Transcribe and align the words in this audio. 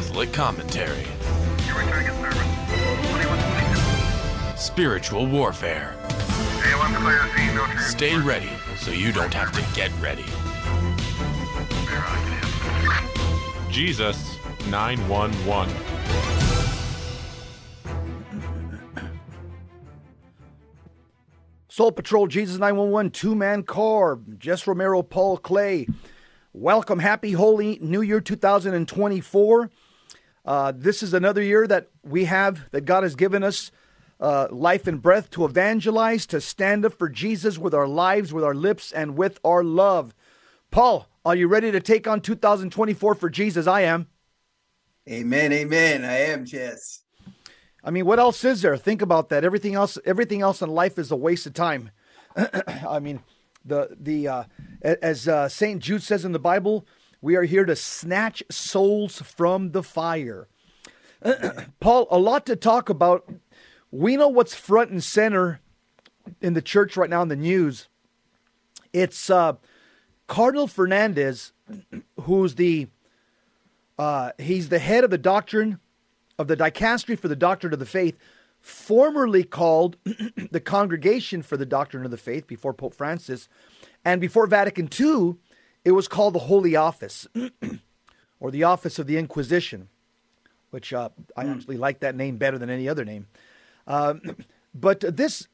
Catholic 0.00 0.32
commentary. 0.32 1.04
Spiritual 4.56 5.26
warfare. 5.26 5.94
Stay 7.80 8.16
ready 8.16 8.48
so 8.78 8.92
you 8.92 9.12
don't 9.12 9.34
have 9.34 9.52
to 9.52 9.62
get 9.76 9.90
ready. 10.00 10.24
Jesus 13.70 14.38
911. 14.70 15.68
Soul 21.68 21.92
Patrol, 21.92 22.26
Jesus 22.26 22.56
911, 22.58 23.10
two 23.10 23.34
man 23.34 23.64
car, 23.64 24.18
Jess 24.38 24.66
Romero, 24.66 25.02
Paul 25.02 25.36
Clay. 25.36 25.86
Welcome. 26.54 26.98
Happy 26.98 27.30
Holy 27.30 27.78
New 27.80 28.00
Year 28.00 28.20
2024. 28.20 29.70
Uh, 30.44 30.72
this 30.74 31.02
is 31.02 31.14
another 31.14 31.42
year 31.42 31.66
that 31.66 31.88
we 32.02 32.24
have, 32.24 32.70
that 32.70 32.82
God 32.82 33.02
has 33.02 33.14
given 33.14 33.42
us 33.42 33.70
uh, 34.20 34.48
life 34.50 34.86
and 34.86 35.00
breath 35.00 35.30
to 35.30 35.44
evangelize, 35.44 36.26
to 36.26 36.40
stand 36.40 36.84
up 36.84 36.92
for 36.94 37.08
Jesus 37.08 37.58
with 37.58 37.74
our 37.74 37.88
lives, 37.88 38.32
with 38.32 38.44
our 38.44 38.54
lips, 38.54 38.92
and 38.92 39.16
with 39.16 39.38
our 39.44 39.64
love. 39.64 40.14
Paul, 40.70 41.08
are 41.24 41.34
you 41.34 41.48
ready 41.48 41.70
to 41.70 41.80
take 41.80 42.06
on 42.06 42.20
2024 42.20 43.14
for 43.14 43.30
Jesus? 43.30 43.66
I 43.66 43.82
am. 43.82 44.08
Amen. 45.08 45.52
Amen. 45.52 46.04
I 46.04 46.18
am, 46.18 46.44
Jess. 46.44 47.02
I 47.82 47.90
mean, 47.90 48.04
what 48.04 48.18
else 48.18 48.44
is 48.44 48.62
there? 48.62 48.76
Think 48.76 49.02
about 49.02 49.30
that. 49.30 49.44
Everything 49.44 49.74
else, 49.74 49.98
everything 50.04 50.42
else 50.42 50.60
in 50.60 50.70
life 50.70 50.98
is 50.98 51.10
a 51.10 51.16
waste 51.16 51.46
of 51.46 51.54
time. 51.54 51.90
I 52.36 52.98
mean, 53.00 53.20
the 53.64 53.96
the 53.98 54.28
uh, 54.28 54.44
as 54.82 55.26
uh, 55.26 55.48
Saint 55.48 55.82
Jude 55.82 56.02
says 56.02 56.24
in 56.24 56.32
the 56.32 56.38
Bible, 56.38 56.86
we 57.20 57.36
are 57.36 57.42
here 57.42 57.64
to 57.64 57.76
snatch 57.76 58.42
souls 58.50 59.20
from 59.20 59.72
the 59.72 59.82
fire. 59.82 60.48
Paul, 61.80 62.06
a 62.10 62.18
lot 62.18 62.46
to 62.46 62.56
talk 62.56 62.88
about. 62.88 63.28
We 63.90 64.16
know 64.16 64.28
what's 64.28 64.54
front 64.54 64.90
and 64.90 65.02
center 65.02 65.60
in 66.40 66.54
the 66.54 66.62
church 66.62 66.96
right 66.96 67.10
now 67.10 67.22
in 67.22 67.28
the 67.28 67.36
news. 67.36 67.88
It's 68.92 69.30
uh, 69.30 69.54
Cardinal 70.26 70.66
Fernandez, 70.66 71.52
who's 72.22 72.54
the 72.54 72.88
uh, 73.98 74.32
he's 74.38 74.70
the 74.70 74.78
head 74.78 75.04
of 75.04 75.10
the 75.10 75.18
doctrine 75.18 75.78
of 76.38 76.48
the 76.48 76.56
dicastery 76.56 77.18
for 77.18 77.28
the 77.28 77.36
doctrine 77.36 77.74
of 77.74 77.78
the 77.78 77.86
faith, 77.86 78.16
formerly 78.58 79.44
called 79.44 79.96
the 80.50 80.60
Congregation 80.60 81.42
for 81.42 81.58
the 81.58 81.66
Doctrine 81.66 82.06
of 82.06 82.10
the 82.10 82.16
Faith 82.16 82.46
before 82.46 82.72
Pope 82.72 82.94
Francis, 82.94 83.46
and 84.02 84.18
before 84.18 84.46
Vatican 84.46 84.88
II, 84.98 85.34
it 85.84 85.92
was 85.92 86.08
called 86.08 86.34
the 86.34 86.40
Holy 86.40 86.76
Office, 86.76 87.26
or 88.40 88.50
the 88.50 88.64
Office 88.64 88.98
of 88.98 89.06
the 89.06 89.16
Inquisition, 89.16 89.88
which 90.70 90.92
uh, 90.92 91.08
I 91.36 91.44
hmm. 91.44 91.52
actually 91.52 91.76
like 91.76 92.00
that 92.00 92.14
name 92.14 92.36
better 92.36 92.58
than 92.58 92.70
any 92.70 92.88
other 92.88 93.04
name. 93.04 93.26
Um, 93.86 94.20
but 94.74 95.00
this 95.00 95.48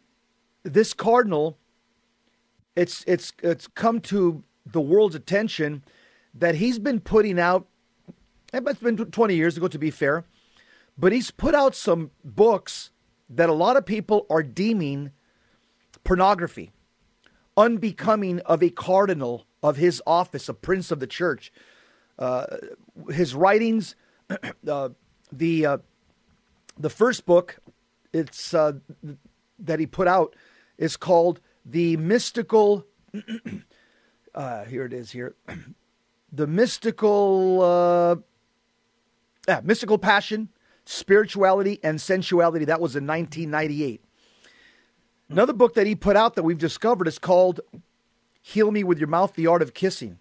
this 0.63 0.93
cardinal, 0.95 1.59
it's 2.75 3.05
it's 3.07 3.33
it's 3.43 3.67
come 3.69 4.01
to 4.03 4.43
the 4.65 4.81
world's 4.81 5.15
attention 5.15 5.85
that 6.35 6.57
he's 6.57 6.79
been 6.79 7.01
putting 7.01 7.39
out. 7.39 7.67
It's 8.53 8.81
been 8.81 8.97
20 8.97 9.35
years 9.35 9.57
ago, 9.57 9.69
to 9.69 9.79
be 9.79 9.91
fair, 9.91 10.25
but 10.97 11.13
he's 11.13 11.31
put 11.31 11.55
out 11.55 11.75
some 11.75 12.11
books 12.25 12.91
that 13.29 13.49
a 13.49 13.53
lot 13.53 13.77
of 13.77 13.85
people 13.85 14.27
are 14.31 14.43
deeming 14.43 15.13
pornography, 16.05 16.73
unbecoming 17.57 18.41
of 18.41 18.63
a 18.63 18.71
cardinal 18.71 19.47
of 19.67 19.77
his 19.77 20.00
office, 20.06 20.48
a 20.48 20.55
prince 20.55 20.91
of 20.91 21.01
the 21.01 21.07
church. 21.07 21.52
Uh, 22.18 22.46
his 23.11 23.35
writings, 23.35 23.96
uh, 24.68 24.89
the 25.33 25.67
uh, 25.67 25.79
the 26.79 26.91
first 26.91 27.27
book, 27.27 27.58
it's 28.13 28.55
uh, 28.55 28.73
that 29.58 29.80
he 29.80 29.86
put 29.86 30.07
out 30.07 30.36
is 30.79 30.96
called 30.96 31.41
the 31.64 31.96
mystical. 31.96 32.86
Uh, 34.35 34.67
here 34.67 34.85
it 34.85 34.92
is. 34.92 35.11
Here, 35.11 35.35
the 36.30 36.46
mystical, 36.46 37.62
uh, 37.62 38.17
yeah, 39.48 39.62
mystical 39.64 39.96
passion 39.96 40.51
Spirituality 40.85 41.80
and 41.83 41.98
Sensuality. 41.98 42.67
That 42.67 42.83
was 42.83 42.96
in 42.96 43.07
1998. 43.07 44.05
Another 45.30 45.55
book 45.55 45.73
that 45.73 45.86
he 45.86 45.95
put 45.95 46.17
out 46.17 46.35
that 46.35 46.42
we've 46.42 46.58
discovered 46.58 47.08
is 47.08 47.18
called 47.18 47.61
Heal 48.48 48.70
Me 48.70 48.84
with 48.84 49.01
Your 49.01 49.08
Mouth 49.08 49.34
The 49.34 49.48
Art 49.48 49.61
of 49.61 49.74
Kissing. 49.74 50.20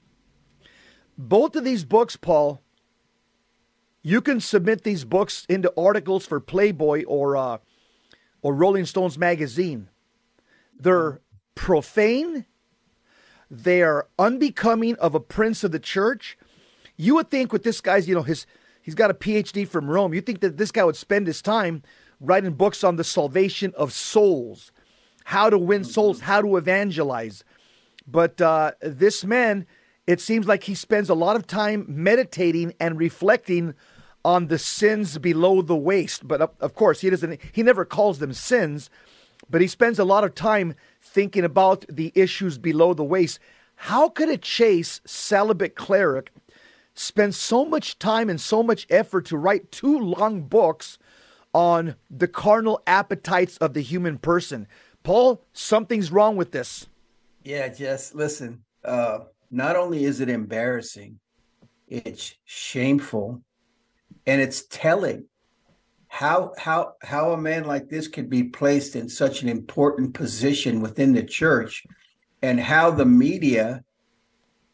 Both 1.16 1.56
of 1.56 1.64
these 1.64 1.86
books, 1.86 2.16
Paul, 2.16 2.60
you 4.02 4.20
can 4.20 4.40
submit 4.40 4.84
these 4.84 5.06
books 5.06 5.46
into 5.48 5.72
articles 5.78 6.26
for 6.26 6.40
Playboy 6.40 7.04
or 7.04 7.38
uh, 7.38 7.60
or 8.42 8.56
Rolling 8.56 8.88
Stones 8.88 9.16
magazine. 9.20 9.90
They're 10.76 11.22
profane. 11.54 12.48
They 13.52 13.84
are 13.84 14.08
unbecoming 14.18 14.96
of 14.96 15.14
a 15.14 15.20
prince 15.20 15.64
of 15.64 15.72
the 15.72 15.80
church. 15.80 16.36
You 16.98 17.14
would 17.14 17.30
think 17.30 17.54
with 17.54 17.62
this 17.62 17.80
guy's, 17.80 18.08
you 18.08 18.16
know, 18.16 18.24
his 18.24 18.48
He's 18.82 18.96
got 18.96 19.12
a 19.12 19.16
PhD 19.16 19.68
from 19.68 19.88
Rome. 19.88 20.16
You 20.16 20.22
think 20.22 20.40
that 20.40 20.58
this 20.58 20.72
guy 20.72 20.84
would 20.84 20.96
spend 20.96 21.28
his 21.28 21.44
time 21.44 21.84
writing 22.20 22.54
books 22.54 22.84
on 22.84 22.96
the 22.96 23.04
salvation 23.04 23.72
of 23.78 23.94
souls, 23.94 24.72
how 25.26 25.52
to 25.52 25.60
win 25.60 25.84
souls, 25.84 26.22
how 26.22 26.42
to 26.42 26.58
evangelize. 26.58 27.44
But 28.08 28.40
uh, 28.42 28.74
this 28.82 29.24
man, 29.24 29.66
it 30.08 30.22
seems 30.22 30.48
like 30.48 30.64
he 30.64 30.76
spends 30.76 31.10
a 31.10 31.16
lot 31.16 31.36
of 31.36 31.48
time 31.48 31.86
meditating 31.88 32.74
and 32.80 32.98
reflecting 33.00 33.74
on 34.24 34.48
the 34.48 34.60
sins 34.60 35.18
below 35.18 35.62
the 35.62 35.76
waist. 35.76 36.28
But 36.28 36.42
of 36.42 36.76
course, 36.76 37.02
he 37.02 37.10
doesn't. 37.10 37.40
He 37.52 37.64
never 37.64 37.86
calls 37.86 38.20
them 38.20 38.34
sins, 38.34 38.90
but 39.50 39.62
he 39.62 39.68
spends 39.68 40.00
a 40.00 40.06
lot 40.06 40.24
of 40.24 40.36
time 40.36 40.76
thinking 41.02 41.44
about 41.44 41.86
the 41.90 42.12
issues 42.16 42.58
below 42.58 42.94
the 42.94 43.04
waist. 43.04 43.40
How 43.76 44.10
could 44.10 44.30
a 44.30 44.38
chaste 44.38 45.08
celibate 45.08 45.76
cleric 45.76 46.32
spend 46.94 47.36
so 47.36 47.66
much 47.66 48.00
time 48.00 48.30
and 48.30 48.40
so 48.40 48.64
much 48.64 48.88
effort 48.90 49.26
to 49.26 49.38
write 49.38 49.72
two 49.72 50.00
long 50.00 50.42
books 50.42 50.98
on 51.56 51.96
the 52.10 52.28
carnal 52.28 52.82
appetites 52.86 53.56
of 53.58 53.74
the 53.74 53.82
human 53.82 54.18
person. 54.18 54.68
Paul, 55.04 55.42
something's 55.54 56.12
wrong 56.12 56.36
with 56.36 56.52
this. 56.52 56.88
Yeah, 57.46 57.68
Jess, 57.68 58.16
listen, 58.16 58.64
uh, 58.84 59.20
not 59.52 59.76
only 59.76 60.04
is 60.04 60.20
it 60.20 60.30
embarrassing, 60.30 61.20
it's 61.88 62.34
shameful 62.44 63.44
and 64.26 64.42
it's 64.42 64.66
telling 64.66 65.28
how 66.08 66.54
how 66.58 66.94
how 67.04 67.34
a 67.34 67.38
man 67.38 67.66
like 67.66 67.88
this 67.88 68.08
could 68.08 68.32
be 68.32 68.46
placed 68.46 68.96
in 68.96 69.08
such 69.08 69.44
an 69.44 69.50
important 69.50 70.16
position 70.16 70.82
within 70.82 71.14
the 71.14 71.22
church 71.22 71.84
and 72.42 72.60
how 72.60 72.90
the 72.90 73.06
media 73.06 73.84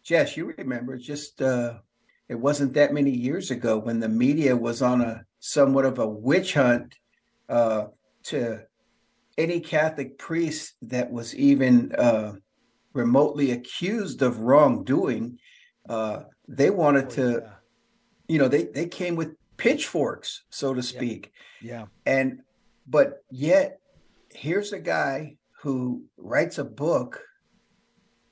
Jess, 0.05 0.37
you 0.37 0.53
remember 0.57 0.95
just 0.95 1.41
uh, 1.41 1.73
it 2.29 2.35
wasn't 2.35 2.73
that 2.75 2.93
many 2.93 3.11
years 3.11 3.51
ago 3.51 3.79
when 3.79 3.99
the 3.99 4.07
media 4.07 4.55
was 4.55 4.81
on 4.81 5.01
a 5.01 5.25
somewhat 5.41 5.83
of 5.83 5.99
a 5.99 6.07
witch 6.07 6.53
hunt 6.53 6.95
uh, 7.49 7.87
to 8.23 8.61
any 9.37 9.59
Catholic 9.59 10.17
priest 10.17 10.75
that 10.81 11.11
was 11.11 11.35
even 11.35 11.91
uh, 11.95 12.33
remotely 12.93 13.51
accused 13.51 14.21
of 14.21 14.39
wrongdoing. 14.39 15.39
Uh, 15.87 16.23
they 16.47 16.69
wanted 16.69 17.05
oh, 17.05 17.09
to, 17.09 17.41
yeah. 17.43 17.49
you 18.27 18.39
know, 18.39 18.47
they 18.47 18.65
they 18.65 18.87
came 18.87 19.15
with 19.15 19.35
pitchforks, 19.57 20.43
so 20.49 20.73
to 20.73 20.83
speak. 20.83 21.31
Yeah. 21.61 21.71
yeah. 21.71 21.85
And 22.05 22.41
but 22.87 23.23
yet, 23.29 23.79
here's 24.29 24.73
a 24.73 24.79
guy 24.79 25.37
who 25.61 26.03
writes 26.17 26.57
a 26.57 26.63
book, 26.63 27.21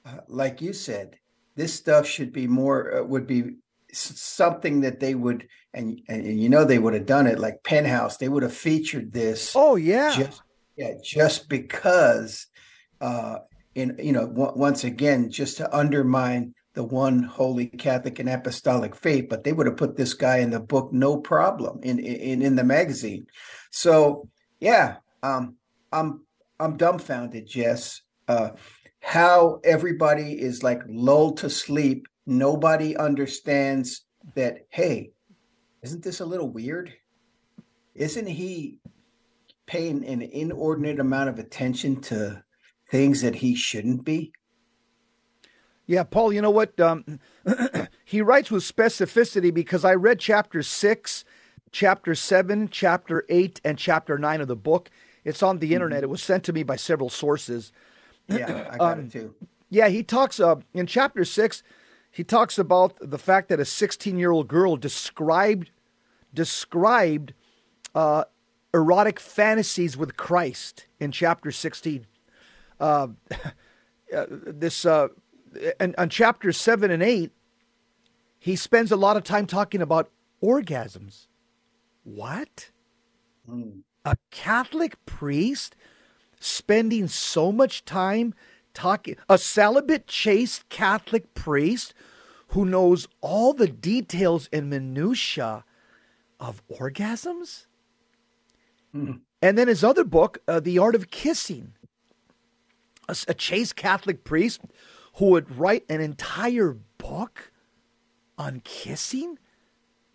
uh, 0.05 0.19
like 0.27 0.61
you 0.61 0.73
said. 0.73 1.17
This 1.55 1.73
stuff 1.73 2.07
should 2.07 2.31
be 2.31 2.47
more 2.47 2.99
uh, 2.99 3.03
would 3.03 3.27
be 3.27 3.55
something 3.91 4.81
that 4.81 4.99
they 4.99 5.15
would 5.15 5.47
and 5.73 6.01
and 6.07 6.39
you 6.39 6.49
know 6.49 6.63
they 6.63 6.79
would 6.79 6.93
have 6.93 7.05
done 7.05 7.27
it 7.27 7.39
like 7.39 7.63
penthouse 7.63 8.17
they 8.17 8.29
would 8.29 8.43
have 8.43 8.53
featured 8.53 9.11
this 9.11 9.53
oh 9.55 9.75
yeah 9.75 10.15
just, 10.15 10.41
yeah 10.77 10.93
just 11.03 11.49
because 11.49 12.47
uh 13.01 13.37
in 13.75 13.95
you 14.01 14.11
know 14.11 14.27
w- 14.27 14.53
once 14.55 14.83
again 14.83 15.29
just 15.29 15.57
to 15.57 15.75
undermine 15.75 16.53
the 16.73 16.83
one 16.83 17.23
holy 17.23 17.67
catholic 17.67 18.19
and 18.19 18.29
apostolic 18.29 18.95
faith 18.95 19.27
but 19.29 19.43
they 19.43 19.53
would 19.53 19.67
have 19.67 19.77
put 19.77 19.95
this 19.95 20.13
guy 20.13 20.37
in 20.37 20.49
the 20.49 20.59
book 20.59 20.91
no 20.91 21.17
problem 21.17 21.79
in 21.83 21.99
in 21.99 22.41
in 22.41 22.55
the 22.55 22.63
magazine. 22.63 23.25
So 23.71 24.29
yeah 24.59 24.97
um 25.23 25.55
i'm 25.91 26.25
i'm 26.59 26.77
dumbfounded 26.77 27.47
jess. 27.47 28.01
Uh 28.27 28.51
how 29.01 29.59
everybody 29.63 30.33
is 30.39 30.61
like 30.61 30.81
lulled 30.87 31.37
to 31.37 31.49
sleep. 31.49 32.07
Nobody 32.25 32.97
understands 32.97 34.05
that 34.35 34.65
hey 34.69 35.11
isn't 35.81 36.03
this 36.03 36.19
a 36.19 36.25
little 36.25 36.49
weird? 36.49 36.93
Isn't 37.95 38.27
he 38.27 38.79
paying 39.65 40.05
an 40.05 40.21
inordinate 40.21 40.99
amount 40.99 41.29
of 41.29 41.39
attention 41.39 42.01
to 42.01 42.43
things 42.89 43.21
that 43.21 43.35
he 43.35 43.55
shouldn't 43.55 44.03
be 44.03 44.31
Yeah, 45.85 46.03
Paul, 46.03 46.33
you 46.33 46.41
know 46.41 46.51
what? 46.51 46.79
Um, 46.79 47.19
he 48.05 48.21
writes 48.21 48.51
with 48.51 48.63
specificity 48.63 49.53
because 49.53 49.83
I 49.85 49.95
read 49.95 50.19
chapter 50.19 50.61
6, 50.61 51.25
chapter 51.71 52.15
7, 52.15 52.69
chapter 52.69 53.25
8, 53.29 53.61
and 53.63 53.77
chapter 53.77 54.17
9 54.17 54.41
of 54.41 54.47
the 54.47 54.55
book. 54.55 54.89
It's 55.23 55.43
on 55.43 55.59
the 55.59 55.73
internet. 55.73 56.03
It 56.03 56.09
was 56.09 56.21
sent 56.21 56.43
to 56.45 56.53
me 56.53 56.63
by 56.63 56.75
several 56.75 57.09
sources. 57.09 57.71
Yeah, 58.27 58.67
I 58.71 58.77
got 58.79 58.99
it 58.99 59.11
too. 59.11 59.33
Yeah, 59.69 59.89
he 59.89 60.03
talks 60.03 60.39
uh, 60.39 60.55
in 60.73 60.87
chapter 60.87 61.25
6, 61.25 61.63
he 62.11 62.23
talks 62.23 62.57
about 62.57 62.97
the 63.01 63.19
fact 63.19 63.49
that 63.49 63.59
a 63.59 63.65
16 63.65 64.17
year 64.17 64.31
old 64.31 64.47
girl 64.47 64.75
described 64.75 65.71
described 66.33 67.33
uh, 67.95 68.23
erotic 68.73 69.19
fantasies 69.19 69.97
with 69.97 70.17
Christ 70.17 70.87
in 70.99 71.11
chapter 71.11 71.51
16. 71.51 72.05
Uh, 72.79 73.07
uh, 74.15 74.25
this 74.29 74.85
uh, 74.85 75.07
and 75.79 75.95
on 75.97 76.09
chapter 76.09 76.51
7 76.51 76.91
and 76.91 77.03
8, 77.03 77.31
he 78.39 78.55
spends 78.55 78.91
a 78.91 78.95
lot 78.95 79.17
of 79.17 79.23
time 79.23 79.45
talking 79.45 79.81
about 79.81 80.09
orgasms. 80.43 81.27
What? 82.03 82.71
A 84.05 84.15
Catholic 84.31 85.03
priest 85.05 85.75
spending 86.39 87.07
so 87.07 87.51
much 87.51 87.83
time 87.83 88.33
talking, 88.73 89.17
a 89.27 89.37
celibate, 89.37 90.07
chaste 90.07 90.69
Catholic 90.69 91.33
priest 91.33 91.93
who 92.49 92.65
knows 92.65 93.07
all 93.21 93.53
the 93.53 93.67
details 93.67 94.49
and 94.53 94.69
minutiae 94.69 95.65
of 96.39 96.63
orgasms? 96.69 97.65
And 99.41 99.57
then 99.57 99.67
his 99.67 99.83
other 99.83 100.03
book, 100.03 100.39
uh, 100.47 100.59
The 100.59 100.79
Art 100.79 100.95
of 100.95 101.11
Kissing, 101.11 101.73
a, 103.09 103.15
a 103.31 103.33
chaste 103.33 103.75
Catholic 103.75 104.23
priest 104.23 104.61
who 105.15 105.25
would 105.27 105.57
write 105.57 105.83
an 105.89 106.01
entire 106.01 106.77
book 106.97 107.51
on 108.37 108.61
kissing? 108.63 109.37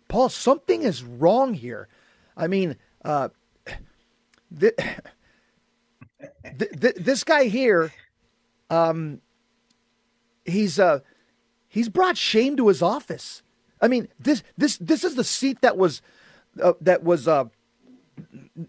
Paul, 0.07 0.29
something 0.29 0.83
is 0.83 1.03
wrong 1.03 1.53
here. 1.53 1.87
I 2.37 2.47
mean, 2.47 2.77
uh, 3.03 3.29
th- 4.59 4.75
th- 6.57 6.95
this 6.95 7.23
guy 7.23 7.45
here, 7.45 7.93
um, 8.69 9.21
he's 10.43 10.79
uh, 10.79 10.99
he's 11.67 11.89
brought 11.89 12.17
shame 12.17 12.55
to 12.57 12.67
his 12.67 12.81
office. 12.81 13.41
I 13.81 13.87
mean, 13.87 14.07
this 14.19 14.43
this 14.57 14.77
this 14.77 15.03
is 15.03 15.15
the 15.15 15.23
seat 15.23 15.61
that 15.61 15.77
was 15.77 16.01
uh, 16.61 16.73
that 16.81 17.03
was 17.03 17.27
uh, 17.27 17.45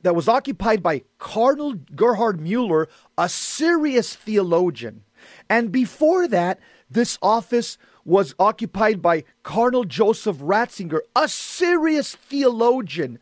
that 0.02 0.14
was 0.14 0.28
occupied 0.28 0.82
by 0.82 1.02
Cardinal 1.19 1.75
Gerhard 1.94 2.40
Mueller, 2.40 2.88
a 3.16 3.28
serious 3.28 4.14
theologian. 4.14 5.02
And 5.48 5.72
before 5.72 6.28
that, 6.28 6.58
this 6.90 7.19
office 7.22 7.78
was 8.04 8.34
occupied 8.38 9.02
by 9.02 9.25
Cardinal 9.43 9.84
Joseph 9.84 10.38
Ratzinger, 10.38 11.00
a 11.14 11.28
serious 11.28 12.14
theologian. 12.14 13.19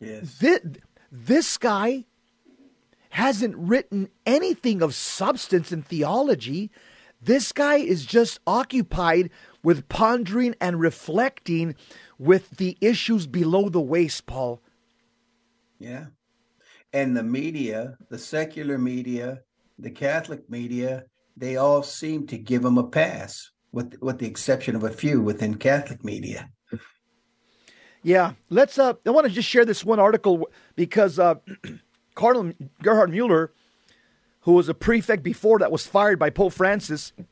Yes. 0.00 0.38
This, 0.38 0.60
this 1.10 1.56
guy 1.56 2.04
hasn't 3.10 3.54
written 3.56 4.08
anything 4.24 4.82
of 4.82 4.94
substance 4.94 5.70
in 5.70 5.82
theology. 5.82 6.70
This 7.20 7.52
guy 7.52 7.76
is 7.76 8.06
just 8.06 8.40
occupied 8.46 9.30
with 9.62 9.88
pondering 9.88 10.54
and 10.60 10.80
reflecting 10.80 11.74
with 12.18 12.56
the 12.56 12.78
issues 12.80 13.26
below 13.26 13.68
the 13.68 13.80
waist, 13.80 14.24
Paul. 14.24 14.61
Yeah. 15.82 16.06
And 16.92 17.16
the 17.16 17.24
media, 17.24 17.96
the 18.08 18.18
secular 18.18 18.78
media, 18.78 19.40
the 19.80 19.90
Catholic 19.90 20.48
media, 20.48 21.04
they 21.36 21.56
all 21.56 21.82
seem 21.82 22.28
to 22.28 22.38
give 22.38 22.64
him 22.64 22.78
a 22.78 22.86
pass, 22.86 23.50
with 23.72 23.96
with 24.00 24.18
the 24.18 24.26
exception 24.26 24.76
of 24.76 24.84
a 24.84 24.90
few 24.90 25.20
within 25.20 25.56
Catholic 25.56 26.04
media. 26.04 26.50
Yeah, 28.04 28.34
let's. 28.48 28.78
Uh, 28.78 28.94
I 29.04 29.10
want 29.10 29.26
to 29.26 29.32
just 29.32 29.48
share 29.48 29.64
this 29.64 29.84
one 29.84 29.98
article 29.98 30.48
because 30.76 31.18
uh, 31.18 31.36
Cardinal 32.14 32.52
Gerhard 32.80 33.10
Mueller, 33.10 33.52
who 34.42 34.52
was 34.52 34.68
a 34.68 34.74
prefect 34.74 35.24
before 35.24 35.58
that, 35.58 35.72
was 35.72 35.84
fired 35.84 36.18
by 36.18 36.30
Pope 36.30 36.52
Francis. 36.52 37.12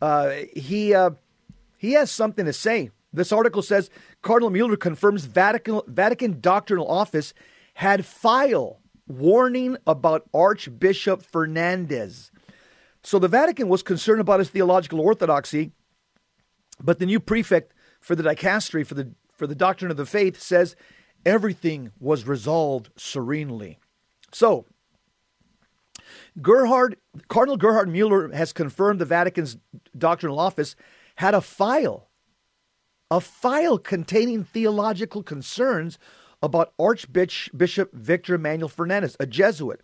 Uh, 0.00 0.44
he 0.54 0.94
uh, 0.94 1.10
he 1.76 1.94
has 1.94 2.08
something 2.08 2.44
to 2.44 2.52
say. 2.52 2.92
This 3.12 3.32
article 3.32 3.62
says 3.62 3.90
Cardinal 4.22 4.50
Mueller 4.50 4.76
confirms 4.76 5.24
Vatican 5.24 5.80
Vatican 5.86 6.40
doctrinal 6.40 6.88
office 6.88 7.34
had 7.74 8.04
file 8.04 8.80
warning 9.06 9.76
about 9.86 10.28
Archbishop 10.34 11.22
Fernandez. 11.22 12.30
So 13.02 13.18
the 13.18 13.28
Vatican 13.28 13.68
was 13.68 13.82
concerned 13.82 14.20
about 14.20 14.40
his 14.40 14.50
theological 14.50 15.00
orthodoxy, 15.00 15.72
but 16.82 16.98
the 16.98 17.06
new 17.06 17.20
prefect 17.20 17.72
for 18.00 18.14
the 18.14 18.22
dicastery 18.22 18.86
for 18.86 18.94
the 18.94 19.12
for 19.32 19.46
the 19.46 19.54
doctrine 19.54 19.90
of 19.90 19.96
the 19.96 20.06
faith 20.06 20.40
says 20.40 20.76
everything 21.24 21.92
was 21.98 22.26
resolved 22.26 22.90
serenely. 22.96 23.78
So 24.32 24.66
Gerhard 26.42 26.96
Cardinal 27.28 27.56
Gerhard 27.56 27.88
Mueller 27.88 28.32
has 28.32 28.52
confirmed 28.52 29.00
the 29.00 29.04
Vatican's 29.04 29.56
doctrinal 29.96 30.38
office 30.38 30.76
had 31.16 31.34
a 31.34 31.40
file, 31.40 32.07
a 33.10 33.20
file 33.20 33.78
containing 33.78 34.44
theological 34.44 35.22
concerns 35.22 35.98
about 36.42 36.72
Archbishop 36.78 37.92
Victor 37.92 38.34
Emmanuel 38.34 38.68
Fernandez, 38.68 39.16
a 39.18 39.26
Jesuit, 39.26 39.80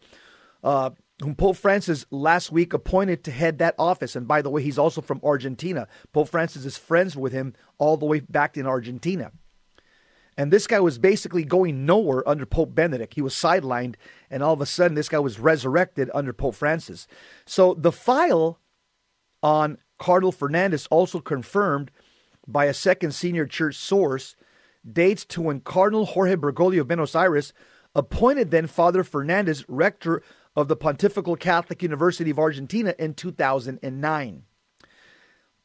uh, 0.62 0.90
whom 1.20 1.34
Pope 1.34 1.56
Francis 1.56 2.06
last 2.10 2.52
week 2.52 2.72
appointed 2.72 3.24
to 3.24 3.30
head 3.30 3.58
that 3.58 3.74
office. 3.78 4.14
And 4.14 4.28
by 4.28 4.42
the 4.42 4.50
way, 4.50 4.62
he's 4.62 4.78
also 4.78 5.00
from 5.00 5.20
Argentina. 5.24 5.88
Pope 6.12 6.28
Francis 6.28 6.64
is 6.64 6.76
friends 6.76 7.16
with 7.16 7.32
him 7.32 7.54
all 7.78 7.96
the 7.96 8.06
way 8.06 8.20
back 8.20 8.56
in 8.56 8.66
Argentina. 8.66 9.32
And 10.36 10.52
this 10.52 10.66
guy 10.66 10.80
was 10.80 10.98
basically 10.98 11.44
going 11.44 11.86
nowhere 11.86 12.28
under 12.28 12.44
Pope 12.44 12.74
Benedict. 12.74 13.14
He 13.14 13.22
was 13.22 13.34
sidelined, 13.34 13.94
and 14.30 14.42
all 14.42 14.52
of 14.52 14.60
a 14.60 14.66
sudden, 14.66 14.96
this 14.96 15.08
guy 15.08 15.20
was 15.20 15.38
resurrected 15.38 16.10
under 16.12 16.32
Pope 16.32 16.56
Francis. 16.56 17.06
So 17.46 17.74
the 17.74 17.92
file 17.92 18.58
on 19.44 19.78
Cardinal 19.98 20.32
Fernandez, 20.32 20.86
also 20.88 21.20
confirmed 21.20 21.90
by 22.46 22.66
a 22.66 22.74
second 22.74 23.12
senior 23.12 23.46
church 23.46 23.76
source, 23.76 24.36
dates 24.90 25.24
to 25.24 25.42
when 25.42 25.60
Cardinal 25.60 26.06
Jorge 26.06 26.36
Bergoglio 26.36 26.80
of 26.80 26.88
Buenos 26.88 27.14
Aires 27.14 27.52
appointed 27.94 28.50
then 28.50 28.66
Father 28.66 29.04
Fernandez 29.04 29.64
rector 29.68 30.22
of 30.56 30.68
the 30.68 30.76
Pontifical 30.76 31.36
Catholic 31.36 31.82
University 31.82 32.30
of 32.30 32.38
Argentina 32.38 32.94
in 32.98 33.14
2009. 33.14 34.42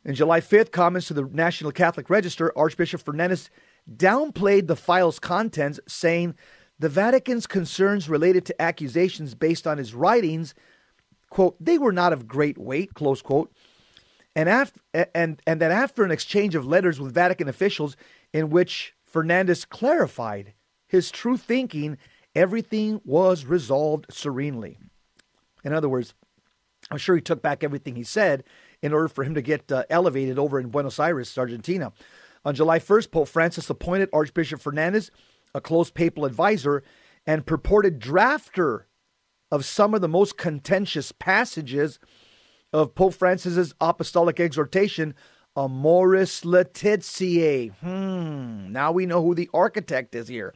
In 0.06 0.16
July 0.16 0.40
5th, 0.40 0.72
comments 0.72 1.08
to 1.08 1.14
the 1.14 1.30
National 1.32 1.72
Catholic 1.72 2.10
Register, 2.10 2.54
Archbishop 2.58 3.02
Fernandez 3.02 3.50
downplayed 3.94 4.68
the 4.68 4.76
file's 4.76 5.20
contents, 5.20 5.80
saying 5.88 6.36
the 6.80 6.90
Vatican's 6.90 7.46
concerns 7.46 8.08
related 8.08 8.46
to 8.46 8.62
accusations 8.62 9.36
based 9.36 9.68
on 9.68 9.78
his 9.78 9.94
writings, 9.94 10.56
quote, 11.30 11.56
they 11.60 11.78
were 11.78 11.92
not 11.92 12.14
of 12.14 12.28
great 12.28 12.58
weight, 12.58 12.94
close 12.94 13.22
quote, 13.22 13.52
and 14.40 14.48
after 14.48 14.80
and 15.14 15.42
and 15.46 15.60
that 15.60 15.72
after 15.72 16.06
an 16.06 16.12
exchange 16.12 16.56
of 16.56 16.66
letters 16.66 16.98
with 16.98 17.14
Vatican 17.14 17.50
officials 17.50 17.98
in 18.32 18.50
which 18.50 18.96
Fernandez 19.04 19.66
clarified 19.66 20.54
his 20.88 21.12
true 21.12 21.36
thinking, 21.36 21.98
everything 22.34 23.02
was 23.04 23.46
resolved 23.46 24.06
serenely. 24.10 24.78
In 25.66 25.74
other 25.74 25.90
words, 25.90 26.14
I'm 26.90 26.98
sure 26.98 27.16
he 27.16 27.22
took 27.22 27.42
back 27.42 27.66
everything 27.66 27.98
he 27.98 28.04
said 28.04 28.46
in 28.82 28.94
order 28.94 29.10
for 29.10 29.26
him 29.26 29.34
to 29.36 29.42
get 29.42 29.70
uh, 29.74 29.84
elevated 29.90 30.40
over 30.40 30.58
in 30.58 30.70
Buenos 30.70 31.00
Aires, 31.00 31.38
Argentina. 31.38 31.92
On 32.46 32.56
July 32.56 32.80
1st, 32.80 33.12
Pope 33.12 33.28
Francis 33.28 33.70
appointed 33.70 34.08
Archbishop 34.14 34.62
Fernandez 34.62 35.12
a 35.54 35.60
close 35.60 35.92
papal 35.92 36.24
advisor 36.24 36.82
and 37.28 37.46
purported 37.46 38.00
drafter 38.00 38.84
of 39.52 39.66
some 39.66 39.94
of 39.94 40.00
the 40.00 40.08
most 40.08 40.38
contentious 40.38 41.12
passages 41.12 42.00
of 42.74 42.96
Pope 42.96 43.14
Francis's 43.14 43.74
apostolic 43.82 44.40
exhortation, 44.40 45.16
Amoris 45.56 46.46
Laetitia. 46.46 47.72
Hmm, 47.82 48.72
now 48.72 48.92
we 48.92 49.06
know 49.06 49.24
who 49.24 49.36
the 49.36 49.50
architect 49.54 50.16
is 50.16 50.28
here. 50.28 50.54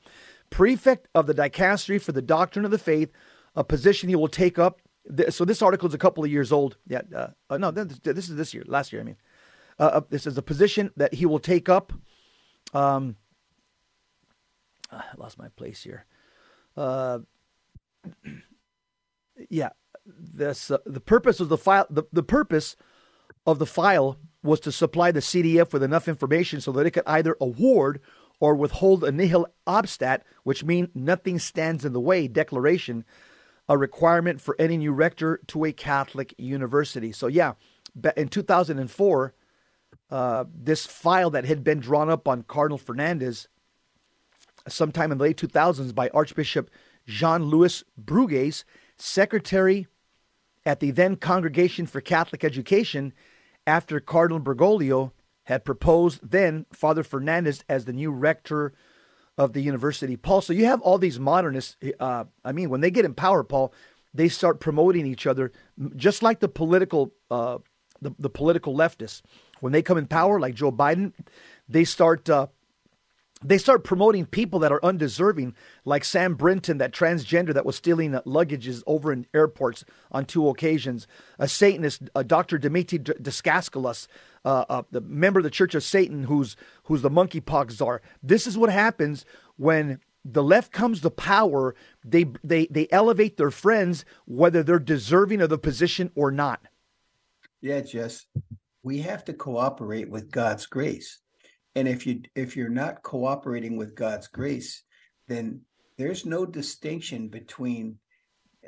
Prefect 0.50 1.08
of 1.16 1.28
the 1.28 1.34
dicastery 1.34 2.02
for 2.02 2.12
the 2.12 2.22
doctrine 2.22 2.66
of 2.66 2.72
the 2.72 2.78
faith, 2.78 3.12
a 3.56 3.64
position 3.64 4.10
he 4.10 4.16
will 4.16 4.28
take 4.28 4.60
up. 4.60 4.82
So 5.30 5.44
this 5.46 5.62
article 5.62 5.88
is 5.88 5.94
a 5.94 5.98
couple 6.00 6.24
of 6.24 6.32
years 6.32 6.52
old. 6.52 6.78
Yeah, 6.88 7.02
uh, 7.14 7.28
uh, 7.50 7.58
no, 7.58 7.72
this, 7.72 8.30
is 8.30 8.36
this 8.36 8.54
year, 8.54 8.64
last 8.68 8.94
year. 8.94 9.02
I 9.02 9.06
mean, 9.06 9.18
uh, 9.80 9.84
uh, 9.84 10.02
this 10.10 10.28
is 10.28 10.38
a 10.38 10.42
position 10.42 10.92
that 10.96 11.14
he 11.14 11.26
will 11.26 11.40
take 11.40 11.68
up. 11.68 11.92
Um, 12.74 13.18
I 14.92 15.04
lost 15.18 15.38
my 15.38 15.50
place 15.50 15.84
here. 15.84 16.06
Uh, 16.78 17.20
yeah, 19.50 19.70
this 20.06 20.72
uh, 20.72 20.78
the 20.86 21.00
purpose 21.00 21.40
of 21.40 21.50
the 21.50 21.58
file. 21.58 21.86
The, 21.90 22.04
the 22.12 22.24
purpose 22.24 22.76
of 23.46 23.60
the 23.60 23.66
file 23.66 24.18
was 24.42 24.60
to 24.62 24.72
supply 24.72 25.12
the 25.12 25.20
CDF 25.20 25.72
with 25.74 25.84
enough 25.84 26.08
information 26.08 26.62
so 26.62 26.72
that 26.74 26.86
it 26.86 26.92
could 26.92 27.04
either 27.06 27.38
award 27.40 28.02
or 28.40 28.56
withhold 28.56 29.04
a 29.04 29.12
nihil 29.12 29.48
obstat, 29.66 30.22
which 30.44 30.64
means 30.64 30.90
nothing 30.94 31.40
stands 31.40 31.86
in 31.86 31.94
the 31.94 32.00
way 32.00 32.28
declaration, 32.28 33.06
a 33.70 33.78
requirement 33.78 34.42
for 34.42 34.56
any 34.60 34.78
new 34.78 34.92
rector 34.92 35.40
to 35.48 35.64
a 35.64 35.72
Catholic 35.72 36.34
university. 36.38 37.12
So 37.12 37.28
yeah, 37.28 37.54
in 38.18 38.28
2004, 38.28 39.34
uh, 40.12 40.46
this 40.54 40.86
file 40.86 41.30
that 41.30 41.46
had 41.46 41.64
been 41.64 41.80
drawn 41.80 42.10
up 42.10 42.28
on 42.28 42.44
Cardinal 42.44 42.78
Fernandez 42.78 43.48
sometime 44.68 45.12
in 45.12 45.18
the 45.18 45.24
late 45.24 45.38
2000s 45.38 45.96
by 45.96 46.10
Archbishop 46.10 46.70
Jean 47.06 47.46
Louis 47.46 47.84
Brugues, 48.02 48.64
secretary 48.98 49.88
at 50.66 50.80
the 50.80 50.92
then 50.92 51.16
Congregation 51.16 51.86
for 51.86 52.02
Catholic 52.02 52.44
Education, 52.44 53.14
after 53.66 54.00
Cardinal 54.00 54.40
Bergoglio 54.40 55.12
had 55.44 55.66
proposed 55.66 56.20
then 56.24 56.66
Father 56.72 57.04
Fernandez 57.04 57.64
as 57.68 57.86
the 57.86 57.94
new 57.94 58.12
rector 58.12 58.74
of 59.38 59.54
the 59.54 59.62
university. 59.62 60.16
Paul, 60.16 60.42
so 60.42 60.54
you 60.54 60.66
have 60.66 60.82
all 60.82 60.98
these 60.98 61.20
modernists. 61.20 61.76
Uh, 62.00 62.26
I 62.46 62.52
mean, 62.52 62.70
when 62.70 62.82
they 62.82 62.92
get 62.92 63.06
in 63.06 63.14
power, 63.14 63.44
Paul, 63.44 63.74
they 64.14 64.30
start 64.30 64.60
promoting 64.60 65.06
each 65.06 65.26
other, 65.26 65.52
just 65.96 66.22
like 66.22 66.40
the 66.40 66.48
political, 66.48 67.14
uh, 67.32 67.58
the, 68.02 68.14
the 68.20 68.30
political 68.30 68.76
leftists. 68.76 69.22
When 69.60 69.74
they 69.74 69.82
come 69.82 69.98
in 69.98 70.08
power, 70.08 70.40
like 70.40 70.56
Joe 70.56 70.72
Biden, 70.72 71.14
they 71.68 71.84
start 71.84 72.30
uh, 72.30 72.48
they 73.44 73.58
start 73.58 73.84
promoting 73.84 74.26
people 74.26 74.60
that 74.60 74.72
are 74.72 74.84
undeserving, 74.84 75.56
like 75.86 76.04
Sam 76.04 76.36
Brinton, 76.36 76.78
that 76.78 76.92
transgender 76.92 77.54
that 77.54 77.66
was 77.66 77.76
stealing 77.76 78.12
luggages 78.12 78.84
over 78.88 79.12
in 79.12 79.26
airports 79.34 79.84
on 80.12 80.26
two 80.26 80.48
occasions. 80.50 81.08
A 81.40 81.48
Satanist, 81.48 82.04
uh, 82.16 82.24
Dr. 82.24 82.58
Dimitri 82.58 83.00
Deskaskelos, 83.00 84.08
uh, 84.46 84.66
uh, 84.70 84.84
the 84.92 85.02
member 85.02 85.40
of 85.40 85.44
the 85.44 85.50
Church 85.50 85.76
of 85.76 85.84
Satan, 85.84 86.24
who's 86.24 86.56
who's 86.84 87.02
the 87.02 87.10
monkeypox 87.10 87.72
czar. 87.72 88.02
This 88.22 88.48
is 88.48 88.58
what 88.58 88.70
happens 88.70 89.26
when 89.58 90.00
the 90.26 90.44
left 90.44 90.72
comes 90.72 91.02
to 91.02 91.10
power. 91.10 91.76
They 92.04 92.26
they 92.44 92.68
they 92.68 92.88
elevate 92.92 93.38
their 93.38 93.52
friends, 93.52 94.06
whether 94.26 94.64
they're 94.64 94.80
deserving 94.80 95.42
of 95.42 95.50
the 95.50 95.58
position 95.58 96.12
or 96.16 96.32
not. 96.32 96.62
Yeah, 97.62 97.80
Jess, 97.80 98.26
we 98.84 99.00
have 99.00 99.24
to 99.26 99.34
cooperate 99.34 100.10
with 100.10 100.32
God's 100.32 100.66
grace 100.66 101.23
and 101.76 101.88
if 101.88 102.06
you 102.06 102.22
if 102.36 102.56
you're 102.56 102.70
not 102.70 103.04
cooperating 103.04 103.78
with 103.78 103.96
god's 103.96 104.28
grace 104.28 104.84
then 105.28 105.62
there's 105.98 106.26
no 106.26 106.46
distinction 106.46 107.28
between 107.28 107.98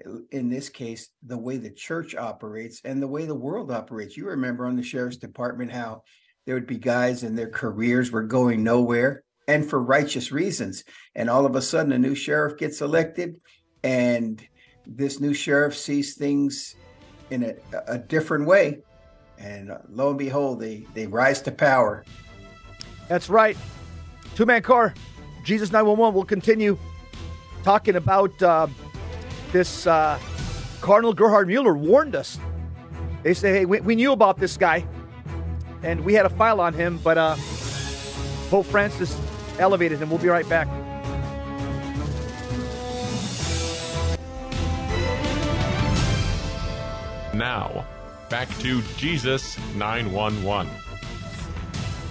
uh, 0.05 0.17
in 0.31 0.50
this 0.50 0.69
case 0.69 1.09
the 1.25 1.38
way 1.38 1.57
the 1.57 1.69
church 1.69 2.15
operates 2.15 2.81
and 2.83 3.01
the 3.01 3.07
way 3.07 3.25
the 3.25 3.35
world 3.35 3.71
operates. 3.71 4.17
You 4.17 4.27
remember 4.27 4.65
on 4.65 4.75
the 4.75 4.83
sheriff's 4.83 5.17
department 5.17 5.71
how 5.71 6.03
there 6.45 6.55
would 6.55 6.67
be 6.67 6.77
guys 6.77 7.24
and 7.24 7.38
their 7.38 7.50
careers 7.50 8.12
were 8.12 8.24
going 8.24 8.63
nowhere 8.63 9.24
and 9.47 9.67
for 9.67 9.81
righteous 9.81 10.31
reasons. 10.31 10.83
And 11.15 11.29
all 11.29 11.45
of 11.45 11.55
a 11.55 11.62
sudden 11.62 11.91
a 11.91 12.00
new 12.00 12.15
sheriff 12.15 12.57
gets 12.57 12.81
elected 12.81 13.39
and 13.83 14.45
this 14.85 15.19
new 15.19 15.33
sheriff 15.33 15.75
sees 15.75 16.15
things 16.15 16.75
in 17.31 17.43
a, 17.43 17.55
a 17.88 17.97
different 17.97 18.45
way. 18.45 18.79
And 19.38 19.71
lo 19.89 20.09
and 20.09 20.19
behold 20.19 20.59
they 20.59 20.85
they 20.93 21.07
rise 21.07 21.41
to 21.43 21.51
power 21.51 22.05
that's 23.07 23.29
right. 23.29 23.57
Two 24.35 24.45
man 24.45 24.62
car, 24.62 24.93
Jesus 25.43 25.71
911. 25.71 26.13
We'll 26.13 26.25
continue 26.25 26.77
talking 27.63 27.95
about 27.95 28.41
uh, 28.41 28.67
this. 29.51 29.88
Uh, 29.88 30.19
Cardinal 30.85 31.13
Gerhard 31.13 31.47
Mueller 31.47 31.75
warned 31.75 32.15
us. 32.15 32.38
They 33.24 33.33
say, 33.33 33.51
hey, 33.51 33.65
we, 33.65 33.79
we, 33.79 33.95
knew 33.95 34.12
about 34.12 34.38
this 34.38 34.55
guy 34.55 34.85
and 35.81 36.05
we 36.05 36.13
had 36.13 36.27
a 36.27 36.29
file 36.29 36.62
on 36.62 36.75
him, 36.75 37.00
but 37.03 37.17
uh, 37.17 37.35
Pope 38.51 38.67
Francis 38.67 39.19
elevated 39.57 39.97
him. 39.97 40.12
We'll 40.12 40.19
be 40.19 40.27
right 40.27 40.47
back. 40.47 40.67
Now, 47.33 47.83
back 48.29 48.47
to 48.59 48.83
Jesus 48.95 49.57
911. 49.75 50.85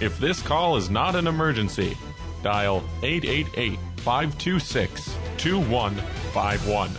If 0.01 0.19
this 0.19 0.41
call 0.41 0.75
is 0.75 0.89
not 0.89 1.15
an 1.15 1.25
emergency, 1.25 1.97
dial 2.43 2.83
888 3.01 3.79
526 3.97 5.15
2151. 5.37 6.91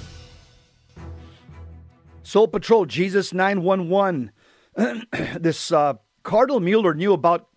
Soul 2.23 2.49
Patrol, 2.49 2.87
Jesus 2.87 3.35
911. 3.35 4.33
this 5.39 5.71
uh, 5.71 5.95
Cardinal 6.23 6.61
Mueller 6.61 6.95
knew 6.95 7.13
about 7.13 7.49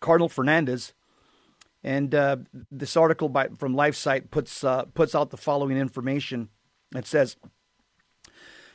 Cardinal 0.00 0.28
Fernandez. 0.28 0.92
And 1.84 2.12
uh, 2.12 2.38
this 2.72 2.96
article 2.96 3.28
by, 3.28 3.48
from 3.56 3.76
LifeSite 3.76 4.30
puts, 4.32 4.64
uh, 4.64 4.86
puts 4.86 5.14
out 5.14 5.30
the 5.30 5.36
following 5.36 5.76
information. 5.76 6.48
It 6.96 7.06
says, 7.06 7.36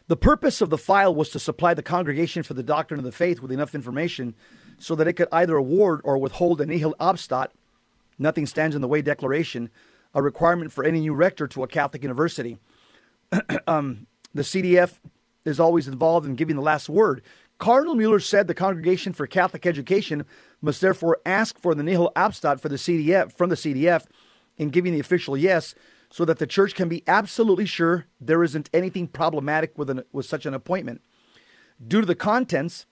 the 0.07 0.17
purpose 0.17 0.61
of 0.61 0.69
the 0.69 0.77
file 0.77 1.13
was 1.13 1.29
to 1.31 1.39
supply 1.39 1.73
the 1.73 1.83
Congregation 1.83 2.41
for 2.41 2.53
the 2.53 2.63
Doctrine 2.63 2.99
of 2.99 3.03
the 3.03 3.11
Faith 3.11 3.41
with 3.41 3.51
enough 3.51 3.75
information 3.75 4.33
so 4.79 4.95
that 4.95 5.07
it 5.07 5.13
could 5.13 5.27
either 5.31 5.55
award 5.55 6.01
or 6.03 6.17
withhold 6.17 6.62
a 6.62 6.65
nihil 6.65 6.95
obstat, 7.00 7.50
nothing 8.17 8.45
stands 8.45 8.75
in 8.75 8.81
the 8.81 8.88
way 8.88 9.01
declaration, 9.01 9.69
a 10.13 10.21
requirement 10.21 10.71
for 10.71 10.83
any 10.83 11.00
new 11.00 11.13
rector 11.13 11.48
to 11.48 11.63
a 11.63 11.67
Catholic 11.67 12.03
university. 12.03 12.57
um, 13.67 14.07
the 14.33 14.41
CDF 14.41 15.00
is 15.45 15.59
always 15.59 15.88
involved 15.88 16.27
in 16.27 16.36
giving 16.36 16.55
the 16.55 16.62
last 16.62 16.89
word. 16.89 17.21
Cardinal 17.57 17.95
Mueller 17.95 18.19
said 18.19 18.48
the 18.48 18.53
Congregation 18.53 19.12
for 19.12 19.27
Catholic 19.27 19.65
Education 19.65 20.25
must 20.62 20.81
therefore 20.81 21.19
ask 21.25 21.59
for 21.59 21.75
the 21.75 21.83
nihil 21.83 22.12
obstat 22.15 22.59
for 22.59 22.69
the 22.69 22.77
CDF 22.77 23.33
from 23.33 23.50
the 23.50 23.55
CDF 23.55 24.05
in 24.57 24.69
giving 24.69 24.93
the 24.93 25.00
official 25.00 25.38
yes, 25.38 25.75
so 26.09 26.25
that 26.25 26.39
the 26.39 26.48
church 26.48 26.74
can 26.74 26.89
be 26.89 27.03
absolutely 27.07 27.65
sure 27.65 28.05
there 28.19 28.43
isn't 28.43 28.69
anything 28.74 29.07
problematic 29.07 29.77
with, 29.77 29.89
an, 29.89 30.03
with 30.12 30.25
such 30.25 30.45
an 30.45 30.53
appointment. 30.53 31.01
Due 31.86 32.01
to 32.01 32.07
the 32.07 32.15
contents, 32.15 32.86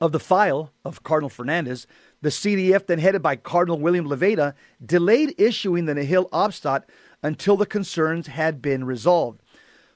of 0.00 0.12
the 0.12 0.20
file 0.20 0.72
of 0.84 1.02
Cardinal 1.02 1.30
Fernandez, 1.30 1.86
the 2.20 2.28
CDF, 2.28 2.86
then 2.86 2.98
headed 2.98 3.22
by 3.22 3.36
Cardinal 3.36 3.78
William 3.78 4.08
Levada, 4.08 4.54
delayed 4.84 5.34
issuing 5.38 5.86
the 5.86 5.94
nihil 5.94 6.28
obstat 6.30 6.84
until 7.22 7.56
the 7.56 7.66
concerns 7.66 8.26
had 8.26 8.60
been 8.60 8.84
resolved. 8.84 9.40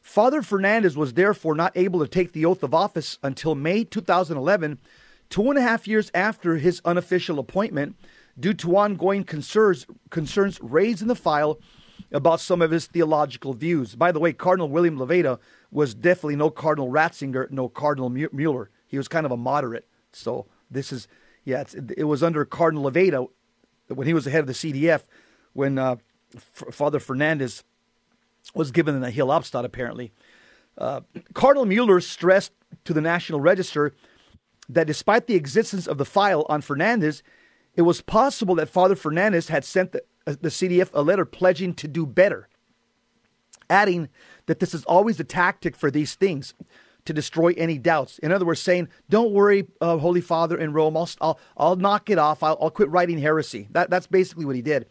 Father 0.01 0.41
Fernandez 0.41 0.97
was 0.97 1.15
therefore 1.15 1.55
not 1.55 1.77
able 1.77 2.01
to 2.01 2.09
take 2.09 2.33
the 2.33 2.45
oath 2.45 2.63
of 2.63 2.73
office 2.73 3.19
until 3.23 3.55
May 3.55 3.85
2011, 3.85 4.79
two 5.29 5.51
and 5.51 5.59
a 5.59 5.63
half 5.63 5.87
years 5.87 6.11
after 6.15 6.57
his 6.57 6.81
unofficial 6.85 7.39
appointment, 7.39 7.97
due 8.39 8.55
to 8.55 8.77
ongoing 8.77 9.25
concerns, 9.25 9.87
concerns 10.11 10.59
raised 10.63 11.03
in 11.03 11.09
the 11.09 11.15
file 11.15 11.59
about 12.13 12.41
some 12.41 12.63
of 12.63 12.71
his 12.71 12.87
theological 12.87 13.53
views. 13.53 13.95
By 13.95 14.13
the 14.13 14.21
way, 14.21 14.33
Cardinal 14.33 14.71
William 14.71 14.97
Levada 14.97 15.39
was 15.71 15.95
definitely 15.95 16.37
no 16.37 16.49
Cardinal 16.49 16.91
Ratzinger, 16.91 17.51
no 17.51 17.69
Cardinal 17.69 18.09
Mueller. 18.09 18.71
He 18.89 18.97
was 18.97 19.07
kind 19.07 19.25
of 19.25 19.33
a 19.33 19.37
moderate. 19.37 19.87
So 20.13 20.47
this 20.71 20.93
is, 20.93 21.07
yeah, 21.45 21.65
it 21.97 22.05
was 22.05 22.23
under 22.23 22.45
Cardinal 22.45 22.91
Levada 22.91 23.29
when 23.89 24.07
he 24.07 24.15
was 24.15 24.25
the 24.25 24.31
head 24.31 24.41
of 24.41 24.47
the 24.47 24.53
CDF 24.53 25.03
when 25.53 25.79
uh, 25.79 25.97
F- 26.35 26.75
Father 26.75 26.99
Fernandez 26.99 27.63
was 28.55 28.71
given 28.71 28.99
the 28.99 29.07
nihil 29.07 29.29
obstat, 29.29 29.65
apparently. 29.65 30.13
Uh, 30.77 31.03
Cardinal 31.35 31.67
Mueller 31.67 32.01
stressed 32.01 32.53
to 32.85 32.93
the 32.93 33.01
National 33.01 33.41
Register 33.41 33.95
that 34.69 34.87
despite 34.87 35.27
the 35.27 35.35
existence 35.35 35.87
of 35.87 35.99
the 35.99 36.05
file 36.05 36.47
on 36.49 36.61
Fernandez, 36.61 37.23
it 37.75 37.83
was 37.83 38.01
possible 38.01 38.55
that 38.57 38.69
Father 38.69 38.97
Fernandez 38.97 39.49
had 39.49 39.65
sent 39.65 39.93
the, 39.93 40.03
uh, 40.27 40.35
the 40.41 40.49
CDF 40.49 40.91
a 40.93 41.03
letter 41.03 41.25
pledging 41.25 41.75
to 41.75 41.89
do 41.89 42.07
better, 42.07 42.49
adding 43.69 44.09
that 44.47 44.61
this 44.61 44.75
is 44.75 44.85
always 44.85 45.17
the 45.17 45.25
tactic 45.25 45.77
for 45.77 45.91
these 45.91 46.15
things 46.15 46.55
to 47.09 47.15
destroy 47.15 47.55
any 47.57 47.79
doubts. 47.79 48.19
In 48.19 48.33
other 48.33 48.45
words, 48.45 48.61
saying, 48.61 48.89
"Don't 49.09 49.33
worry, 49.33 49.67
uh, 49.81 49.97
Holy 49.97 50.21
Father 50.21 50.57
in 50.57 50.73
Rome. 50.73 50.97
I'll, 50.97 51.09
I'll, 51.21 51.41
I'll 51.57 51.77
knock 51.77 52.11
it 52.11 52.19
off. 52.19 52.43
I'll, 52.43 52.59
I'll 52.61 52.71
quit 52.71 52.91
writing 52.91 53.19
heresy." 53.19 53.67
That, 53.73 53.91
that's 53.91 54.07
basically 54.07 54.45
what 54.45 54.57
he 54.57 54.63
did. 54.63 54.87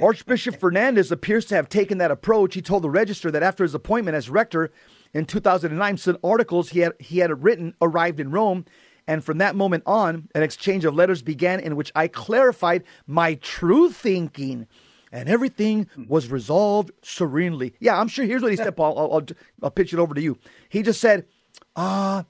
Archbishop 0.00 0.58
Fernandez 0.58 1.12
appears 1.12 1.44
to 1.46 1.54
have 1.54 1.68
taken 1.68 1.98
that 1.98 2.10
approach. 2.10 2.54
He 2.54 2.62
told 2.62 2.82
the 2.82 2.90
Register 2.90 3.30
that 3.30 3.42
after 3.42 3.64
his 3.64 3.74
appointment 3.74 4.16
as 4.16 4.28
rector 4.28 4.70
in 5.14 5.26
2009, 5.26 5.96
some 5.98 6.18
articles 6.24 6.70
he 6.70 6.80
had 6.80 6.94
he 6.98 7.18
had 7.18 7.42
written 7.42 7.74
arrived 7.82 8.18
in 8.18 8.30
Rome, 8.30 8.64
and 9.06 9.22
from 9.22 9.38
that 9.38 9.54
moment 9.54 9.82
on, 9.86 10.28
an 10.34 10.42
exchange 10.42 10.86
of 10.86 10.94
letters 10.94 11.20
began 11.20 11.60
in 11.60 11.76
which 11.76 11.92
I 11.94 12.08
clarified 12.08 12.84
my 13.06 13.34
true 13.34 13.90
thinking 13.90 14.66
and 15.12 15.28
everything 15.28 15.88
was 16.08 16.30
resolved 16.30 16.90
serenely. 17.02 17.74
Yeah, 17.80 17.98
I'm 17.98 18.08
sure. 18.08 18.24
Here's 18.24 18.42
what 18.42 18.50
he 18.50 18.56
said, 18.56 18.76
Paul. 18.76 18.98
I'll, 18.98 19.12
I'll, 19.12 19.26
I'll 19.62 19.70
pitch 19.70 19.92
it 19.92 19.98
over 19.98 20.14
to 20.14 20.20
you. 20.20 20.38
He 20.68 20.82
just 20.82 21.00
said, 21.00 21.26
"Ah, 21.74 22.20
uh, 22.20 22.22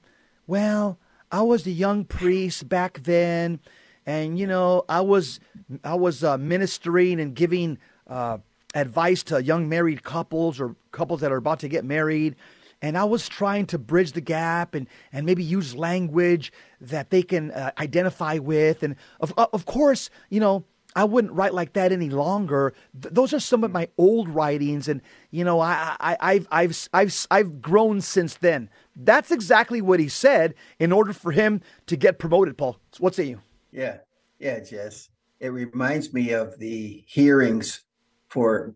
well, 0.45 0.99
I 1.31 1.41
was 1.41 1.65
a 1.67 1.71
young 1.71 2.05
priest 2.05 2.69
back 2.69 3.03
then, 3.03 3.59
and 4.05 4.37
you 4.37 4.47
know, 4.47 4.83
I 4.87 5.01
was 5.01 5.39
I 5.83 5.95
was 5.95 6.23
uh, 6.23 6.37
ministering 6.37 7.19
and 7.19 7.35
giving 7.35 7.77
uh, 8.07 8.37
advice 8.73 9.23
to 9.23 9.43
young 9.43 9.67
married 9.69 10.03
couples 10.03 10.59
or 10.59 10.75
couples 10.91 11.21
that 11.21 11.31
are 11.31 11.37
about 11.37 11.59
to 11.61 11.67
get 11.67 11.85
married." 11.85 12.35
And 12.79 12.95
I 12.95 13.05
was 13.05 13.27
trying 13.27 13.65
to 13.67 13.79
bridge 13.79 14.11
the 14.11 14.21
gap 14.21 14.75
and, 14.75 14.87
and 15.11 15.25
maybe 15.25 15.43
use 15.43 15.75
language 15.75 16.53
that 16.79 17.09
they 17.09 17.23
can 17.23 17.49
uh, 17.49 17.71
identify 17.79 18.37
with. 18.37 18.83
And 18.83 18.95
of, 19.19 19.33
of 19.35 19.65
course, 19.65 20.11
you 20.29 20.39
know, 20.39 20.63
I 20.97 21.03
wouldn't 21.03 21.33
write 21.33 21.53
like 21.53 21.73
that 21.73 21.91
any 21.91 22.09
longer. 22.09 22.73
Th- 22.99 23.13
those 23.13 23.31
are 23.31 23.39
some 23.39 23.63
of 23.63 23.71
my 23.71 23.87
old 23.99 24.27
writings, 24.27 24.87
and 24.87 24.99
you 25.29 25.43
know, 25.43 25.59
I, 25.59 25.95
I, 25.99 26.17
I've, 26.19 26.47
I've, 26.49 26.89
I've, 26.91 27.27
I've 27.29 27.61
grown 27.61 28.01
since 28.01 28.33
then. 28.33 28.67
That's 28.95 29.29
exactly 29.29 29.79
what 29.79 29.99
he 29.99 30.09
said 30.09 30.55
in 30.79 30.91
order 30.91 31.13
for 31.13 31.31
him 31.31 31.61
to 31.85 31.95
get 31.95 32.17
promoted. 32.17 32.57
Paul, 32.57 32.79
what 32.97 33.13
say 33.13 33.25
you? 33.25 33.41
Yeah, 33.71 33.97
yeah, 34.39 34.59
Jess. 34.59 35.09
It 35.39 35.49
reminds 35.49 36.15
me 36.15 36.31
of 36.31 36.57
the 36.57 37.03
hearings 37.05 37.83
for 38.27 38.73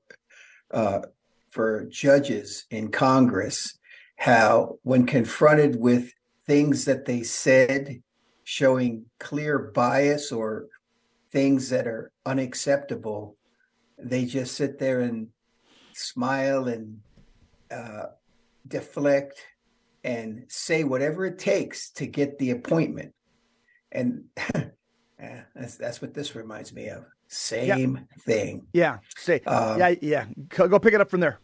uh, 0.69 0.99
for 1.49 1.85
judges 1.85 2.65
in 2.69 2.91
Congress. 2.91 3.79
How, 4.17 4.77
when 4.83 5.07
confronted 5.07 5.79
with 5.79 6.13
things 6.45 6.85
that 6.85 7.05
they 7.05 7.23
said 7.23 8.03
showing 8.43 9.05
clear 9.19 9.57
bias 9.57 10.31
or 10.31 10.67
things 11.31 11.69
that 11.69 11.87
are 11.87 12.11
unacceptable, 12.25 13.37
they 13.97 14.25
just 14.25 14.55
sit 14.55 14.79
there 14.79 15.01
and 15.01 15.27
smile 15.93 16.67
and 16.67 16.99
uh, 17.71 18.07
deflect 18.67 19.39
and 20.03 20.45
say 20.47 20.83
whatever 20.83 21.25
it 21.25 21.39
takes 21.39 21.91
to 21.91 22.05
get 22.05 22.37
the 22.39 22.51
appointment. 22.51 23.13
And 23.91 24.25
yeah, 24.37 24.63
that's 25.55 25.77
that's 25.77 26.01
what 26.01 26.13
this 26.13 26.35
reminds 26.35 26.73
me 26.73 26.87
of. 26.87 27.05
Same 27.27 27.95
yeah. 27.95 28.21
thing. 28.25 28.67
Yeah. 28.73 28.97
Say. 29.15 29.39
Um, 29.41 29.79
yeah. 29.79 29.95
Yeah. 30.01 30.25
Go 30.49 30.79
pick 30.79 30.93
it 30.93 31.01
up 31.01 31.09
from 31.09 31.21
there. 31.21 31.39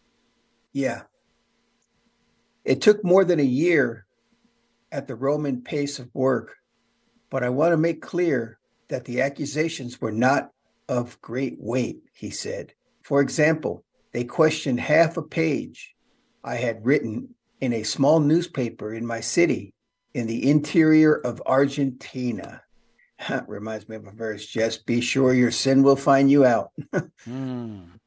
Yeah. 0.74 1.03
It 2.65 2.82
took 2.82 3.03
more 3.06 3.24
than 3.24 3.39
a 3.39 3.44
year 3.44 4.06
at 4.91 5.08
the 5.08 5.15
Roman 5.15 5.62
pace 5.62 6.00
of 6.00 6.10
work, 6.13 6.58
but 7.29 7.44
I 7.44 7.50
want 7.50 7.72
to 7.72 7.77
make 7.77 8.01
clear 8.01 8.60
that 8.89 9.06
the 9.06 9.22
accusations 9.22 10.00
were 10.01 10.12
not 10.12 10.51
of 10.88 11.20
great 11.22 11.58
weight, 11.60 12.00
he 12.13 12.29
said. 12.29 12.74
For 13.03 13.22
example, 13.22 13.84
they 14.13 14.24
questioned 14.24 14.79
half 14.79 15.17
a 15.17 15.22
page 15.22 15.96
I 16.44 16.56
had 16.56 16.86
written 16.86 17.36
in 17.62 17.74
a 17.74 17.84
small 17.84 18.20
newspaper 18.20 18.94
in 18.94 19.06
my 19.06 19.20
city 19.20 19.74
in 20.13 20.27
the 20.27 20.50
interior 20.50 21.15
of 21.15 21.41
Argentina. 21.46 22.62
Reminds 23.48 23.89
me 23.89 23.96
of 23.96 24.08
a 24.08 24.12
verse 24.12 24.46
just 24.46 24.86
be 24.86 25.01
sure 25.01 25.34
your 25.34 25.51
sin 25.51 25.84
will 25.84 25.96
find 25.96 26.29
you 26.32 26.46
out. 26.46 26.72
mm. 27.27 27.88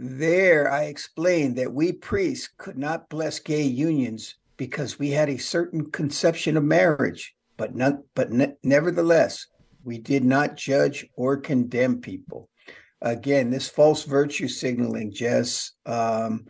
There, 0.00 0.70
I 0.70 0.84
explained 0.84 1.56
that 1.56 1.72
we 1.72 1.90
priests 1.90 2.48
could 2.56 2.78
not 2.78 3.08
bless 3.08 3.40
gay 3.40 3.64
unions 3.64 4.36
because 4.56 4.96
we 4.96 5.10
had 5.10 5.28
a 5.28 5.38
certain 5.38 5.90
conception 5.90 6.56
of 6.56 6.62
marriage, 6.62 7.34
but 7.56 7.72
but 8.14 8.30
ne- 8.30 8.54
nevertheless, 8.62 9.48
we 9.88 9.96
did 9.96 10.22
not 10.22 10.54
judge 10.54 11.06
or 11.16 11.38
condemn 11.38 12.02
people. 12.02 12.50
Again, 13.00 13.48
this 13.48 13.70
false 13.70 14.04
virtue 14.04 14.46
signaling, 14.46 15.12
Jess, 15.12 15.72
um, 15.86 16.44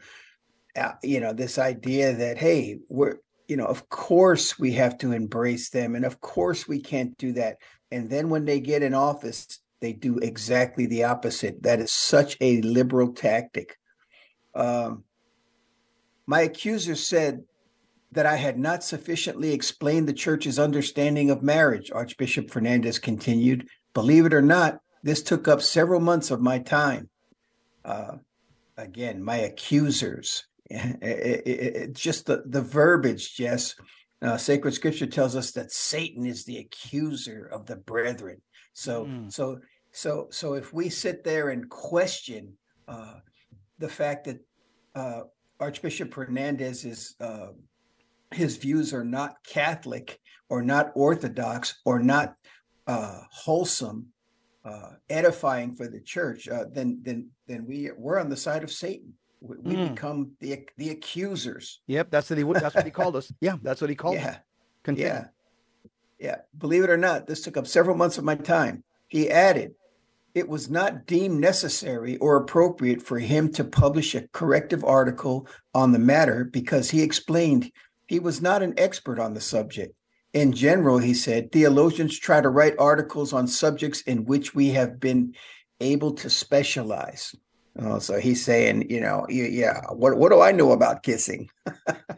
uh, 0.75 0.95
you 1.05 1.21
know, 1.21 1.33
this 1.33 1.57
idea 1.57 2.15
that, 2.15 2.37
hey, 2.37 2.81
we're, 2.89 3.19
you 3.47 3.57
know, 3.57 3.67
of 3.67 3.89
course 3.89 4.59
we 4.59 4.73
have 4.73 4.99
to 4.99 5.13
embrace 5.13 5.71
them. 5.71 5.95
And 5.95 6.05
of 6.05 6.21
course 6.21 6.67
we 6.67 6.81
can't 6.81 7.17
do 7.17 7.33
that. 7.35 7.59
And 7.93 8.11
then 8.11 8.29
when 8.29 8.45
they 8.45 8.59
get 8.59 8.83
in 8.83 8.93
office, 8.93 9.61
they 9.81 9.93
do 9.93 10.19
exactly 10.19 10.87
the 10.87 11.05
opposite. 11.05 11.63
That 11.63 11.79
is 11.79 11.93
such 11.93 12.37
a 12.41 12.61
liberal 12.63 13.13
tactic. 13.13 13.77
Um, 14.53 15.05
my 16.27 16.41
accuser 16.41 16.97
said 16.97 17.45
that 18.13 18.27
I 18.27 18.37
had 18.37 18.59
not 18.59 18.83
sufficiently 18.83 19.53
explained 19.53 20.09
the 20.09 20.15
church's 20.15 20.59
understanding 20.59 21.31
of 21.31 21.43
marriage, 21.43 21.91
Archbishop 21.91 22.51
Fernandez 22.51 22.99
continued. 22.99 23.69
Believe 23.93 24.25
it 24.25 24.35
or 24.35 24.43
not, 24.43 24.81
this 25.03 25.23
took 25.23 25.47
up 25.47 25.61
several 25.61 26.01
months 26.01 26.31
of 26.31 26.41
my 26.41 26.59
time. 26.59 27.09
Uh, 27.85 28.17
again, 28.77 29.23
my 29.23 29.37
accusers. 29.37 30.45
It, 30.71 31.47
it, 31.47 31.77
it, 31.77 31.93
just 31.95 32.27
the, 32.27 32.43
the 32.45 32.61
verbiage, 32.61 33.35
Jess. 33.35 33.75
Uh, 34.21 34.37
sacred 34.37 34.75
scripture 34.75 35.07
tells 35.07 35.35
us 35.35 35.53
that 35.53 35.73
Satan 35.73 36.27
is 36.27 36.45
the 36.45 36.59
accuser 36.59 37.49
of 37.51 37.65
the 37.65 37.77
brethren. 37.77 38.43
So, 38.75 39.07
mm. 39.07 39.33
so, 39.33 39.61
so, 39.93 40.29
so 40.31 40.55
if 40.55 40.75
we 40.75 40.91
sit 40.91 41.25
there 41.25 41.49
and 41.49 41.71
question 41.71 42.53
uh, 42.87 43.15
the 43.79 43.89
fact 43.89 44.27
that 44.27 44.41
uh, 44.95 45.23
Archbishop 45.59 46.13
Fernandez 46.13 46.85
is 46.85 47.15
uh, 47.21 47.49
his 48.33 48.57
views 48.57 48.93
are 48.93 49.05
not 49.05 49.37
Catholic 49.45 50.21
or 50.49 50.63
not 50.63 50.93
Orthodox 50.95 51.81
or 51.85 51.99
not 52.01 52.35
uh, 52.87 53.21
wholesome, 53.31 54.09
uh, 54.65 54.91
edifying 55.09 55.75
for 55.75 55.89
the 55.89 56.01
church, 56.01 56.49
uh, 56.49 56.65
then 56.73 57.01
then 57.03 57.31
then 57.47 57.67
we 57.67 57.91
we're 57.97 58.19
on 58.19 58.29
the 58.29 58.37
side 58.37 58.63
of 58.63 58.71
Satan. 58.71 59.15
We, 59.41 59.57
we 59.59 59.75
mm. 59.77 59.91
become 59.91 60.33
the 60.41 60.67
the 60.77 60.91
accusers. 60.91 61.81
Yep, 61.87 62.11
that's 62.11 62.31
what 62.31 62.39
he 62.39 62.45
that's 62.53 62.75
what 62.75 62.85
he 62.85 62.91
called 62.91 63.17
us. 63.17 63.33
Yeah, 63.41 63.57
that's 63.63 63.81
what 63.81 63.91
he 63.91 63.97
called. 63.97 64.17
Yeah, 64.17 64.39
yeah, 64.87 65.27
yeah. 66.19 66.37
Believe 66.57 66.85
it 66.85 66.91
or 66.91 66.97
not, 66.97 67.27
this 67.27 67.43
took 67.43 67.57
up 67.57 67.67
several 67.67 67.97
months 67.97 68.19
of 68.19 68.25
my 68.25 68.35
time. 68.35 68.85
He 69.07 69.31
added, 69.31 69.75
it 70.35 70.49
was 70.49 70.69
not 70.69 71.07
deemed 71.07 71.41
necessary 71.41 72.19
or 72.19 72.37
appropriate 72.37 73.01
for 73.01 73.19
him 73.19 73.51
to 73.53 73.65
publish 73.65 74.15
a 74.15 74.29
corrective 74.29 74.85
article 74.85 75.49
on 75.75 75.93
the 75.93 75.99
matter 75.99 76.45
because 76.45 76.91
he 76.91 77.03
explained 77.03 77.73
he 78.09 78.19
was 78.19 78.43
not 78.43 78.63
an 78.63 78.75
expert 78.77 79.21
on 79.21 79.35
the 79.35 79.41
subject. 79.41 79.95
In 80.33 80.53
general, 80.53 80.99
he 80.99 81.15
said, 81.15 81.53
theologians 81.53 82.19
try 82.19 82.41
to 82.41 82.49
write 82.49 82.75
articles 82.79 83.33
on 83.33 83.47
subjects 83.47 84.01
in 84.03 84.25
which 84.25 84.55
we 84.55 84.71
have 84.71 84.99
been 84.99 85.35
able 85.81 86.13
to 86.15 86.29
specialize. 86.29 87.35
Oh, 87.79 87.99
so 88.01 88.19
he's 88.19 88.45
saying, 88.45 88.91
you 88.91 89.01
know, 89.01 89.25
yeah, 89.29 89.81
what 89.91 90.19
what 90.19 90.33
do 90.33 90.41
I 90.41 90.51
know 90.51 90.73
about 90.73 91.05
kissing? 91.05 91.49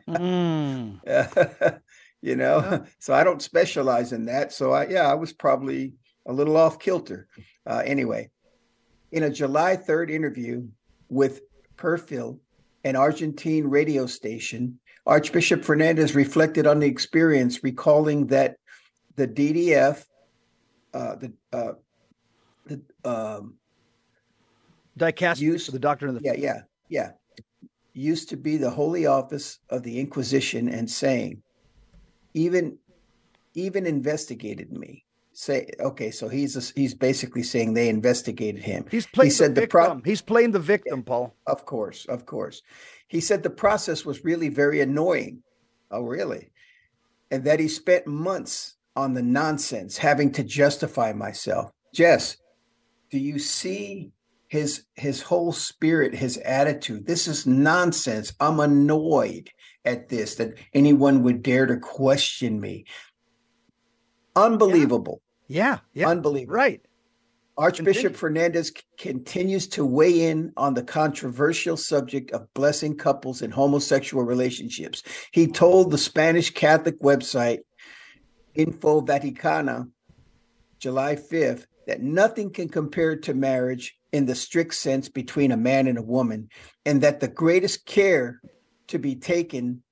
mm. 0.08 0.98
you 2.22 2.36
know, 2.36 2.58
yeah. 2.60 2.78
so 2.98 3.12
I 3.12 3.24
don't 3.24 3.42
specialize 3.42 4.12
in 4.12 4.24
that. 4.26 4.52
So 4.52 4.72
I, 4.72 4.86
yeah, 4.88 5.10
I 5.10 5.14
was 5.14 5.34
probably 5.34 5.94
a 6.26 6.32
little 6.32 6.56
off 6.56 6.78
kilter. 6.78 7.28
Uh, 7.66 7.82
anyway, 7.84 8.30
in 9.12 9.22
a 9.22 9.30
July 9.30 9.76
3rd 9.76 10.10
interview 10.10 10.68
with 11.10 11.42
Perfil, 11.76 12.40
an 12.84 12.96
Argentine 12.96 13.66
radio 13.66 14.06
station, 14.06 14.79
Archbishop 15.06 15.64
Fernandez 15.64 16.14
reflected 16.14 16.66
on 16.66 16.78
the 16.78 16.86
experience, 16.86 17.64
recalling 17.64 18.26
that 18.28 18.56
the 19.16 19.26
DDF, 19.26 20.04
uh, 20.94 21.16
the 21.16 21.32
uh, 21.52 21.72
the 22.66 22.80
um, 23.04 23.54
dicastery, 24.98 25.40
used, 25.40 25.72
the 25.72 25.78
doctrine 25.78 26.14
of 26.14 26.22
the 26.22 26.24
yeah 26.24 26.34
yeah 26.36 26.60
yeah 26.88 27.10
used 27.92 28.28
to 28.30 28.36
be 28.36 28.56
the 28.56 28.70
holy 28.70 29.06
office 29.06 29.58
of 29.68 29.82
the 29.82 29.98
Inquisition, 29.98 30.68
and 30.68 30.90
saying, 30.90 31.42
even 32.34 32.78
even 33.54 33.86
investigated 33.86 34.72
me. 34.72 35.04
Say 35.40 35.70
okay, 35.80 36.10
so 36.10 36.28
he's 36.28 36.54
a, 36.54 36.78
he's 36.78 36.92
basically 36.92 37.42
saying 37.42 37.72
they 37.72 37.88
investigated 37.88 38.62
him. 38.62 38.84
He's 38.90 39.06
playing 39.06 39.30
he 39.30 39.34
said 39.34 39.54
the, 39.54 39.62
victim. 39.62 39.80
The 39.80 39.94
pro- 39.94 40.02
he's 40.04 40.20
playing 40.20 40.50
the 40.50 40.58
victim, 40.58 41.02
Paul. 41.02 41.34
Of 41.46 41.64
course, 41.64 42.04
of 42.04 42.26
course. 42.26 42.60
He 43.08 43.22
said 43.22 43.42
the 43.42 43.48
process 43.48 44.04
was 44.04 44.22
really 44.22 44.50
very 44.50 44.82
annoying. 44.82 45.42
Oh, 45.90 46.02
really? 46.02 46.52
And 47.30 47.44
that 47.44 47.58
he 47.58 47.68
spent 47.68 48.06
months 48.06 48.76
on 48.94 49.14
the 49.14 49.22
nonsense, 49.22 49.96
having 49.96 50.30
to 50.32 50.44
justify 50.44 51.14
myself. 51.14 51.70
Jess, 51.94 52.36
do 53.10 53.18
you 53.18 53.38
see 53.38 54.12
his 54.46 54.84
his 54.94 55.22
whole 55.22 55.52
spirit, 55.52 56.14
his 56.14 56.36
attitude? 56.36 57.06
This 57.06 57.26
is 57.26 57.46
nonsense. 57.46 58.34
I'm 58.40 58.60
annoyed 58.60 59.48
at 59.86 60.10
this 60.10 60.34
that 60.34 60.58
anyone 60.74 61.22
would 61.22 61.42
dare 61.42 61.64
to 61.64 61.78
question 61.78 62.60
me. 62.60 62.84
Unbelievable. 64.36 65.22
Yeah, 65.50 65.78
yeah. 65.94 66.08
Unbelievable. 66.08 66.54
Right. 66.54 66.80
Archbishop 67.58 68.14
Fernandez 68.14 68.72
continues 68.96 69.66
to 69.68 69.84
weigh 69.84 70.28
in 70.28 70.52
on 70.56 70.74
the 70.74 70.82
controversial 70.84 71.76
subject 71.76 72.30
of 72.30 72.54
blessing 72.54 72.96
couples 72.96 73.42
in 73.42 73.50
homosexual 73.50 74.22
relationships. 74.22 75.02
He 75.32 75.48
told 75.48 75.90
the 75.90 75.98
Spanish 75.98 76.50
Catholic 76.50 77.00
website 77.00 77.58
Info 78.54 79.00
Vaticana, 79.00 79.90
July 80.78 81.16
5th, 81.16 81.66
that 81.88 82.00
nothing 82.00 82.50
can 82.50 82.68
compare 82.68 83.16
to 83.16 83.34
marriage 83.34 83.98
in 84.12 84.26
the 84.26 84.36
strict 84.36 84.74
sense 84.74 85.08
between 85.08 85.50
a 85.50 85.56
man 85.56 85.88
and 85.88 85.98
a 85.98 86.02
woman, 86.02 86.48
and 86.86 87.00
that 87.00 87.18
the 87.18 87.28
greatest 87.28 87.86
care 87.86 88.40
to 88.86 89.00
be 89.00 89.16
taken 89.16 89.82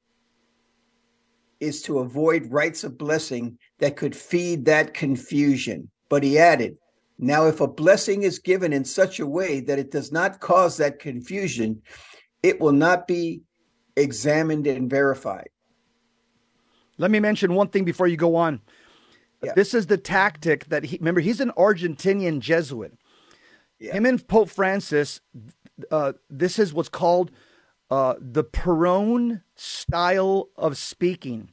is 1.60 1.82
to 1.82 1.98
avoid 1.98 2.50
rites 2.50 2.84
of 2.84 2.98
blessing 2.98 3.58
that 3.78 3.96
could 3.96 4.14
feed 4.14 4.64
that 4.64 4.94
confusion. 4.94 5.90
But 6.08 6.22
he 6.22 6.38
added, 6.38 6.76
now, 7.18 7.46
if 7.46 7.60
a 7.60 7.66
blessing 7.66 8.22
is 8.22 8.38
given 8.38 8.72
in 8.72 8.84
such 8.84 9.18
a 9.18 9.26
way 9.26 9.60
that 9.60 9.78
it 9.78 9.90
does 9.90 10.12
not 10.12 10.38
cause 10.38 10.76
that 10.76 11.00
confusion, 11.00 11.82
it 12.44 12.60
will 12.60 12.72
not 12.72 13.08
be 13.08 13.42
examined 13.96 14.68
and 14.68 14.88
verified. 14.88 15.48
Let 16.96 17.10
me 17.10 17.18
mention 17.18 17.54
one 17.54 17.68
thing 17.68 17.84
before 17.84 18.06
you 18.06 18.16
go 18.16 18.36
on. 18.36 18.60
Yeah. 19.42 19.52
This 19.54 19.74
is 19.74 19.86
the 19.86 19.96
tactic 19.96 20.66
that 20.66 20.84
he 20.84 20.98
remember 20.98 21.20
he's 21.20 21.40
an 21.40 21.52
Argentinian 21.56 22.40
Jesuit. 22.40 22.96
Yeah. 23.78 23.94
Him 23.94 24.06
and 24.06 24.26
Pope 24.26 24.50
Francis, 24.50 25.20
uh, 25.90 26.12
this 26.28 26.58
is 26.58 26.72
what's 26.72 26.88
called 26.88 27.30
uh, 27.90 28.14
the 28.20 28.44
Perón 28.44 29.42
style 29.54 30.48
of 30.56 30.76
speaking. 30.76 31.52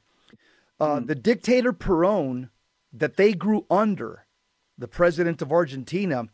Uh, 0.80 1.00
The 1.00 1.16
dictator 1.16 1.74
Perón 1.74 2.50
that 2.92 3.16
they 3.18 3.34
grew 3.34 3.66
under, 3.70 4.26
the 4.78 4.88
president 4.88 5.42
of 5.42 5.52
Argentina, 5.52 6.28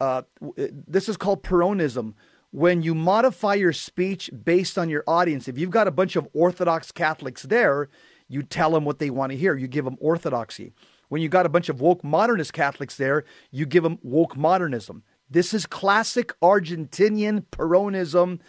uh, 0.00 0.22
this 0.66 1.08
is 1.08 1.16
called 1.16 1.42
Peronism. 1.42 2.14
When 2.52 2.82
you 2.82 2.94
modify 2.94 3.54
your 3.54 3.72
speech 3.72 4.30
based 4.44 4.76
on 4.76 4.88
your 4.88 5.04
audience, 5.06 5.46
if 5.46 5.56
you've 5.56 5.70
got 5.70 5.86
a 5.86 5.92
bunch 5.92 6.16
of 6.16 6.28
Orthodox 6.32 6.90
Catholics 6.90 7.42
there, 7.42 7.88
you 8.28 8.42
tell 8.42 8.72
them 8.72 8.84
what 8.84 8.98
they 8.98 9.10
want 9.10 9.32
to 9.32 9.38
hear. 9.38 9.56
You 9.56 9.68
give 9.68 9.84
them 9.84 9.96
orthodoxy. 10.00 10.72
When 11.08 11.22
you 11.22 11.28
got 11.28 11.46
a 11.46 11.50
bunch 11.50 11.68
of 11.68 11.80
woke 11.80 12.04
modernist 12.04 12.52
Catholics 12.52 12.96
there, 12.96 13.24
you 13.50 13.66
give 13.66 13.82
them 13.82 13.98
woke 14.02 14.36
modernism. 14.36 15.02
This 15.28 15.54
is 15.54 15.66
classic 15.66 16.32
Argentinian 16.40 17.46
Peronism. 17.50 18.40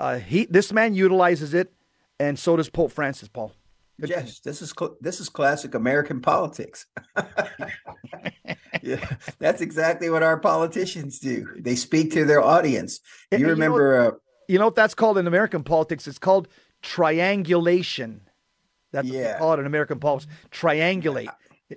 Uh, 0.00 0.18
he, 0.18 0.46
this 0.46 0.72
man 0.72 0.94
utilizes 0.94 1.52
it, 1.54 1.72
and 2.18 2.38
so 2.38 2.56
does 2.56 2.70
Pope 2.70 2.90
Francis. 2.90 3.28
Paul. 3.28 3.52
Yes, 3.98 4.40
this 4.40 4.62
is 4.62 4.72
cl- 4.76 4.96
this 5.02 5.20
is 5.20 5.28
classic 5.28 5.74
American 5.74 6.22
politics. 6.22 6.86
yeah, 8.82 9.04
that's 9.38 9.60
exactly 9.60 10.08
what 10.08 10.22
our 10.22 10.38
politicians 10.38 11.18
do. 11.18 11.46
They 11.58 11.74
speak 11.76 12.10
to 12.12 12.24
their 12.24 12.42
audience. 12.42 13.00
And 13.30 13.40
You 13.40 13.46
you 13.46 13.54
know 13.54 13.60
remember? 13.60 14.00
uh, 14.00 14.10
You 14.48 14.58
know 14.58 14.64
what 14.66 14.74
that's 14.74 14.94
called 14.94 15.18
in 15.18 15.26
American 15.26 15.62
politics? 15.62 16.06
It's 16.08 16.18
called 16.18 16.48
triangulation. 16.82 18.22
That's 18.92 19.06
what 19.08 19.14
they 19.22 19.34
call 19.38 19.52
it 19.54 19.60
in 19.60 19.66
American 19.66 20.00
politics. 20.00 20.32
Triangulate. 20.50 21.28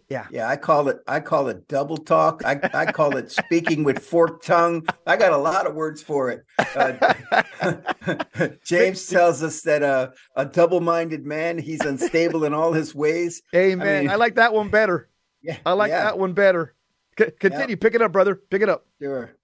Yeah. 0.10 0.27
yeah, 0.32 0.49
I 0.49 0.56
call 0.56 0.89
it. 0.89 0.99
I 1.08 1.19
call 1.19 1.47
it 1.49 1.67
double 1.67 1.97
talk. 1.97 2.43
I, 2.45 2.60
I 2.73 2.91
call 2.91 3.15
it 3.15 3.32
speaking 3.32 3.84
with 3.84 3.99
forked 3.99 4.45
tongue. 4.45 4.88
I 5.06 5.17
got 5.17 5.34
a 5.34 5.38
lot 5.38 5.67
of 5.67 5.75
words 5.75 6.01
for 6.01 6.32
it. 6.32 6.45
Uh, 6.75 8.49
James 8.65 9.06
tells 9.08 9.43
us 9.43 9.62
that 9.62 9.84
uh, 9.84 10.10
a 10.36 10.45
double-minded 10.45 11.25
man, 11.25 11.58
he's 11.58 11.82
unstable 11.82 12.43
in 12.43 12.53
all 12.53 12.73
his 12.73 12.95
ways. 12.95 13.41
Amen. 13.56 14.08
I, 14.08 14.10
mean- 14.12 14.19
like 14.19 14.36
that 14.36 14.53
one 14.53 14.69
better. 14.69 15.10
Yeah, 15.41 15.58
I 15.65 15.73
like 15.73 15.89
yeah. 15.89 16.06
that 16.06 16.17
one 16.17 16.34
better. 16.34 16.73
C- 17.19 17.32
continue. 17.39 17.77
Pick 17.77 17.95
it 17.95 18.01
up, 18.01 18.12
brother. 18.12 18.36
Pick 18.36 18.62
it 18.62 18.69
up. 18.69 18.86
Sure. 19.01 19.36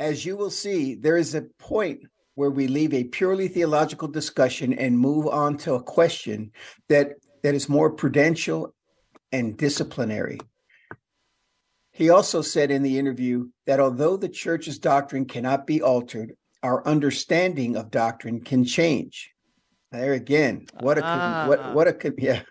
As 0.00 0.24
you 0.24 0.36
will 0.36 0.50
see, 0.50 0.94
there 0.94 1.16
is 1.16 1.34
a 1.34 1.42
point 1.42 2.02
where 2.36 2.50
we 2.50 2.66
leave 2.66 2.94
a 2.94 3.04
purely 3.04 3.48
theological 3.48 4.08
discussion 4.08 4.72
and 4.72 4.98
move 4.98 5.26
on 5.26 5.56
to 5.58 5.74
a 5.74 5.82
question 5.82 6.52
that 6.88 7.14
that 7.42 7.54
is 7.54 7.68
more 7.68 7.90
prudential 7.90 8.73
and 9.34 9.56
disciplinary. 9.56 10.38
He 11.90 12.10
also 12.10 12.40
said 12.40 12.70
in 12.70 12.82
the 12.82 12.98
interview 12.98 13.48
that 13.66 13.80
although 13.80 14.16
the 14.16 14.28
church's 14.28 14.78
doctrine 14.78 15.26
cannot 15.26 15.66
be 15.66 15.82
altered, 15.82 16.34
our 16.62 16.86
understanding 16.86 17.76
of 17.76 17.90
doctrine 17.90 18.40
can 18.40 18.64
change. 18.64 19.30
There 19.90 20.12
again, 20.12 20.66
what 20.80 20.98
a 20.98 21.02
con- 21.02 21.20
Ah. 21.20 21.46
what 21.48 21.74
what 21.74 21.88
a 21.88 22.14
yeah. 22.18 22.42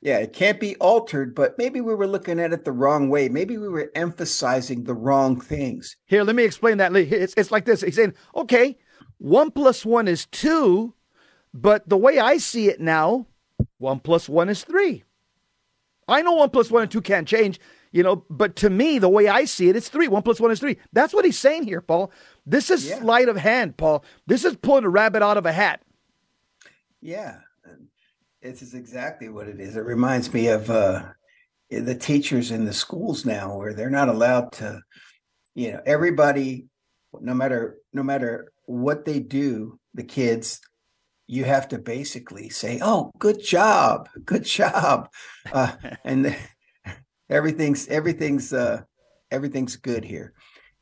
Yeah, 0.00 0.18
it 0.18 0.32
can't 0.32 0.60
be 0.60 0.76
altered, 0.76 1.34
but 1.34 1.58
maybe 1.58 1.80
we 1.80 1.92
were 1.92 2.06
looking 2.06 2.38
at 2.38 2.52
it 2.52 2.64
the 2.64 2.70
wrong 2.70 3.08
way. 3.08 3.28
Maybe 3.28 3.58
we 3.58 3.68
were 3.68 3.90
emphasizing 3.96 4.84
the 4.84 4.94
wrong 4.94 5.40
things. 5.40 5.96
Here, 6.06 6.22
let 6.22 6.36
me 6.36 6.44
explain 6.44 6.78
that. 6.78 6.94
It's, 6.94 7.34
it's 7.36 7.50
like 7.50 7.64
this. 7.64 7.80
He's 7.80 7.96
saying, 7.96 8.14
okay, 8.36 8.78
one 9.18 9.50
plus 9.50 9.84
one 9.84 10.06
is 10.06 10.26
two, 10.26 10.94
but 11.52 11.88
the 11.88 11.96
way 11.96 12.20
I 12.20 12.36
see 12.36 12.68
it 12.68 12.80
now, 12.80 13.26
one 13.78 13.98
plus 13.98 14.28
one 14.28 14.48
is 14.48 14.62
three. 14.62 15.02
I 16.08 16.22
know 16.22 16.32
one 16.32 16.50
plus 16.50 16.70
one 16.70 16.82
and 16.82 16.90
two 16.90 17.00
can't 17.02 17.28
change, 17.28 17.60
you 17.92 18.02
know, 18.02 18.24
but 18.30 18.56
to 18.56 18.70
me, 18.70 18.98
the 18.98 19.08
way 19.08 19.28
I 19.28 19.44
see 19.44 19.68
it, 19.68 19.76
it's 19.76 19.88
three. 19.88 20.08
One 20.08 20.22
plus 20.22 20.40
one 20.40 20.50
is 20.50 20.60
three. 20.60 20.78
That's 20.92 21.12
what 21.12 21.24
he's 21.24 21.38
saying 21.38 21.64
here, 21.64 21.80
Paul. 21.80 22.10
This 22.46 22.70
is 22.70 22.86
Yeah. 22.88 23.00
sleight 23.00 23.28
of 23.28 23.36
hand, 23.36 23.76
Paul. 23.76 24.04
This 24.26 24.44
is 24.44 24.56
pulling 24.56 24.84
a 24.84 24.88
rabbit 24.88 25.22
out 25.22 25.36
of 25.36 25.46
a 25.46 25.52
hat. 25.52 25.82
Yeah, 27.00 27.38
this 28.42 28.62
is 28.62 28.74
exactly 28.74 29.28
what 29.28 29.48
it 29.48 29.60
is. 29.60 29.76
It 29.76 29.84
reminds 29.84 30.32
me 30.32 30.48
of 30.48 30.68
uh, 30.70 31.04
the 31.70 31.94
teachers 31.94 32.50
in 32.50 32.64
the 32.64 32.72
schools 32.72 33.24
now, 33.24 33.56
where 33.56 33.74
they're 33.74 33.90
not 33.90 34.08
allowed 34.08 34.52
to, 34.52 34.80
you 35.54 35.72
know, 35.72 35.80
everybody, 35.86 36.66
no 37.20 37.34
matter 37.34 37.76
no 37.92 38.02
matter 38.02 38.52
what 38.66 39.04
they 39.04 39.20
do, 39.20 39.78
the 39.94 40.02
kids, 40.02 40.60
you 41.28 41.44
have 41.44 41.68
to 41.68 41.78
basically 41.78 42.48
say, 42.48 42.80
"Oh, 42.82 43.12
good 43.18 43.40
job, 43.40 44.08
good 44.24 44.44
job," 44.44 45.10
uh, 45.52 45.72
and 46.04 46.34
everything's 47.30 47.86
everything's 47.86 48.52
uh, 48.52 48.82
everything's 49.30 49.76
good 49.76 50.04
here. 50.04 50.32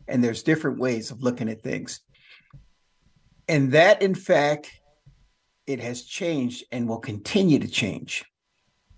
And 0.09 0.23
there's 0.23 0.45
different 0.45 0.79
ways 0.79 1.11
of 1.11 1.23
looking 1.23 1.49
at 1.51 1.63
things, 1.63 2.01
and 3.49 3.73
that, 3.73 4.01
in 4.01 4.15
fact, 4.15 4.71
it 5.67 5.81
has 5.81 6.03
changed 6.03 6.65
and 6.71 6.89
will 6.89 7.01
continue 7.01 7.59
to 7.59 7.69
change. 7.69 8.25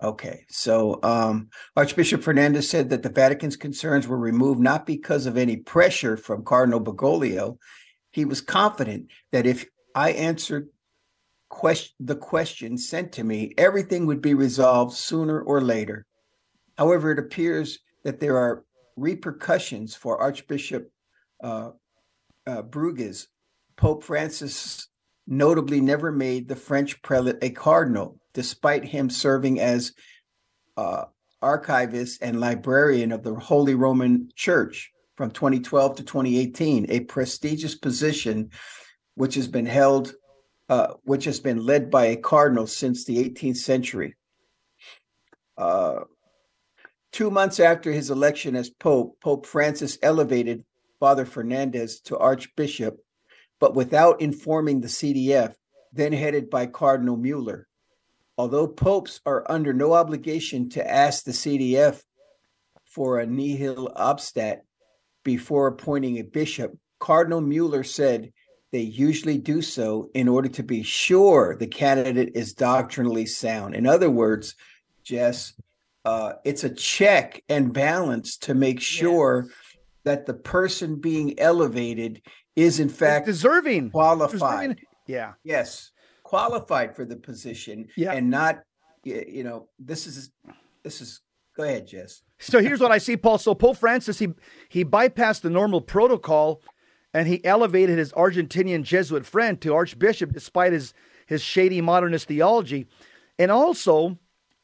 Okay, 0.01 0.45
so 0.49 1.01
um, 1.03 1.49
Archbishop 1.75 2.23
Fernandez 2.23 2.69
said 2.69 2.91
that 2.91 3.03
the 3.03 3.09
Vatican's 3.09 3.57
concerns 3.57 4.07
were 4.07 4.19
removed 4.19 4.61
not 4.61 4.87
because 4.87 5.27
of 5.27 5.37
any 5.37 5.57
pressure 5.57 6.17
from 6.17 6.45
Cardinal 6.45 6.81
Bergoglio. 6.81 7.59
He 8.13 8.25
was 8.25 8.41
confident 8.41 9.07
that 9.33 9.47
if 9.47 9.67
I 9.95 10.13
answered 10.13 10.69
the 12.01 12.17
question 12.17 12.79
sent 12.79 13.13
to 13.13 13.25
me, 13.25 13.55
everything 13.59 14.07
would 14.07 14.23
be 14.23 14.35
resolved 14.35 14.95
sooner 14.95 15.41
or 15.41 15.61
later. 15.61 16.07
However, 16.77 17.13
it 17.13 17.19
appears 17.19 17.79
that 18.05 18.21
there 18.21 18.37
are 18.37 18.65
repercussions 18.97 19.95
for 19.95 20.21
Archbishop 20.21 20.91
uh, 21.43 21.71
uh, 22.47 22.63
Bruges. 22.63 23.29
Pope 23.77 24.03
Francis 24.03 24.89
notably 25.27 25.81
never 25.81 26.11
made 26.11 26.49
the 26.49 26.57
French 26.57 27.01
prelate 27.03 27.39
a 27.43 27.51
cardinal, 27.51 28.19
despite 28.35 28.85
him 28.85 29.11
serving 29.11 29.61
as 29.61 29.93
uh, 30.77 31.05
archivist 31.43 32.23
and 32.23 32.41
librarian 32.41 33.13
of 33.13 33.23
the 33.23 33.35
Holy 33.35 33.75
Roman 33.75 34.31
Church 34.35 34.91
from 35.17 35.31
2012 35.31 35.97
to 35.97 36.03
2018, 36.03 36.87
a 36.89 37.01
prestigious 37.01 37.75
position 37.75 38.51
which 39.15 39.35
has 39.35 39.49
been 39.49 39.67
held, 39.67 40.15
uh, 40.69 40.95
which 41.05 41.25
has 41.25 41.41
been 41.41 41.65
led 41.65 41.91
by 41.91 42.07
a 42.07 42.17
cardinal 42.17 42.67
since 42.67 43.05
the 43.05 43.17
18th 43.29 43.57
century. 43.57 44.17
Uh, 45.57 46.01
two 47.13 47.31
months 47.31 47.59
after 47.59 47.91
his 47.93 48.11
election 48.11 48.55
as 48.55 48.71
Pope, 48.71 49.19
Pope 49.21 49.47
Francis 49.47 49.99
elevated 50.03 50.65
Father 51.01 51.25
Fernandez 51.25 52.01
to 52.01 52.19
Archbishop 52.19 52.99
but 53.61 53.75
without 53.75 54.21
informing 54.21 54.81
the 54.81 54.89
CDF, 54.89 55.55
then 55.93 56.13
headed 56.13 56.51
by 56.51 56.67
Cardinal 56.67 57.17
Mueller. 57.17 57.67
Although 58.37 58.69
popes 58.69 59.21
are 59.27 59.45
under 59.51 59.73
no 59.73 59.95
obligation 59.95 60.69
to 60.71 60.89
ask 60.89 61.25
the 61.25 61.33
CDF 61.33 62.01
for 62.85 63.19
a 63.19 63.27
nihil 63.27 63.93
obstat 63.97 64.61
before 65.25 65.67
appointing 65.67 66.19
a 66.19 66.23
bishop, 66.23 66.77
Cardinal 67.01 67.41
Mueller 67.41 67.83
said 67.83 68.33
they 68.73 68.81
usually 68.81 69.39
do 69.39 69.63
so 69.63 70.11
in 70.15 70.29
order 70.29 70.49
to 70.49 70.63
be 70.63 70.83
sure 70.83 71.57
the 71.57 71.67
candidate 71.67 72.33
is 72.35 72.53
doctrinally 72.53 73.27
sound. 73.27 73.75
In 73.75 73.87
other 73.87 74.11
words, 74.11 74.55
Jess, 75.05 75.55
uh, 76.05 76.35
it's 76.45 76.65
a 76.65 76.71
check 76.71 77.43
and 77.49 77.73
balance 77.73 78.37
to 78.39 78.55
make 78.55 78.81
sure 78.81 79.47
that 80.05 80.27
the 80.27 80.35
person 80.35 80.97
being 80.97 81.39
elevated 81.39 82.23
is 82.57 82.81
in 82.81 82.89
fact 82.89 83.27
Deserving. 83.27 83.91
qualified. 83.91 84.69
Deserving. 84.71 84.77
Yeah. 85.07 85.33
Yes, 85.45 85.91
qualified 86.23 86.95
for 86.95 87.05
the 87.05 87.17
position, 87.17 87.89
Yeah. 87.97 88.13
and 88.13 88.29
not 88.31 88.61
you 89.05 89.45
know 89.45 89.69
this 89.79 90.07
is 90.07 90.31
this 90.83 91.01
is. 91.01 91.21
Go 91.57 91.65
ahead, 91.65 91.89
Jess. 91.89 92.23
So 92.39 92.61
here's 92.61 92.79
what 92.79 92.93
I 92.93 92.99
see, 92.99 93.17
Paul. 93.17 93.37
So 93.39 93.53
Pope 93.53 93.79
Francis, 93.79 94.19
he 94.21 94.29
he 94.69 94.85
bypassed 94.85 95.41
the 95.41 95.51
normal 95.51 95.81
protocol, 95.81 96.63
and 97.15 97.29
he 97.29 97.45
elevated 97.45 97.99
his 97.99 98.13
Argentinian 98.13 98.83
Jesuit 98.83 99.27
friend 99.27 99.61
to 99.61 99.75
archbishop, 99.75 100.33
despite 100.33 100.73
his 100.73 100.95
his 101.27 101.43
shady 101.43 101.83
modernist 101.83 102.27
theology, 102.27 102.87
and 103.39 103.51
also, 103.51 104.19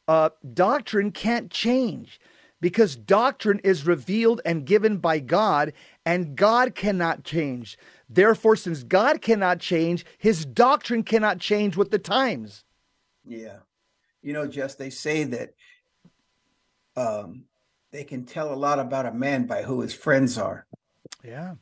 uh, 0.07 0.29
doctrine 0.53 1.11
can't 1.11 1.51
change 1.51 2.19
because 2.59 2.95
doctrine 2.95 3.59
is 3.63 3.85
revealed 3.85 4.41
and 4.43 4.65
given 4.65 4.97
by 4.97 5.19
God, 5.19 5.73
and 6.05 6.35
God 6.35 6.73
cannot 6.73 7.23
change. 7.23 7.77
Therefore, 8.09 8.55
since 8.55 8.83
God 8.83 9.21
cannot 9.21 9.59
change, 9.59 10.05
His 10.17 10.45
doctrine 10.45 11.03
cannot 11.03 11.39
change 11.39 11.77
with 11.77 11.91
the 11.91 11.99
times. 11.99 12.63
Yeah, 13.25 13.59
you 14.21 14.33
know, 14.33 14.47
Jess. 14.47 14.75
They 14.75 14.89
say 14.89 15.23
that 15.25 15.53
um, 16.95 17.45
they 17.91 18.03
can 18.03 18.25
tell 18.25 18.53
a 18.53 18.55
lot 18.55 18.79
about 18.79 19.05
a 19.05 19.13
man 19.13 19.45
by 19.45 19.63
who 19.63 19.81
his 19.81 19.93
friends 19.93 20.37
are. 20.37 20.65
Yeah. 21.23 21.55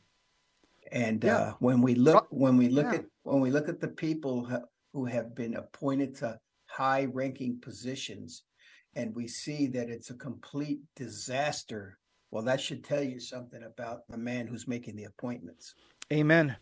And 0.94 1.24
Yeah. 1.24 1.38
uh, 1.38 1.54
when 1.60 1.82
we 1.82 1.96
look, 1.96 2.28
when 2.30 2.56
we 2.56 2.70
look 2.70 2.86
Yeah. 2.86 3.00
at 3.00 3.06
when 3.24 3.42
we 3.42 3.50
look 3.52 3.68
at 3.68 3.80
the 3.82 3.88
people 3.88 4.48
who 4.94 5.06
have 5.06 5.34
been 5.34 5.56
appointed 5.56 6.14
to 6.16 6.40
high-ranking 6.68 7.60
positions, 7.62 8.44
and 8.96 9.16
we 9.16 9.28
see 9.28 9.66
that 9.68 9.90
it's 9.90 10.10
a 10.12 10.16
complete 10.16 10.80
disaster 10.96 11.98
Well, 12.32 12.42
that 12.46 12.60
should 12.60 12.84
tell 12.84 13.04
you 13.04 13.20
something 13.20 13.62
about 13.62 14.08
the 14.10 14.18
man 14.18 14.48
who's 14.48 14.68
making 14.68 14.96
the 14.96 15.04
appointments. 15.04 15.76
Amen. 16.12 16.56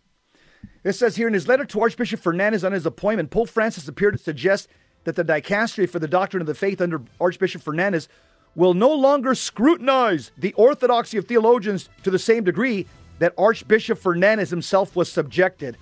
It 0.83 0.91
says 0.93 1.15
here 1.15 1.29
in 1.29 1.33
his 1.33 1.47
letter 1.47 1.63
to 1.63 1.79
Archbishop 1.79 2.19
Fernandez 2.19 2.65
on 2.65 2.73
his 2.73 2.85
appointment, 2.85 3.29
Pope 3.29 3.47
Francis 3.47 3.87
appeared 3.87 4.17
to 4.17 4.21
suggest 4.21 4.67
that 5.05 5.15
the 5.15 5.23
dicastery 5.23 5.87
for 5.89 5.97
the 5.99 6.09
doctrine 6.09 6.41
of 6.41 6.47
the 6.47 6.55
faith 6.55 6.81
under 6.81 7.01
Archbishop 7.21 7.61
Fernandez 7.61 8.09
will 8.53 8.73
no 8.73 8.93
longer 8.93 9.33
scrutinize 9.33 10.31
the 10.37 10.51
orthodoxy 10.55 11.17
of 11.17 11.25
theologians 11.25 11.87
to 12.03 12.11
the 12.11 12.19
same 12.19 12.43
degree 12.43 12.85
that 13.21 13.35
Archbishop 13.37 13.99
Fernandez 13.99 14.49
himself 14.49 14.95
was 14.95 15.09
subjected. 15.09 15.77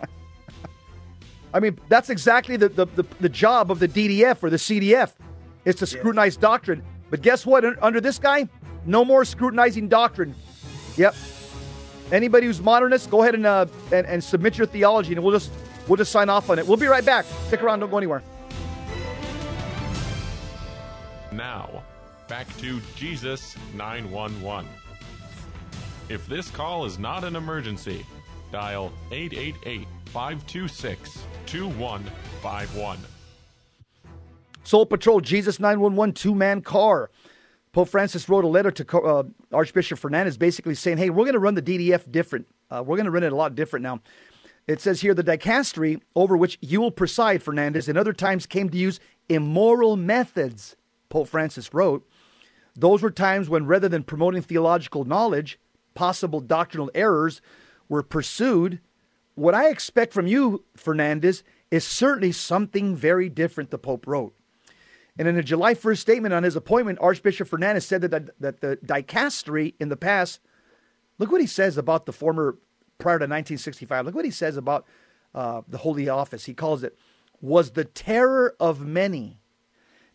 I 1.53 1.61
mean, 1.61 1.79
that's 1.87 2.09
exactly 2.09 2.57
the, 2.57 2.67
the, 2.67 2.85
the, 2.85 3.05
the, 3.21 3.29
job 3.29 3.71
of 3.71 3.79
the 3.79 3.87
DDF 3.87 4.43
or 4.43 4.49
the 4.49 4.57
CDF 4.57 5.13
is 5.63 5.75
to 5.75 5.87
scrutinize 5.87 6.35
yes. 6.35 6.41
doctrine. 6.41 6.83
But 7.09 7.21
guess 7.21 7.45
what? 7.45 7.63
Under 7.81 8.01
this 8.01 8.19
guy, 8.19 8.49
no 8.85 9.05
more 9.05 9.23
scrutinizing 9.23 9.87
doctrine. 9.87 10.35
Yep. 10.97 11.15
Anybody 12.11 12.45
who's 12.45 12.59
modernist, 12.59 13.09
go 13.09 13.21
ahead 13.21 13.35
and, 13.35 13.45
uh, 13.45 13.67
and, 13.93 14.05
and 14.05 14.21
submit 14.21 14.57
your 14.57 14.67
theology, 14.67 15.13
and 15.13 15.23
we'll 15.23 15.33
just 15.33 15.49
we'll 15.87 15.95
just 15.95 16.11
sign 16.11 16.27
off 16.27 16.49
on 16.49 16.59
it. 16.59 16.67
We'll 16.67 16.75
be 16.75 16.87
right 16.87 17.05
back. 17.05 17.25
Stick 17.47 17.63
around. 17.63 17.79
Don't 17.79 17.89
go 17.89 17.97
anywhere. 17.97 18.21
Now, 21.31 21.83
back 22.27 22.55
to 22.57 22.81
Jesus 22.97 23.55
911. 23.75 24.67
If 26.09 26.25
this 26.25 26.49
call 26.49 26.85
is 26.85 26.97
not 26.97 27.23
an 27.23 27.35
emergency, 27.35 28.03
dial 28.51 28.91
888 29.11 29.87
526 30.05 31.23
2151. 31.45 32.97
Soul 34.63 34.85
Patrol, 34.87 35.21
Jesus 35.21 35.59
911 35.59 36.13
two 36.15 36.33
man 36.33 36.61
car. 36.61 37.11
Pope 37.73 37.89
Francis 37.89 38.27
wrote 38.27 38.43
a 38.43 38.47
letter 38.47 38.71
to 38.71 38.99
uh, 38.99 39.23
Archbishop 39.53 39.99
Fernandez 39.99 40.35
basically 40.35 40.73
saying, 40.73 40.97
hey, 40.97 41.11
we're 41.11 41.25
going 41.25 41.33
to 41.33 41.39
run 41.39 41.53
the 41.53 41.61
DDF 41.61 42.11
different. 42.11 42.47
Uh, 42.71 42.83
we're 42.83 42.95
going 42.97 43.05
to 43.05 43.11
run 43.11 43.23
it 43.23 43.31
a 43.31 43.35
lot 43.35 43.53
different 43.53 43.83
now. 43.83 44.01
It 44.65 44.81
says 44.81 45.01
here 45.01 45.13
the 45.13 45.23
dicastery 45.23 46.01
over 46.15 46.35
which 46.35 46.57
you 46.61 46.81
will 46.81 46.89
preside, 46.89 47.43
Fernandez, 47.43 47.87
in 47.87 47.97
other 47.97 48.13
times 48.13 48.47
came 48.47 48.69
to 48.69 48.77
use 48.77 48.99
immoral 49.29 49.95
methods, 49.95 50.75
Pope 51.09 51.27
Francis 51.27 51.71
wrote. 51.71 52.07
Those 52.75 53.03
were 53.03 53.11
times 53.11 53.47
when 53.47 53.67
rather 53.67 53.89
than 53.89 54.03
promoting 54.03 54.41
theological 54.41 55.05
knowledge, 55.05 55.59
possible 55.99 56.39
doctrinal 56.39 56.89
errors 56.95 57.41
were 57.89 58.01
pursued. 58.01 58.79
What 59.35 59.53
I 59.53 59.67
expect 59.67 60.13
from 60.13 60.27
you, 60.27 60.63
Fernandez, 60.77 61.43
is 61.71 61.85
certainly 61.85 62.31
something 62.31 62.95
very 62.95 63.27
different, 63.27 63.69
the 63.69 63.77
Pope 63.77 64.07
wrote. 64.07 64.33
And 65.17 65.27
in 65.27 65.35
a 65.35 65.43
July 65.43 65.73
1st 65.73 65.97
statement 65.97 66.33
on 66.33 66.43
his 66.43 66.55
appointment, 66.55 66.99
Archbishop 67.01 67.49
Fernandez 67.49 67.85
said 67.85 67.99
that, 68.03 68.39
that 68.39 68.61
the 68.61 68.77
dicastery 68.77 69.73
in 69.77 69.89
the 69.89 69.97
past, 69.97 70.39
look 71.17 71.33
what 71.33 71.41
he 71.41 71.47
says 71.47 71.77
about 71.77 72.05
the 72.05 72.13
former, 72.13 72.57
prior 72.97 73.19
to 73.19 73.23
1965, 73.23 74.05
look 74.05 74.15
what 74.15 74.23
he 74.23 74.31
says 74.31 74.55
about 74.55 74.85
uh, 75.35 75.63
the 75.67 75.79
Holy 75.79 76.07
Office. 76.07 76.45
He 76.45 76.53
calls 76.53 76.81
it, 76.81 76.97
was 77.41 77.71
the 77.71 77.83
terror 77.83 78.55
of 78.57 78.85
many 78.85 79.41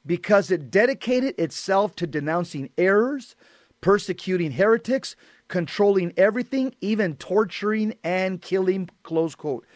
because 0.06 0.50
it 0.50 0.70
dedicated 0.70 1.38
itself 1.38 1.94
to 1.96 2.06
denouncing 2.06 2.70
errors, 2.78 3.36
persecuting 3.82 4.52
heretics, 4.52 5.14
controlling 5.48 6.12
everything, 6.16 6.74
even 6.80 7.16
torturing 7.16 7.94
and 8.02 8.40
killing, 8.40 8.88
close 9.02 9.34
quote. 9.34 9.66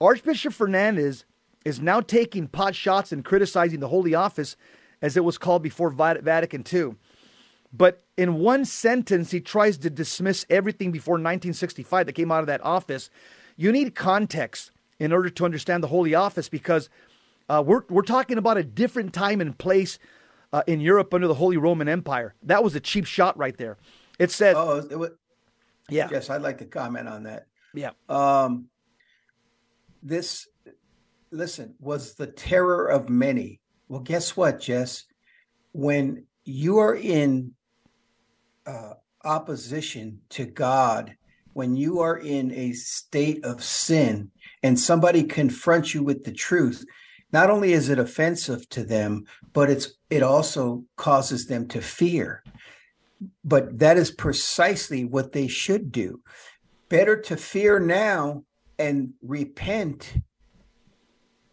Archbishop 0.00 0.52
Fernandez 0.52 1.24
is 1.64 1.80
now 1.80 2.00
taking 2.00 2.46
pot 2.46 2.74
shots 2.74 3.12
and 3.12 3.24
criticizing 3.24 3.80
the 3.80 3.88
Holy 3.88 4.14
Office, 4.14 4.56
as 5.02 5.16
it 5.16 5.24
was 5.24 5.38
called 5.38 5.62
before 5.62 5.90
Vatican 5.90 6.64
II. 6.72 6.96
But 7.72 8.02
in 8.16 8.34
one 8.34 8.64
sentence, 8.64 9.30
he 9.30 9.40
tries 9.40 9.78
to 9.78 9.90
dismiss 9.90 10.46
everything 10.48 10.90
before 10.90 11.14
1965 11.14 12.06
that 12.06 12.12
came 12.14 12.32
out 12.32 12.40
of 12.40 12.46
that 12.46 12.64
office. 12.64 13.10
You 13.56 13.72
need 13.72 13.94
context 13.94 14.70
in 14.98 15.12
order 15.12 15.28
to 15.30 15.44
understand 15.44 15.82
the 15.82 15.88
Holy 15.88 16.14
Office 16.14 16.48
because 16.48 16.88
uh, 17.48 17.62
we're, 17.64 17.82
we're 17.88 18.02
talking 18.02 18.38
about 18.38 18.56
a 18.56 18.64
different 18.64 19.12
time 19.12 19.40
and 19.40 19.56
place 19.56 19.98
uh, 20.52 20.62
in 20.66 20.80
Europe 20.80 21.12
under 21.12 21.26
the 21.26 21.34
Holy 21.34 21.56
Roman 21.56 21.88
Empire. 21.88 22.34
That 22.42 22.64
was 22.64 22.74
a 22.74 22.80
cheap 22.80 23.04
shot 23.04 23.36
right 23.36 23.56
there. 23.56 23.76
It 24.18 24.30
said, 24.30 24.56
"Oh, 24.56 24.86
it 24.90 24.98
was, 24.98 25.10
yeah." 25.88 26.08
Yes, 26.10 26.30
I'd 26.30 26.42
like 26.42 26.58
to 26.58 26.64
comment 26.64 27.08
on 27.08 27.24
that. 27.24 27.46
Yeah. 27.74 27.90
Um, 28.08 28.66
this 30.02 30.46
listen, 31.30 31.74
was 31.78 32.14
the 32.14 32.26
terror 32.26 32.86
of 32.86 33.08
many. 33.08 33.60
Well, 33.88 34.00
guess 34.00 34.36
what, 34.36 34.60
Jess? 34.60 35.04
When 35.72 36.26
you 36.44 36.78
are 36.78 36.94
in 36.94 37.52
uh, 38.66 38.94
opposition 39.24 40.20
to 40.30 40.46
God, 40.46 41.14
when 41.52 41.76
you 41.76 42.00
are 42.00 42.16
in 42.16 42.52
a 42.52 42.72
state 42.72 43.44
of 43.44 43.62
sin 43.62 44.30
and 44.62 44.78
somebody 44.78 45.24
confronts 45.24 45.94
you 45.94 46.02
with 46.02 46.24
the 46.24 46.32
truth, 46.32 46.84
not 47.32 47.50
only 47.50 47.72
is 47.72 47.88
it 47.88 47.98
offensive 47.98 48.68
to 48.70 48.84
them, 48.84 49.24
but 49.52 49.68
it's 49.68 49.92
it 50.08 50.22
also 50.22 50.84
causes 50.96 51.46
them 51.46 51.68
to 51.68 51.80
fear. 51.80 52.42
But 53.44 53.78
that 53.78 53.96
is 53.96 54.10
precisely 54.10 55.04
what 55.04 55.32
they 55.32 55.48
should 55.48 55.90
do. 55.90 56.20
Better 56.88 57.20
to 57.22 57.36
fear 57.36 57.78
now 57.78 58.44
and 58.78 59.14
repent 59.22 60.14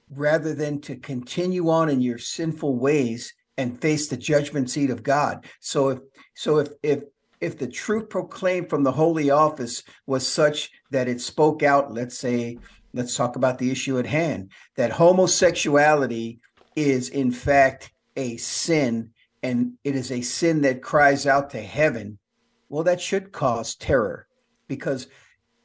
rather 0.10 0.54
than 0.54 0.80
to 0.82 0.96
continue 0.96 1.70
on 1.70 1.90
in 1.90 2.02
your 2.02 2.18
sinful 2.18 2.78
ways 2.78 3.34
and 3.58 3.80
face 3.82 4.08
the 4.08 4.18
judgment 4.18 4.70
seat 4.70 4.90
of 4.90 5.04
God. 5.04 5.46
So 5.60 5.90
if 5.90 6.00
so 6.36 6.60
if 6.60 6.70
if 6.84 7.04
if 7.42 7.58
the 7.58 7.68
truth 7.68 8.10
proclaimed 8.10 8.70
from 8.70 8.84
the 8.84 8.92
holy 8.92 9.30
office 9.30 9.84
was 10.08 10.26
such 10.26 10.72
that 10.92 11.08
it 11.08 11.22
spoke 11.22 11.64
out, 11.64 11.94
let's 11.94 12.18
say, 12.18 12.58
let's 12.94 13.16
talk 13.16 13.36
about 13.36 13.58
the 13.58 13.72
issue 13.72 14.00
at 14.00 14.06
hand, 14.06 14.52
that 14.78 14.92
homosexuality 14.92 16.40
is 16.76 17.10
in 17.10 17.32
fact 17.32 17.92
a 18.16 18.38
sin 18.38 19.12
and 19.46 19.74
it 19.84 19.96
is 19.96 20.12
a 20.12 20.22
sin 20.22 20.62
that 20.62 20.82
cries 20.82 21.28
out 21.28 21.52
to 21.52 21.62
heaven, 21.62 22.18
well, 22.68 22.84
that 22.84 23.00
should 23.00 23.32
cause 23.32 23.76
terror 23.76 24.28
because 24.68 25.06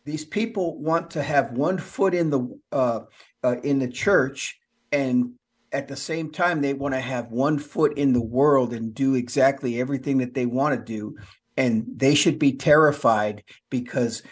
these 0.05 0.23
people 0.23 0.79
want 0.79 1.13
to 1.13 1.23
have 1.23 1.53
one 1.53 1.79
foot 1.79 2.13
in 2.13 2.29
the 2.29 2.61
uh, 2.73 3.01
uh, 3.43 3.57
in 3.65 3.79
the 3.79 3.89
church 3.89 4.59
and 4.93 5.33
at 5.73 5.89
the 5.89 5.97
same 5.97 6.31
time 6.31 6.61
they 6.61 6.75
want 6.75 6.93
to 6.93 7.01
have 7.01 7.31
one 7.31 7.59
foot 7.59 7.97
in 7.97 8.13
the 8.13 8.21
world 8.21 8.75
and 8.75 8.93
do 8.93 9.15
exactly 9.15 9.81
everything 9.81 10.19
that 10.19 10.35
they 10.35 10.45
want 10.45 10.79
to 10.79 10.85
do. 10.85 11.17
And 11.57 11.87
they 11.97 12.15
should 12.15 12.39
be 12.39 12.53
terrified 12.53 13.45
because 13.71 14.23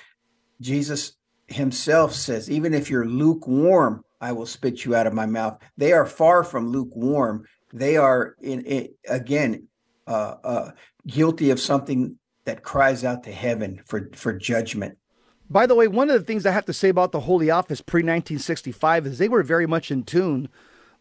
jesus 0.60 1.14
himself 1.46 2.12
says 2.12 2.50
even 2.50 2.74
if 2.74 2.90
you're 2.90 3.06
lukewarm 3.06 4.02
i 4.20 4.32
will 4.32 4.44
spit 4.44 4.84
you 4.84 4.94
out 4.94 5.06
of 5.06 5.14
my 5.14 5.26
mouth. 5.26 5.58
They 5.76 5.92
are 5.92 6.04
far 6.04 6.44
from 6.44 6.68
lukewarm 6.70 7.46
they 7.72 7.96
are 7.96 8.34
in, 8.40 8.62
in 8.62 8.88
again 9.08 9.68
uh, 10.06 10.34
uh, 10.44 10.70
guilty 11.06 11.50
of 11.50 11.60
something 11.60 12.18
that 12.44 12.62
cries 12.62 13.04
out 13.04 13.24
to 13.24 13.32
heaven 13.32 13.80
for 13.86 14.10
for 14.14 14.32
judgment 14.32 14.98
by 15.50 15.66
the 15.66 15.74
way, 15.74 15.88
one 15.88 16.10
of 16.10 16.18
the 16.18 16.24
things 16.24 16.44
I 16.44 16.50
have 16.50 16.66
to 16.66 16.72
say 16.72 16.88
about 16.88 17.12
the 17.12 17.20
Holy 17.20 17.50
Office 17.50 17.80
pre 17.80 18.00
1965 18.00 19.06
is 19.06 19.18
they 19.18 19.28
were 19.28 19.42
very 19.42 19.66
much 19.66 19.90
in 19.90 20.02
tune 20.02 20.48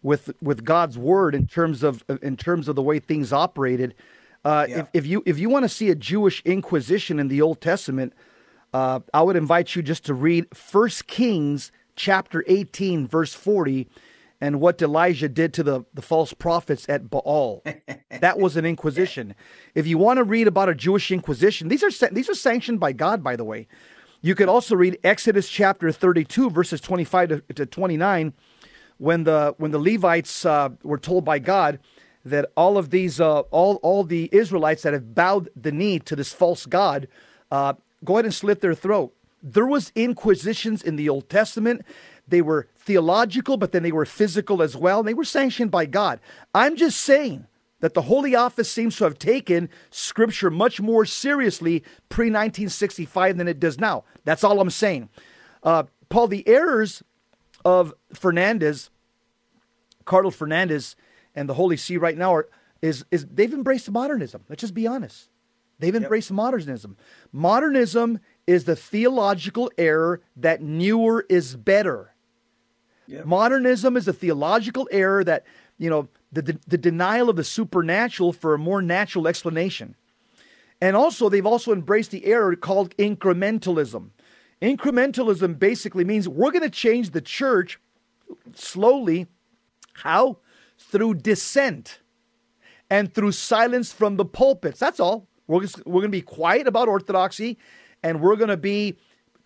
with 0.01 0.31
with 0.41 0.63
God's 0.63 0.97
word 0.97 1.35
in 1.35 1.47
terms 1.47 1.83
of 1.83 2.03
in 2.21 2.37
terms 2.37 2.67
of 2.67 2.75
the 2.75 2.81
way 2.81 2.99
things 2.99 3.33
operated. 3.33 3.93
Uh, 4.45 4.65
yeah. 4.69 4.79
if, 4.79 4.87
if, 4.93 5.05
you 5.05 5.23
if 5.25 5.37
you 5.37 5.49
want 5.49 5.63
to 5.63 5.69
see 5.69 5.89
a 5.89 5.95
Jewish 5.95 6.41
Inquisition 6.45 7.19
in 7.19 7.27
the 7.27 7.41
Old 7.41 7.59
Testament, 7.59 8.13
uh, 8.73 9.01
I 9.13 9.21
would 9.21 9.35
invite 9.35 9.75
you 9.75 9.81
just 9.81 10.05
to 10.05 10.13
read 10.13 10.45
First 10.55 11.07
Kings 11.07 11.71
chapter 11.97 12.45
18 12.47 13.07
verse 13.07 13.33
40 13.33 13.89
and 14.39 14.59
what 14.59 14.81
Elijah 14.81 15.29
did 15.29 15.53
to 15.55 15.63
the, 15.63 15.83
the 15.93 16.01
false 16.01 16.33
prophets 16.33 16.85
at 16.87 17.09
Baal. 17.09 17.63
that 18.19 18.37
was 18.37 18.55
an 18.55 18.65
inquisition. 18.65 19.35
If 19.73 19.87
you 19.87 19.97
want 19.97 20.17
to 20.17 20.23
read 20.23 20.47
about 20.47 20.69
a 20.69 20.75
Jewish 20.75 21.11
inquisition, 21.11 21.69
these 21.69 21.83
are 21.83 22.09
these 22.09 22.29
are 22.29 22.35
sanctioned 22.35 22.79
by 22.79 22.93
God, 22.93 23.23
by 23.23 23.35
the 23.35 23.43
way. 23.43 23.67
You 24.21 24.35
could 24.35 24.49
also 24.49 24.75
read 24.75 24.97
Exodus 25.03 25.47
chapter 25.47 25.91
32, 25.91 26.49
verses 26.49 26.81
25 26.81 27.29
to, 27.29 27.41
to 27.53 27.65
29, 27.65 28.33
when 28.97 29.23
the 29.23 29.55
when 29.57 29.71
the 29.71 29.79
Levites 29.79 30.45
uh, 30.45 30.69
were 30.83 30.97
told 30.97 31.23
by 31.23 31.39
God 31.39 31.79
that 32.25 32.51
all 32.57 32.77
of 32.77 32.89
these 32.89 33.19
uh, 33.19 33.39
all 33.51 33.75
all 33.77 34.03
the 34.03 34.29
Israelites 34.31 34.83
that 34.83 34.93
have 34.93 35.15
bowed 35.15 35.49
the 35.55 35.71
knee 35.71 35.99
to 35.99 36.15
this 36.15 36.33
false 36.33 36.65
god, 36.65 37.07
uh, 37.51 37.73
go 38.03 38.15
ahead 38.15 38.25
and 38.25 38.33
slit 38.33 38.61
their 38.61 38.75
throat. 38.75 39.13
There 39.43 39.67
was 39.67 39.91
inquisitions 39.95 40.81
in 40.81 40.95
the 40.95 41.09
Old 41.09 41.29
Testament. 41.29 41.83
They 42.27 42.41
were 42.41 42.67
theological, 42.75 43.57
but 43.57 43.71
then 43.71 43.83
they 43.83 43.91
were 43.91 44.05
physical 44.05 44.61
as 44.61 44.75
well. 44.75 44.99
And 44.99 45.07
they 45.07 45.13
were 45.13 45.23
sanctioned 45.23 45.71
by 45.71 45.85
God. 45.85 46.19
I'm 46.53 46.75
just 46.75 46.99
saying 46.99 47.47
that 47.79 47.93
the 47.93 48.03
Holy 48.03 48.35
Office 48.35 48.69
seems 48.69 48.97
to 48.97 49.03
have 49.03 49.19
taken 49.19 49.69
Scripture 49.91 50.49
much 50.49 50.81
more 50.81 51.05
seriously 51.05 51.83
pre 52.09 52.25
1965 52.25 53.37
than 53.37 53.47
it 53.47 53.59
does 53.59 53.79
now. 53.79 54.03
That's 54.25 54.43
all 54.43 54.59
I'm 54.59 54.69
saying. 54.69 55.09
Uh, 55.63 55.83
Paul, 56.09 56.27
the 56.27 56.47
errors 56.47 57.03
of 57.63 57.93
Fernandez, 58.13 58.89
Cardinal 60.05 60.31
Fernandez, 60.31 60.95
and 61.35 61.47
the 61.47 61.53
Holy 61.53 61.77
See 61.77 61.97
right 61.97 62.17
now 62.17 62.33
are 62.33 62.49
is 62.81 63.05
is 63.11 63.25
they've 63.25 63.53
embraced 63.53 63.89
modernism. 63.89 64.43
Let's 64.49 64.61
just 64.61 64.73
be 64.73 64.87
honest. 64.87 65.29
They've 65.79 65.95
embraced 65.95 66.31
modernism. 66.31 66.97
Modernism 67.31 68.19
is 68.47 68.63
the 68.63 68.75
theological 68.75 69.71
error 69.77 70.21
that 70.35 70.61
newer 70.61 71.25
is 71.29 71.55
better. 71.55 72.13
Modernism 73.07 73.95
is 73.97 74.07
a 74.07 74.13
theological 74.13 74.87
error 74.91 75.23
that, 75.23 75.45
you 75.77 75.89
know, 75.89 76.07
the, 76.31 76.41
the, 76.41 76.59
the 76.67 76.77
denial 76.77 77.29
of 77.29 77.35
the 77.35 77.43
supernatural 77.43 78.33
for 78.33 78.53
a 78.53 78.59
more 78.59 78.81
natural 78.81 79.27
explanation. 79.27 79.95
And 80.81 80.95
also, 80.95 81.29
they've 81.29 81.45
also 81.45 81.71
embraced 81.71 82.11
the 82.11 82.25
error 82.25 82.55
called 82.55 82.95
incrementalism. 82.97 84.09
Incrementalism 84.61 85.57
basically 85.57 86.03
means 86.03 86.27
we're 86.27 86.51
going 86.51 86.63
to 86.63 86.69
change 86.69 87.11
the 87.11 87.21
church 87.21 87.79
slowly. 88.53 89.27
How? 89.93 90.37
Through 90.77 91.15
dissent 91.15 91.99
and 92.89 93.13
through 93.13 93.31
silence 93.31 93.91
from 93.91 94.17
the 94.17 94.25
pulpits. 94.25 94.79
That's 94.79 94.99
all. 94.99 95.27
We're, 95.47 95.61
we're 95.85 96.01
going 96.01 96.03
to 96.03 96.09
be 96.09 96.21
quiet 96.21 96.67
about 96.67 96.87
orthodoxy 96.87 97.57
and 98.03 98.21
we're 98.21 98.35
going 98.35 98.49
to 98.49 98.57
be 98.57 98.97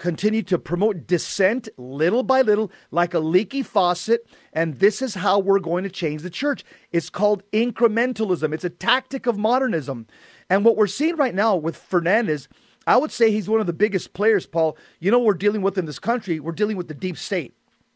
continue 0.02 0.42
to 0.42 0.58
promote 0.58 1.06
dissent 1.06 1.70
little 1.78 2.24
by 2.24 2.42
little 2.42 2.72
like 2.90 3.14
a 3.14 3.20
leaky 3.20 3.62
faucet 3.62 4.26
and 4.52 4.80
this 4.80 5.00
is 5.00 5.14
how 5.14 5.38
we're 5.38 5.60
going 5.60 5.84
to 5.84 5.92
change 5.92 6.24
the 6.24 6.30
church. 6.30 6.66
It's 6.92 7.12
called 7.12 7.44
incrementalism. 7.52 8.52
It's 8.52 8.64
a 8.64 8.70
tactic 8.72 9.28
of 9.28 9.38
modernism. 9.38 10.08
And 10.50 10.66
what 10.66 10.76
we're 10.76 10.88
seeing 10.88 11.18
right 11.18 11.36
now 11.36 11.56
with 11.56 11.78
fernandez 11.78 12.50
i 12.88 12.98
would 12.98 13.12
say 13.12 13.30
he's 13.30 13.48
one 13.48 13.62
of 13.62 13.68
the 13.68 13.74
biggest 13.74 14.14
players 14.14 14.48
paul. 14.48 14.76
You 15.00 15.12
know 15.12 15.20
we're 15.20 15.36
dealing 15.36 15.62
with 15.62 15.78
in 15.78 15.86
this 15.86 16.00
country? 16.00 16.40
We're 16.40 16.52
dealing 16.52 16.78
with 16.78 16.88
the 16.88 16.96
deep 16.96 17.16
state 17.16 17.54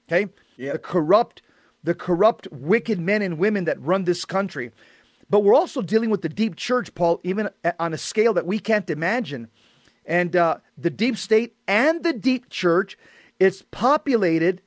okay? 0.08 0.32
Yep. 0.58 0.74
the 0.74 0.80
corrupt 0.80 1.42
the 1.84 1.96
corrupt 1.96 2.48
wicked 2.52 3.00
men 3.00 3.24
and 3.24 3.40
women 3.40 3.66
that 3.66 3.82
run 3.82 4.04
this 4.04 4.26
country. 4.26 4.72
But 5.28 5.40
we're 5.40 5.56
also 5.56 5.82
dealing 5.82 6.12
with 6.12 6.22
the 6.22 6.30
deep 6.30 6.56
church, 6.56 6.94
Paul, 6.94 7.20
even 7.24 7.50
on 7.80 7.94
a 7.94 7.98
scale 7.98 8.34
that 8.34 8.46
we 8.46 8.60
can't 8.60 8.90
imagine. 8.92 9.50
And 10.06 10.36
uh, 10.36 10.58
the 10.78 10.90
deep 10.90 11.18
state 11.18 11.56
and 11.68 12.04
the 12.04 12.14
deep 12.14 12.50
church, 12.50 12.98
it's 13.40 13.64
populated 13.72 14.62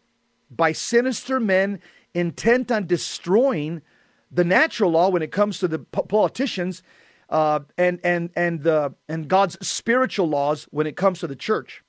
by 0.50 0.72
sinister 0.72 1.38
men 1.38 1.80
intent 2.14 2.70
on 2.72 2.86
destroying 2.86 3.82
the 4.30 4.44
natural 4.44 4.90
law 4.90 5.08
when 5.08 5.22
it 5.22 5.30
comes 5.32 5.58
to 5.60 5.68
the 5.68 5.78
politicians, 5.78 6.82
uh, 7.30 7.60
and 7.78 7.98
and 8.02 8.30
and 8.36 8.62
the 8.62 8.94
and 9.08 9.28
God's 9.28 9.56
spiritual 9.66 10.28
laws 10.28 10.66
when 10.70 10.86
it 10.86 10.96
comes 10.96 11.20
to 11.20 11.26
the 11.26 11.36
church. 11.36 11.82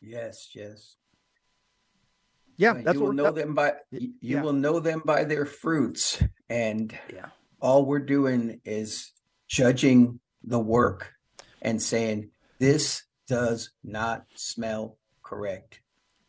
Yes, 0.00 0.50
yes. 0.54 0.96
Yeah, 2.56 2.74
that's 2.74 2.94
you 2.94 3.00
will 3.00 3.06
what 3.08 3.16
know 3.16 3.24
that- 3.24 3.34
them 3.36 3.54
by 3.54 3.74
you 3.90 4.12
yeah. 4.20 4.42
will 4.42 4.52
know 4.52 4.80
them 4.80 5.02
by 5.04 5.24
their 5.24 5.46
fruits, 5.46 6.22
and 6.48 6.92
Yeah. 7.12 7.28
all 7.60 7.84
we're 7.86 8.00
doing 8.00 8.60
is 8.64 9.12
judging 9.48 10.20
the 10.42 10.58
work 10.58 11.12
and 11.62 11.80
saying 11.82 12.30
this 12.60 13.04
does 13.26 13.70
not 13.82 14.26
smell 14.36 14.98
correct. 15.24 15.80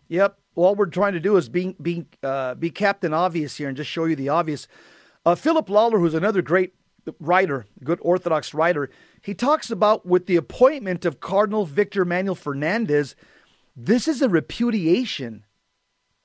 Yep. 0.07 0.39
All 0.55 0.75
we're 0.75 0.87
trying 0.87 1.13
to 1.13 1.19
do 1.19 1.37
is 1.37 1.47
be 1.47 1.75
be 1.81 2.07
uh, 2.23 2.55
be 2.55 2.71
Captain 2.71 3.13
Obvious 3.13 3.55
here 3.55 3.67
and 3.67 3.77
just 3.77 3.89
show 3.89 4.05
you 4.05 4.15
the 4.15 4.29
obvious. 4.29 4.67
Uh, 5.25 5.35
Philip 5.35 5.69
Lawler, 5.69 5.99
who's 5.99 6.15
another 6.15 6.41
great 6.41 6.73
writer, 7.19 7.65
good 7.83 7.99
Orthodox 8.01 8.53
writer, 8.53 8.89
he 9.21 9.33
talks 9.33 9.69
about 9.69 10.05
with 10.05 10.25
the 10.25 10.35
appointment 10.35 11.05
of 11.05 11.19
Cardinal 11.19 11.65
Victor 11.65 12.05
Manuel 12.05 12.35
Fernandez, 12.35 13.15
this 13.75 14.07
is 14.07 14.21
a 14.21 14.29
repudiation 14.29 15.45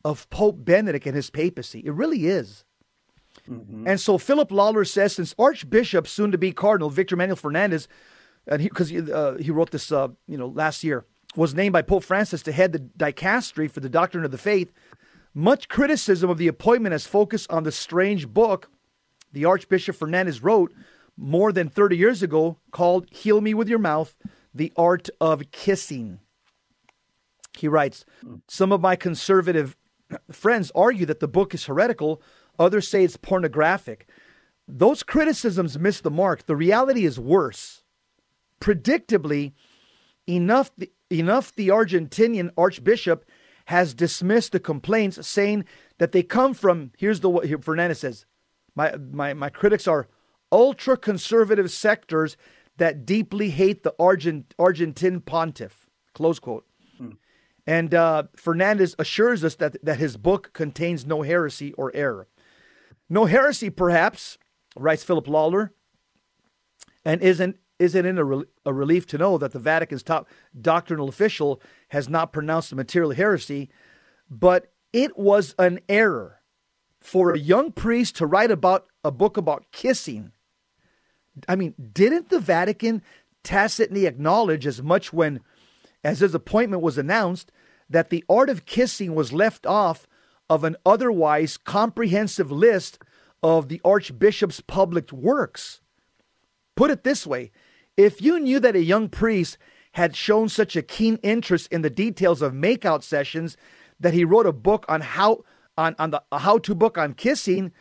of 0.04 0.28
Pope 0.30 0.64
Benedict 0.64 1.06
and 1.06 1.14
his 1.14 1.30
papacy. 1.30 1.82
It 1.84 1.92
really 1.92 2.26
is. 2.26 2.64
And 3.86 4.00
so 4.00 4.18
Philip 4.18 4.50
Lawler 4.50 4.84
says, 4.84 5.14
since 5.14 5.34
Archbishop, 5.38 6.08
soon 6.08 6.32
to 6.32 6.38
be 6.38 6.52
Cardinal 6.52 6.90
Victor 6.90 7.16
Manuel 7.16 7.36
Fernandez, 7.36 7.86
and 8.46 8.62
because 8.62 8.88
he, 8.88 9.00
uh, 9.12 9.34
he 9.34 9.50
wrote 9.50 9.70
this, 9.70 9.90
uh, 9.90 10.08
you 10.26 10.36
know, 10.36 10.48
last 10.48 10.84
year, 10.84 11.04
was 11.34 11.54
named 11.54 11.72
by 11.72 11.82
Pope 11.82 12.04
Francis 12.04 12.42
to 12.44 12.52
head 12.52 12.72
the 12.72 12.78
dicastery 12.78 13.70
for 13.70 13.80
the 13.80 13.88
doctrine 13.88 14.24
of 14.24 14.30
the 14.30 14.38
faith. 14.38 14.72
Much 15.34 15.68
criticism 15.68 16.30
of 16.30 16.38
the 16.38 16.48
appointment 16.48 16.92
has 16.92 17.06
focused 17.06 17.50
on 17.50 17.64
the 17.64 17.72
strange 17.72 18.28
book 18.28 18.70
the 19.36 19.44
Archbishop 19.44 19.96
Fernandez 19.96 20.42
wrote 20.42 20.72
more 21.14 21.52
than 21.52 21.68
30 21.68 21.94
years 21.94 22.22
ago 22.22 22.58
called 22.70 23.06
Heal 23.10 23.42
Me 23.42 23.52
with 23.52 23.68
Your 23.68 23.78
Mouth 23.78 24.14
The 24.54 24.72
Art 24.78 25.10
of 25.20 25.50
Kissing. 25.50 26.20
He 27.54 27.68
writes 27.68 28.06
Some 28.48 28.72
of 28.72 28.80
my 28.80 28.96
conservative 28.96 29.76
friends 30.32 30.72
argue 30.74 31.04
that 31.04 31.20
the 31.20 31.28
book 31.28 31.52
is 31.52 31.66
heretical, 31.66 32.22
others 32.58 32.88
say 32.88 33.04
it's 33.04 33.18
pornographic. 33.18 34.08
Those 34.66 35.02
criticisms 35.02 35.78
miss 35.78 36.00
the 36.00 36.10
mark. 36.10 36.46
The 36.46 36.56
reality 36.56 37.04
is 37.04 37.20
worse. 37.20 37.82
Predictably, 38.60 39.52
enough 40.26 40.70
enough 41.10 41.54
the 41.54 41.68
Argentinian 41.68 42.50
archbishop 42.56 43.24
has 43.66 43.94
dismissed 43.94 44.52
the 44.52 44.60
complaints, 44.60 45.26
saying 45.26 45.64
that 45.98 46.12
they 46.12 46.22
come 46.22 46.54
from 46.54 46.92
here's 46.98 47.20
the 47.20 47.30
what 47.30 47.46
here 47.46 47.58
Fernandez 47.58 48.00
says, 48.00 48.26
my 48.74 48.94
my 48.96 49.34
my 49.34 49.48
critics 49.48 49.86
are 49.86 50.08
ultra 50.52 50.96
conservative 50.96 51.70
sectors 51.70 52.36
that 52.76 53.06
deeply 53.06 53.50
hate 53.50 53.82
the 53.82 53.94
Argent 53.98 54.54
Argentine 54.58 55.20
pontiff. 55.20 55.88
Close 56.14 56.38
quote. 56.38 56.66
And 57.68 57.94
uh, 57.94 58.24
Fernandez 58.36 58.94
assures 58.98 59.42
us 59.42 59.56
that 59.56 59.76
that 59.84 59.98
his 59.98 60.16
book 60.16 60.52
contains 60.52 61.04
no 61.04 61.22
heresy 61.22 61.72
or 61.72 61.90
error. 61.94 62.28
No 63.08 63.24
heresy, 63.24 63.70
perhaps, 63.70 64.38
writes 64.76 65.02
Philip 65.02 65.26
Lawler, 65.28 65.72
and 67.04 67.20
isn't 67.22 67.56
isn't 67.78 68.06
it 68.06 68.18
a, 68.18 68.24
rel- 68.24 68.44
a 68.64 68.72
relief 68.72 69.06
to 69.08 69.18
know 69.18 69.38
that 69.38 69.52
the 69.52 69.58
Vatican's 69.58 70.02
top 70.02 70.28
doctrinal 70.58 71.08
official 71.08 71.60
has 71.88 72.08
not 72.08 72.32
pronounced 72.32 72.72
a 72.72 72.76
material 72.76 73.12
heresy, 73.12 73.70
but 74.30 74.72
it 74.92 75.18
was 75.18 75.54
an 75.58 75.80
error 75.88 76.40
for 77.00 77.32
a 77.32 77.38
young 77.38 77.72
priest 77.72 78.16
to 78.16 78.26
write 78.26 78.50
about 78.50 78.86
a 79.04 79.10
book 79.10 79.36
about 79.36 79.70
kissing. 79.72 80.32
I 81.48 81.54
mean, 81.54 81.74
didn't 81.92 82.30
the 82.30 82.40
Vatican 82.40 83.02
tacitly 83.44 84.06
acknowledge 84.06 84.66
as 84.66 84.82
much 84.82 85.12
when, 85.12 85.40
as 86.02 86.20
his 86.20 86.34
appointment 86.34 86.82
was 86.82 86.98
announced, 86.98 87.52
that 87.88 88.10
the 88.10 88.24
art 88.28 88.50
of 88.50 88.66
kissing 88.66 89.14
was 89.14 89.32
left 89.32 89.66
off 89.66 90.06
of 90.48 90.64
an 90.64 90.76
otherwise 90.84 91.56
comprehensive 91.56 92.50
list 92.50 92.98
of 93.42 93.68
the 93.68 93.80
Archbishop's 93.84 94.60
public 94.60 95.12
works? 95.12 95.80
Put 96.74 96.90
it 96.90 97.04
this 97.04 97.26
way 97.26 97.52
if 97.96 98.20
you 98.20 98.38
knew 98.38 98.60
that 98.60 98.76
a 98.76 98.82
young 98.82 99.08
priest 99.08 99.58
had 99.92 100.14
shown 100.14 100.48
such 100.48 100.76
a 100.76 100.82
keen 100.82 101.18
interest 101.22 101.72
in 101.72 101.82
the 101.82 101.90
details 101.90 102.42
of 102.42 102.52
makeout 102.52 103.02
sessions 103.02 103.56
that 104.00 104.12
he 104.12 104.24
wrote 104.24 104.46
a 104.46 104.52
book 104.52 104.84
on 104.88 105.00
how 105.00 105.42
on, 105.78 105.94
on 105.98 106.10
the 106.10 106.22
a 106.32 106.38
how-to 106.38 106.74
book 106.74 106.98
on 106.98 107.14
kissing, 107.14 107.72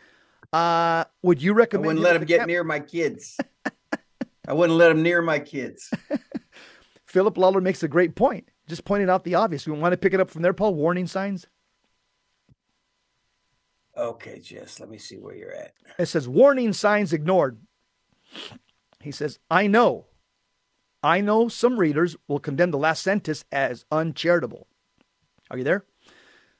uh, 0.52 1.04
would 1.22 1.42
you 1.42 1.52
recommend? 1.52 1.84
I 1.84 1.88
wouldn't 1.88 2.04
let 2.04 2.16
him 2.16 2.24
get 2.24 2.38
camp? 2.38 2.48
near 2.48 2.64
my 2.64 2.80
kids. 2.80 3.38
I 4.48 4.52
wouldn't 4.52 4.78
let 4.78 4.90
him 4.90 5.02
near 5.02 5.22
my 5.22 5.38
kids. 5.38 5.90
Philip 7.06 7.36
Lawler 7.36 7.60
makes 7.60 7.82
a 7.82 7.88
great 7.88 8.14
point. 8.14 8.48
Just 8.68 8.84
pointing 8.84 9.10
out 9.10 9.24
the 9.24 9.34
obvious. 9.34 9.66
We 9.66 9.72
want 9.72 9.92
to 9.92 9.96
pick 9.96 10.14
it 10.14 10.20
up 10.20 10.30
from 10.30 10.42
there, 10.42 10.52
Paul. 10.52 10.74
Warning 10.74 11.06
signs. 11.06 11.46
Okay, 13.96 14.40
Jess, 14.40 14.78
let 14.78 14.90
me 14.90 14.98
see 14.98 15.16
where 15.16 15.34
you're 15.34 15.54
at. 15.54 15.72
It 15.98 16.06
says 16.06 16.28
warning 16.28 16.72
signs 16.72 17.12
ignored. 17.12 17.58
He 19.06 19.12
says, 19.12 19.38
I 19.48 19.68
know. 19.68 20.06
I 21.00 21.20
know 21.20 21.46
some 21.46 21.78
readers 21.78 22.16
will 22.26 22.40
condemn 22.40 22.72
the 22.72 22.76
last 22.76 23.04
sentence 23.04 23.44
as 23.52 23.84
uncharitable. 23.92 24.66
Are 25.48 25.56
you 25.56 25.62
there? 25.62 25.84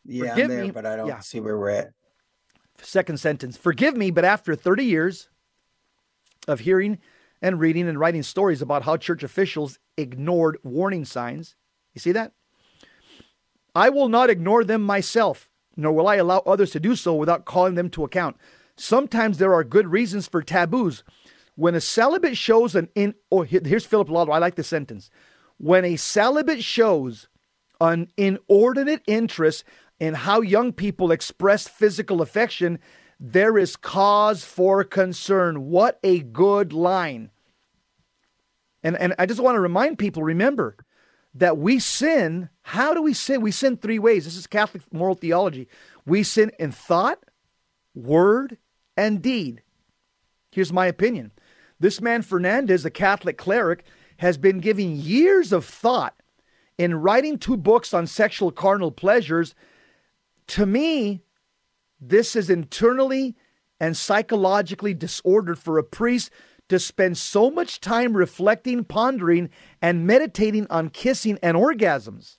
Yeah, 0.05 0.31
Forgive 0.31 0.45
I'm 0.45 0.57
there, 0.57 0.65
me. 0.67 0.71
but 0.71 0.87
I 0.87 0.95
don't 0.95 1.09
Yeah. 1.09 1.19
see 1.19 1.41
where 1.41 1.59
we're 1.59 1.71
at. 1.71 1.93
Second 2.81 3.19
sentence. 3.19 3.57
Forgive 3.57 3.97
me, 3.97 4.13
but 4.13 4.25
after 4.25 4.55
30 4.55 4.85
years 4.85 5.29
of 6.47 6.61
hearing 6.61 7.01
and 7.43 7.59
reading 7.59 7.89
and 7.89 7.99
writing 7.99 8.23
stories 8.23 8.63
about 8.63 8.85
how 8.85 8.97
church 8.97 9.25
officials 9.25 9.81
ignored 9.97 10.57
warning 10.63 11.05
signs, 11.05 11.57
you 11.95 12.01
see 12.01 12.13
that? 12.13 12.31
I 13.75 13.89
will 13.89 14.09
not 14.09 14.31
ignore 14.31 14.63
them 14.63 14.83
myself, 14.83 15.51
nor 15.77 15.93
will 15.93 16.07
I 16.07 16.15
allow 16.15 16.45
others 16.47 16.71
to 16.71 16.81
do 16.81 16.95
so 16.95 17.13
without 17.17 17.45
calling 17.45 17.75
them 17.75 17.91
to 17.91 18.05
account. 18.05 18.37
Sometimes 18.77 19.39
there 19.39 19.53
are 19.53 19.65
good 19.65 19.89
reasons 19.89 20.29
for 20.29 20.43
taboos. 20.43 21.03
When 21.57 21.75
a 21.75 21.81
celibate 21.81 22.37
shows 22.37 22.75
an 22.75 22.89
in, 22.95 23.15
oh, 23.33 23.43
here's 23.43 23.87
Philip 23.87 24.09
Lawler. 24.09 24.33
I 24.33 24.39
like 24.39 24.55
the 24.55 24.63
sentence. 24.63 25.11
When 25.59 25.85
a 25.85 25.97
celibate 25.97 26.63
shows 26.63 27.29
an 27.81 28.09
inordinate 28.17 29.03
interest 29.07 29.65
in 29.99 30.15
how 30.15 30.43
young 30.43 30.73
people 30.73 31.11
express 31.11 31.67
physical 31.67 32.21
affection, 32.21 32.79
there 33.19 33.57
is 33.57 33.77
cause 33.77 34.45
for 34.45 34.85
concern. 34.85 35.71
What 35.71 35.99
a 36.05 36.21
good 36.21 36.75
line. 36.75 37.31
And, 38.83 38.97
and 38.97 39.15
I 39.19 39.25
just 39.27 39.41
want 39.41 39.57
to 39.57 39.61
remind 39.61 39.99
people 39.99 40.23
remember 40.23 40.77
that 41.35 41.57
we 41.57 41.79
sin. 41.79 42.51
How 42.63 42.93
do 42.93 43.03
we 43.03 43.15
sin? 43.15 43.41
We 43.41 43.51
sin 43.51 43.79
three 43.79 43.99
ways. 43.99 44.27
This 44.27 44.37
is 44.37 44.47
Catholic 44.47 44.83
moral 44.93 45.15
theology. 45.15 45.69
We 46.05 46.23
sin 46.23 46.53
in 46.59 46.73
thought, 46.73 47.25
word, 47.95 48.59
and 48.97 49.23
deed. 49.23 49.63
Here's 50.51 50.73
my 50.73 50.87
opinion 50.87 51.33
This 51.79 52.01
man 52.01 52.23
Fernandez, 52.23 52.85
a 52.85 52.91
Catholic 52.91 53.37
cleric, 53.37 53.85
has 54.19 54.39
been 54.39 54.61
giving 54.61 54.97
years 54.97 55.53
of 55.53 55.65
thought 55.65 56.15
in 56.79 56.95
writing 56.95 57.39
two 57.39 57.57
books 57.57 57.93
on 57.93 58.07
sexual 58.07 58.51
carnal 58.51 58.91
pleasures. 58.91 59.55
To 60.49 60.67
me, 60.67 61.23
this 62.01 62.37
is 62.37 62.51
internally 62.51 63.37
and 63.79 63.97
psychologically 63.97 64.95
disordered 64.95 65.59
for 65.59 65.79
a 65.79 65.85
priest 65.85 66.31
to 66.69 66.79
spend 66.79 67.17
so 67.17 67.51
much 67.51 67.81
time 67.81 68.17
reflecting, 68.17 68.85
pondering, 68.85 69.51
and 69.81 70.07
meditating 70.07 70.67
on 70.69 70.89
kissing 70.91 71.39
and 71.43 71.57
orgasms. 71.57 72.39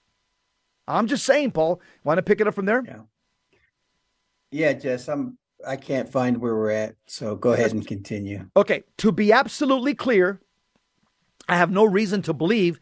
I'm 0.87 1.07
just 1.07 1.25
saying, 1.25 1.51
Paul. 1.51 1.81
Want 2.03 2.17
to 2.17 2.23
pick 2.23 2.41
it 2.41 2.47
up 2.47 2.55
from 2.55 2.65
there? 2.65 2.83
Yeah. 2.85 3.01
Yeah, 4.51 4.73
Jess, 4.73 5.07
I'm 5.09 5.37
I 5.65 5.75
can't 5.75 6.09
find 6.09 6.37
where 6.37 6.55
we're 6.55 6.71
at, 6.71 6.95
so 7.07 7.35
go 7.35 7.53
ahead 7.53 7.71
and 7.71 7.85
continue. 7.85 8.49
Okay, 8.55 8.83
to 8.97 9.11
be 9.11 9.31
absolutely 9.31 9.95
clear, 9.95 10.39
I 11.49 11.57
have 11.57 11.71
no 11.71 11.85
reason 11.85 12.21
to 12.23 12.33
believe 12.33 12.79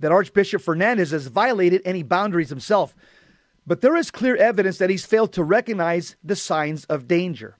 that 0.00 0.12
Archbishop 0.12 0.62
Fernandez 0.62 1.10
has 1.10 1.28
violated 1.28 1.82
any 1.84 2.02
boundaries 2.02 2.50
himself, 2.50 2.94
but 3.66 3.80
there 3.80 3.96
is 3.96 4.10
clear 4.10 4.36
evidence 4.36 4.78
that 4.78 4.90
he's 4.90 5.06
failed 5.06 5.32
to 5.34 5.44
recognize 5.44 6.16
the 6.22 6.36
signs 6.36 6.84
of 6.86 7.08
danger. 7.08 7.56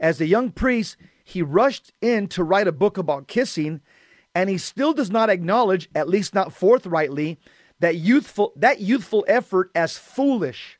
As 0.00 0.20
a 0.20 0.26
young 0.26 0.50
priest, 0.50 0.96
he 1.24 1.42
rushed 1.42 1.92
in 2.00 2.26
to 2.28 2.42
write 2.42 2.66
a 2.66 2.72
book 2.72 2.98
about 2.98 3.28
kissing, 3.28 3.80
and 4.34 4.50
he 4.50 4.58
still 4.58 4.92
does 4.92 5.10
not 5.10 5.30
acknowledge, 5.30 5.88
at 5.94 6.08
least 6.08 6.34
not 6.34 6.52
forthrightly, 6.52 7.38
that 7.80 7.96
youthful 7.96 8.52
that 8.56 8.80
youthful 8.80 9.24
effort 9.28 9.70
as 9.74 9.98
foolish. 9.98 10.78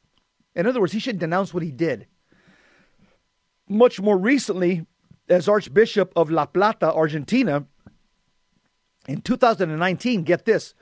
In 0.55 0.67
other 0.67 0.81
words, 0.81 0.93
he 0.93 1.01
should 1.01 1.19
denounce 1.19 1.53
what 1.53 1.63
he 1.63 1.71
did. 1.71 2.07
Much 3.73 4.01
more 4.01 4.18
recently, 4.18 4.87
as 5.29 5.49
Archbishop 5.49 6.12
of 6.14 6.31
La 6.31 6.45
Plata, 6.45 6.93
Argentina, 6.93 7.64
in 9.09 9.20
2019, 9.23 10.23
get 10.23 10.45
this. 10.45 10.75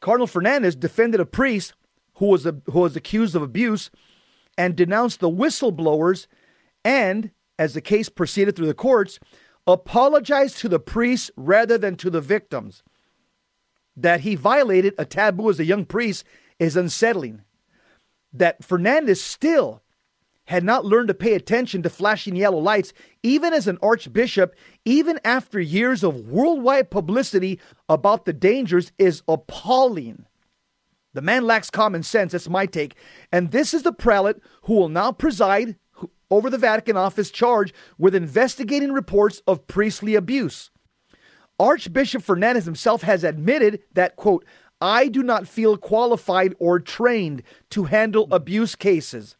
Cardinal 0.00 0.26
Fernandez 0.26 0.74
defended 0.74 1.20
a 1.20 1.26
priest 1.26 1.74
who 2.14 2.26
was 2.26 2.46
a, 2.46 2.56
who 2.66 2.80
was 2.80 2.96
accused 2.96 3.36
of 3.36 3.42
abuse 3.42 3.90
and 4.56 4.74
denounced 4.74 5.20
the 5.20 5.30
whistleblowers 5.30 6.26
and 6.84 7.30
as 7.58 7.74
the 7.74 7.80
case 7.80 8.08
proceeded 8.08 8.56
through 8.56 8.66
the 8.66 8.74
courts 8.74 9.20
apologized 9.66 10.58
to 10.58 10.68
the 10.68 10.80
priest 10.80 11.30
rather 11.36 11.76
than 11.76 11.96
to 11.96 12.10
the 12.10 12.20
victims. 12.20 12.82
That 13.96 14.20
he 14.20 14.34
violated 14.34 14.94
a 14.96 15.04
taboo 15.04 15.50
as 15.50 15.60
a 15.60 15.64
young 15.64 15.84
priest 15.84 16.24
is 16.58 16.76
unsettling. 16.76 17.42
That 18.32 18.64
Fernandez 18.64 19.22
still 19.22 19.82
had 20.48 20.64
not 20.64 20.86
learned 20.86 21.08
to 21.08 21.14
pay 21.14 21.34
attention 21.34 21.82
to 21.82 21.90
flashing 21.90 22.34
yellow 22.34 22.58
lights, 22.58 22.94
even 23.22 23.52
as 23.52 23.68
an 23.68 23.76
archbishop, 23.82 24.56
even 24.86 25.20
after 25.22 25.60
years 25.60 26.02
of 26.02 26.26
worldwide 26.26 26.90
publicity 26.90 27.60
about 27.86 28.24
the 28.24 28.32
dangers, 28.32 28.90
is 28.98 29.22
appalling. 29.28 30.24
The 31.12 31.20
man 31.20 31.46
lacks 31.46 31.68
common 31.68 32.02
sense, 32.02 32.32
that's 32.32 32.48
my 32.48 32.64
take. 32.64 32.94
And 33.30 33.50
this 33.50 33.74
is 33.74 33.82
the 33.82 33.92
prelate 33.92 34.40
who 34.62 34.72
will 34.72 34.88
now 34.88 35.12
preside 35.12 35.76
over 36.30 36.48
the 36.48 36.56
Vatican 36.56 36.96
office 36.96 37.30
charged 37.30 37.74
with 37.98 38.14
investigating 38.14 38.92
reports 38.92 39.42
of 39.46 39.66
priestly 39.66 40.14
abuse. 40.14 40.70
Archbishop 41.60 42.22
Fernandez 42.22 42.64
himself 42.64 43.02
has 43.02 43.22
admitted 43.22 43.80
that, 43.92 44.16
quote, 44.16 44.46
I 44.80 45.08
do 45.08 45.22
not 45.22 45.46
feel 45.46 45.76
qualified 45.76 46.54
or 46.58 46.80
trained 46.80 47.42
to 47.68 47.84
handle 47.84 48.28
abuse 48.30 48.74
cases. 48.74 49.36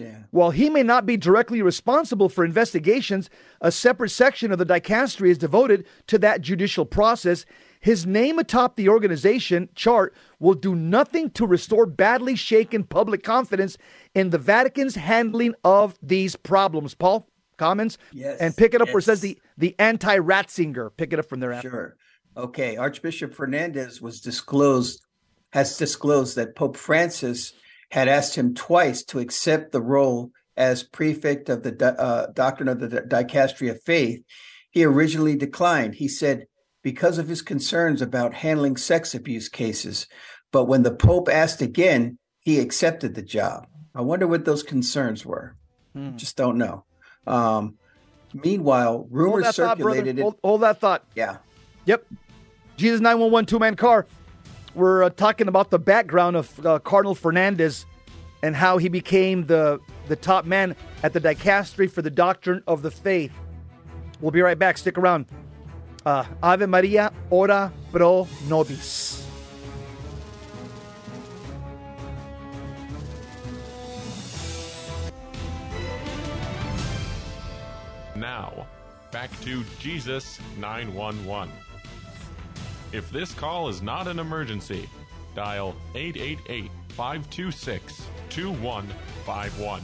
Yeah. 0.00 0.16
While 0.30 0.50
he 0.50 0.70
may 0.70 0.82
not 0.82 1.04
be 1.04 1.18
directly 1.18 1.60
responsible 1.60 2.30
for 2.30 2.42
investigations, 2.42 3.28
a 3.60 3.70
separate 3.70 4.08
section 4.08 4.50
of 4.50 4.58
the 4.58 4.64
dicastery 4.64 5.28
is 5.28 5.36
devoted 5.36 5.84
to 6.06 6.18
that 6.20 6.40
judicial 6.40 6.86
process. 6.86 7.44
His 7.80 8.06
name 8.06 8.38
atop 8.38 8.76
the 8.76 8.88
organization 8.88 9.68
chart 9.74 10.14
will 10.38 10.54
do 10.54 10.74
nothing 10.74 11.30
to 11.32 11.46
restore 11.46 11.84
badly 11.84 12.34
shaken 12.34 12.84
public 12.84 13.22
confidence 13.22 13.76
in 14.14 14.30
the 14.30 14.38
Vatican's 14.38 14.94
handling 14.94 15.54
of 15.64 15.98
these 16.02 16.34
problems. 16.34 16.94
Paul, 16.94 17.28
comments? 17.58 17.98
Yes. 18.14 18.40
And 18.40 18.56
pick 18.56 18.72
it 18.72 18.80
up 18.80 18.88
yes. 18.88 18.94
where 18.94 19.00
it 19.00 19.04
says 19.04 19.20
the, 19.20 19.38
the 19.58 19.76
anti 19.78 20.16
Ratzinger. 20.16 20.96
Pick 20.96 21.12
it 21.12 21.18
up 21.18 21.28
from 21.28 21.40
there. 21.40 21.60
Sure. 21.60 21.96
Okay. 22.38 22.78
Archbishop 22.78 23.34
Fernandez 23.34 24.00
was 24.00 24.22
disclosed, 24.22 25.04
has 25.52 25.76
disclosed 25.76 26.36
that 26.36 26.56
Pope 26.56 26.78
Francis 26.78 27.52
had 27.90 28.08
asked 28.08 28.36
him 28.36 28.54
twice 28.54 29.02
to 29.04 29.18
accept 29.18 29.72
the 29.72 29.80
role 29.80 30.30
as 30.56 30.82
prefect 30.82 31.48
of 31.48 31.62
the 31.62 32.00
uh, 32.00 32.26
doctrine 32.32 32.68
of 32.68 32.80
the 32.80 32.88
dicastery 33.02 33.70
of 33.70 33.82
faith. 33.82 34.22
He 34.70 34.84
originally 34.84 35.36
declined. 35.36 35.96
He 35.96 36.08
said 36.08 36.46
because 36.82 37.18
of 37.18 37.28
his 37.28 37.42
concerns 37.42 38.00
about 38.00 38.34
handling 38.34 38.76
sex 38.76 39.14
abuse 39.14 39.48
cases. 39.48 40.06
But 40.52 40.64
when 40.64 40.82
the 40.82 40.94
Pope 40.94 41.28
asked 41.28 41.60
again, 41.62 42.18
he 42.40 42.58
accepted 42.58 43.14
the 43.14 43.22
job. 43.22 43.66
I 43.94 44.02
wonder 44.02 44.26
what 44.26 44.44
those 44.44 44.62
concerns 44.62 45.26
were. 45.26 45.56
Hmm. 45.92 46.16
Just 46.16 46.36
don't 46.36 46.58
know. 46.58 46.84
Um, 47.26 47.76
meanwhile, 48.32 49.06
rumors 49.10 49.44
hold 49.44 49.54
circulated. 49.54 50.16
Thought, 50.16 50.22
hold, 50.22 50.38
hold, 50.42 50.60
that 50.62 50.80
thought. 50.80 51.04
Yeah. 51.14 51.38
Yep. 51.86 52.06
Jesus 52.76 53.00
911 53.00 53.46
two 53.46 53.58
man 53.58 53.76
car. 53.76 54.06
We're 54.74 55.04
uh, 55.04 55.10
talking 55.10 55.48
about 55.48 55.70
the 55.70 55.78
background 55.78 56.36
of 56.36 56.66
uh, 56.66 56.78
Cardinal 56.78 57.14
Fernandez 57.14 57.86
and 58.42 58.54
how 58.54 58.78
he 58.78 58.88
became 58.88 59.46
the, 59.46 59.80
the 60.08 60.16
top 60.16 60.44
man 60.44 60.76
at 61.02 61.12
the 61.12 61.20
dicastery 61.20 61.90
for 61.90 62.02
the 62.02 62.10
doctrine 62.10 62.62
of 62.66 62.82
the 62.82 62.90
faith. 62.90 63.32
We'll 64.20 64.30
be 64.30 64.42
right 64.42 64.58
back. 64.58 64.78
Stick 64.78 64.96
around. 64.96 65.26
Uh, 66.06 66.24
Ave 66.42 66.66
Maria, 66.66 67.12
ora 67.30 67.72
pro 67.92 68.28
nobis. 68.48 69.26
Now, 78.16 78.66
back 79.10 79.30
to 79.42 79.64
Jesus 79.78 80.38
911. 80.58 81.50
If 82.92 83.08
this 83.12 83.32
call 83.34 83.68
is 83.68 83.82
not 83.82 84.08
an 84.08 84.18
emergency, 84.18 84.88
dial 85.36 85.76
888 85.94 86.70
526 86.88 88.02
2151. 88.30 89.82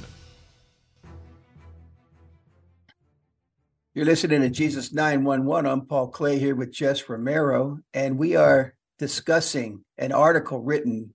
You're 3.95 4.05
listening 4.05 4.41
to 4.41 4.51
Jesus 4.51 4.93
911. 4.93 5.71
I'm 5.71 5.87
Paul 5.87 6.09
Clay 6.09 6.41
here 6.41 6.57
with 6.57 6.73
Jess 6.73 7.09
Romero, 7.09 7.79
and 7.95 8.19
we 8.19 8.35
are 8.35 8.75
discussing 8.99 9.85
an 9.97 10.11
article 10.11 10.61
written 10.61 11.15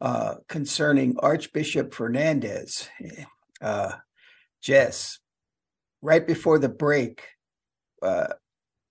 uh, 0.00 0.36
concerning 0.48 1.18
Archbishop 1.18 1.92
Fernandez. 1.92 2.88
Uh, 3.60 3.92
Jess, 4.62 5.18
right 6.00 6.26
before 6.26 6.58
the 6.58 6.70
break, 6.70 7.22
uh, 8.00 8.28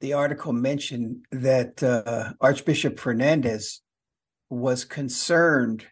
the 0.01 0.13
article 0.13 0.53
mentioned 0.53 1.25
that 1.31 1.83
uh, 1.83 2.33
Archbishop 2.39 2.99
Fernandez 2.99 3.81
was 4.49 4.85
concerned. 4.85 5.85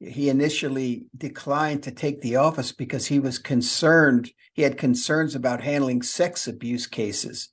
He 0.00 0.28
initially 0.28 1.06
declined 1.16 1.82
to 1.84 1.90
take 1.90 2.20
the 2.20 2.36
office 2.36 2.72
because 2.72 3.06
he 3.06 3.18
was 3.18 3.38
concerned. 3.38 4.30
He 4.52 4.62
had 4.62 4.76
concerns 4.76 5.34
about 5.34 5.62
handling 5.62 6.02
sex 6.02 6.46
abuse 6.46 6.86
cases. 6.86 7.50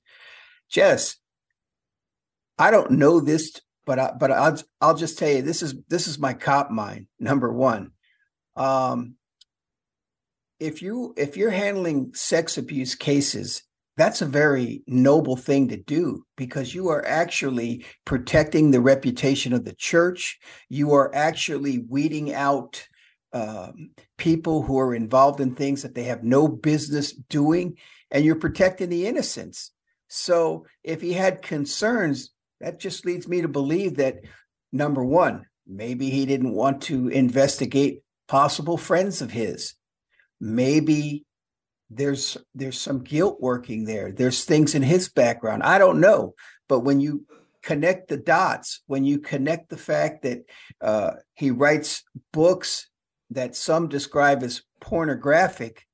Jess, 0.70 1.18
I 2.58 2.72
don't 2.72 2.92
know 2.92 3.20
this, 3.20 3.60
but 3.86 3.98
I, 3.98 4.12
but 4.20 4.32
I'll 4.32 4.58
I'll 4.80 4.96
just 4.96 5.18
tell 5.18 5.30
you 5.30 5.42
this 5.42 5.64
is 5.64 5.76
this 5.88 6.08
is 6.08 6.20
my 6.20 6.34
cop 6.34 6.72
mind. 6.72 7.08
Number 7.20 7.52
one, 7.52 7.92
um, 8.56 9.16
if 10.60 10.82
you 10.82 11.14
if 11.18 11.38
you're 11.38 11.50
handling 11.52 12.14
sex 12.14 12.58
abuse 12.58 12.96
cases, 12.96 13.64
that's 14.02 14.24
a 14.24 14.26
very 14.26 14.82
noble 14.88 15.36
thing 15.36 15.68
to 15.68 15.78
do 15.78 16.26
because 16.36 16.74
you 16.74 16.90
are 16.90 17.06
actually 17.06 17.86
protecting 18.04 18.72
the 18.72 18.82
reputation 18.82 19.54
of 19.54 19.64
the 19.64 19.76
church. 19.76 20.40
You 20.70 20.94
are 20.94 21.14
actually 21.14 21.86
weeding 21.88 22.34
out 22.34 22.88
um, 23.32 23.92
people 24.18 24.64
who 24.64 24.80
are 24.80 24.96
involved 24.96 25.40
in 25.40 25.54
things 25.54 25.84
that 25.84 25.94
they 25.94 26.06
have 26.06 26.24
no 26.24 26.48
business 26.48 27.14
doing, 27.14 27.78
and 28.10 28.26
you're 28.26 28.38
protecting 28.38 28.90
the 28.90 29.06
innocents. 29.06 29.72
So 30.08 30.66
if 30.84 31.00
he 31.00 31.14
had 31.14 31.44
concerns, 31.44 32.32
that 32.60 32.80
just 32.80 33.06
leads 33.06 33.28
me 33.28 33.44
to 33.44 33.48
believe 33.48 33.98
that 33.98 34.22
number 34.72 35.06
one, 35.06 35.46
maybe 35.68 36.10
he 36.10 36.26
didn't 36.26 36.56
want 36.56 36.82
to 36.84 37.08
investigate 37.10 38.02
possible 38.28 38.78
friends 38.78 39.22
of 39.22 39.30
his. 39.30 39.76
Maybe 40.40 41.24
there's 41.94 42.38
there's 42.56 42.80
some 42.80 43.00
guilt 43.00 43.38
working 43.40 43.86
there 43.86 44.12
there's 44.12 44.46
things 44.46 44.76
in 44.76 44.82
his 44.82 45.10
background 45.10 45.62
i 45.64 45.78
don't 45.78 46.00
know 46.00 46.34
but 46.70 46.80
when 46.80 47.00
you 47.00 47.26
connect 47.62 48.08
the 48.08 48.18
dots 48.18 48.82
when 48.88 49.04
you 49.04 49.20
connect 49.20 49.70
the 49.70 49.78
fact 49.78 50.24
that 50.24 50.44
uh, 50.82 51.12
he 51.36 51.52
writes 51.52 52.04
books 52.32 52.88
that 53.30 53.56
some 53.56 53.88
describe 53.88 54.42
as 54.42 54.64
pornographic 54.80 55.86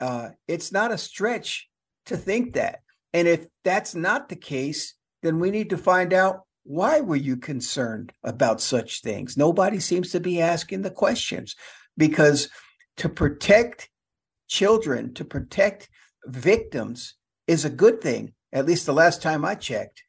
uh, 0.00 0.30
it's 0.48 0.72
not 0.72 0.92
a 0.92 0.98
stretch 0.98 1.68
to 2.06 2.16
think 2.16 2.54
that. 2.54 2.80
And 3.12 3.28
if 3.28 3.46
that's 3.64 3.94
not 3.94 4.28
the 4.28 4.36
case, 4.36 4.94
then 5.22 5.38
we 5.38 5.50
need 5.50 5.70
to 5.70 5.78
find 5.78 6.12
out 6.12 6.42
why 6.64 7.00
were 7.00 7.16
you 7.16 7.36
concerned 7.36 8.12
about 8.22 8.60
such 8.60 9.02
things? 9.02 9.36
Nobody 9.36 9.80
seems 9.80 10.10
to 10.12 10.20
be 10.20 10.40
asking 10.40 10.82
the 10.82 10.90
questions 10.90 11.56
because 11.96 12.48
to 12.98 13.08
protect 13.08 13.90
children, 14.50 15.14
to 15.14 15.24
protect 15.24 15.88
victims 16.26 17.14
is 17.46 17.64
a 17.64 17.70
good 17.70 18.02
thing, 18.02 18.34
at 18.52 18.66
least 18.66 18.84
the 18.84 18.92
last 18.92 19.22
time 19.22 19.44
I 19.44 19.54
checked. 19.54 20.02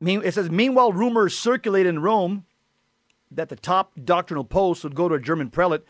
It 0.00 0.34
says, 0.34 0.50
meanwhile, 0.50 0.92
rumors 0.92 1.36
circulate 1.36 1.86
in 1.86 2.00
Rome 2.00 2.44
that 3.30 3.48
the 3.48 3.56
top 3.56 3.92
doctrinal 4.02 4.44
post 4.44 4.84
would 4.84 4.94
go 4.94 5.08
to 5.08 5.16
a 5.16 5.20
German 5.20 5.50
prelate, 5.50 5.84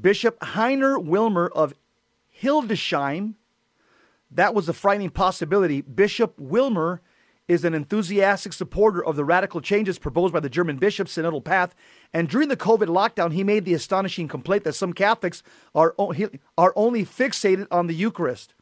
Bishop 0.00 0.38
Heiner 0.40 1.02
Wilmer 1.02 1.48
of 1.48 1.74
Hildesheim. 2.40 3.34
That 4.30 4.54
was 4.54 4.68
a 4.68 4.72
frightening 4.72 5.10
possibility. 5.10 5.80
Bishop 5.80 6.38
Wilmer 6.38 7.02
is 7.50 7.64
an 7.64 7.74
enthusiastic 7.74 8.52
supporter 8.52 9.04
of 9.04 9.16
the 9.16 9.24
radical 9.24 9.60
changes 9.60 9.98
proposed 9.98 10.32
by 10.32 10.38
the 10.38 10.48
German 10.48 10.76
bishop's 10.76 11.16
synodal 11.16 11.42
path. 11.42 11.74
And 12.14 12.28
during 12.28 12.48
the 12.48 12.56
COVID 12.56 12.86
lockdown, 12.86 13.32
he 13.32 13.42
made 13.42 13.64
the 13.64 13.74
astonishing 13.74 14.28
complaint 14.28 14.62
that 14.62 14.74
some 14.74 14.92
Catholics 14.92 15.42
are, 15.74 15.92
are 16.56 16.72
only 16.76 17.04
fixated 17.04 17.66
on 17.72 17.88
the 17.88 17.94
Eucharist. 17.94 18.54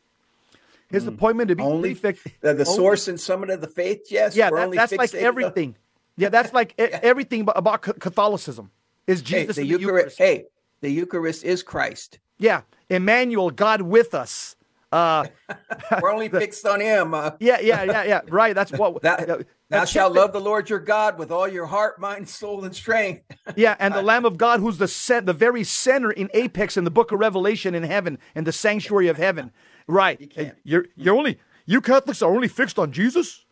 His 0.89 1.05
mm. 1.05 1.09
appointment 1.09 1.49
to 1.49 1.57
be 1.57 1.63
only 1.63 1.93
the, 1.93 2.17
the 2.41 2.51
only, 2.51 2.65
source 2.65 3.09
and 3.09 3.21
summit 3.21 3.51
of 3.51 3.61
the 3.61 3.69
faith. 3.69 4.07
Yes, 4.09 4.35
yeah, 4.35 4.49
that, 4.49 4.71
that's 4.71 4.93
like 4.95 5.13
everything. 5.13 5.77
yeah, 6.17 6.31
that's 6.31 6.55
like 6.55 6.75
yeah. 6.79 6.99
everything 7.03 7.47
about 7.55 7.83
Catholicism 7.83 8.71
is 9.07 9.21
Jesus. 9.21 9.57
Hey, 9.57 9.65
the, 9.65 9.69
Eucharist. 9.69 10.19
Eucharist. 10.19 10.19
Hey, 10.19 10.45
the 10.81 10.89
Eucharist 10.89 11.45
is 11.45 11.63
Christ. 11.63 12.21
Yeah, 12.39 12.63
Emmanuel, 12.89 13.51
God 13.51 13.83
with 13.83 14.15
us. 14.15 14.57
Uh, 14.91 15.27
We're 16.03 16.13
only 16.13 16.29
fixed 16.31 16.67
on 16.67 16.81
Him. 16.81 17.15
Uh, 17.15 17.33
yeah, 17.41 17.61
yeah, 17.61 17.83
yeah, 17.85 18.05
yeah. 18.05 18.21
Right. 18.29 18.55
That's 18.55 18.73
what. 18.73 19.03
that, 19.03 19.29
uh, 19.29 19.39
thou 19.69 19.85
shalt 19.85 20.15
love 20.15 20.33
the 20.33 20.41
Lord 20.41 20.71
your 20.71 20.79
God 20.79 21.19
with 21.19 21.31
all 21.31 21.47
your 21.47 21.67
heart, 21.67 22.01
mind, 22.01 22.29
soul, 22.29 22.65
and 22.65 22.75
strength. 22.75 23.23
yeah, 23.57 23.77
and 23.79 23.95
the 23.95 24.03
Lamb 24.03 24.25
of 24.25 24.39
God, 24.39 24.61
who's 24.61 24.79
the 24.79 24.89
set, 24.89 25.27
the 25.27 25.33
very 25.33 25.65
center 25.65 26.11
in 26.11 26.31
apex 26.35 26.77
in 26.77 26.85
the 26.85 26.91
Book 26.91 27.13
of 27.13 27.19
Revelation 27.19 27.75
in 27.75 27.83
heaven, 27.83 28.19
in 28.35 28.45
the 28.45 28.53
sanctuary 28.53 29.09
of 29.09 29.17
heaven. 29.17 29.53
Right. 29.87 30.21
You 30.21 30.29
can't. 30.29 30.55
you're 30.65 30.87
you're 30.97 31.17
only 31.17 31.39
you 31.67 31.81
Catholics 31.81 32.23
are 32.23 32.35
only 32.35 32.49
fixed 32.49 32.79
on 32.79 32.93
Jesus. 32.93 33.45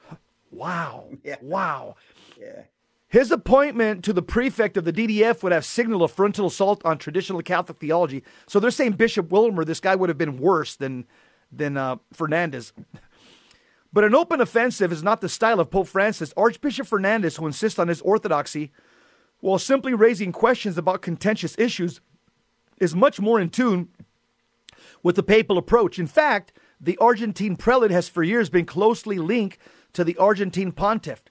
Wow. 0.51 1.09
Yeah. 1.23 1.37
Wow. 1.43 1.97
Yeah. 2.41 2.63
His 3.09 3.31
appointment 3.31 4.05
to 4.05 4.13
the 4.13 4.23
prefect 4.23 4.77
of 4.77 4.85
the 4.85 4.93
DDF 4.93 5.43
would 5.43 5.53
have 5.53 5.65
signaled 5.65 6.03
a 6.03 6.09
frontal 6.09 6.47
assault 6.47 6.83
on 6.85 6.99
traditional 6.99 7.41
Catholic 7.41 7.79
theology. 7.79 8.25
So 8.47 8.59
they're 8.59 8.71
saying 8.71 8.93
Bishop 8.93 9.31
Wilmer, 9.31 9.65
this 9.65 9.81
guy 9.81 9.95
would 9.95 10.09
have 10.09 10.19
been 10.19 10.39
worse 10.39 10.77
than 10.77 11.07
than 11.51 11.77
uh, 11.77 11.97
Fernandez. 12.13 12.73
But 13.93 14.05
an 14.05 14.15
open 14.15 14.41
offensive 14.41 14.93
is 14.93 15.03
not 15.03 15.21
the 15.21 15.29
style 15.29 15.59
of 15.59 15.71
Pope 15.71 15.89
Francis. 15.89 16.35
Archbishop 16.37 16.87
Fernandez, 16.87 17.37
who 17.37 17.47
insists 17.47 17.79
on 17.79 17.89
his 17.89 18.03
orthodoxy, 18.03 18.73
while 19.41 19.59
simply 19.59 19.95
raising 19.95 20.33
questions 20.33 20.77
about 20.77 21.03
contentious 21.03 21.59
issues, 21.59 22.01
is 22.79 22.95
much 22.95 23.21
more 23.21 23.41
in 23.41 23.49
tune 23.49 23.89
with 25.03 25.17
the 25.17 25.23
papal 25.23 25.57
approach. 25.57 25.99
In 25.99 26.07
fact, 26.07 26.53
the 26.81 26.99
Argentine 26.99 27.57
prelate 27.57 27.91
has 27.91 28.09
for 28.09 28.23
years 28.23 28.51
been 28.51 28.67
closely 28.67 29.19
linked 29.19 29.59
to 29.95 30.05
the 30.05 30.17
Argentine 30.19 30.73
pontiff. 30.73 31.23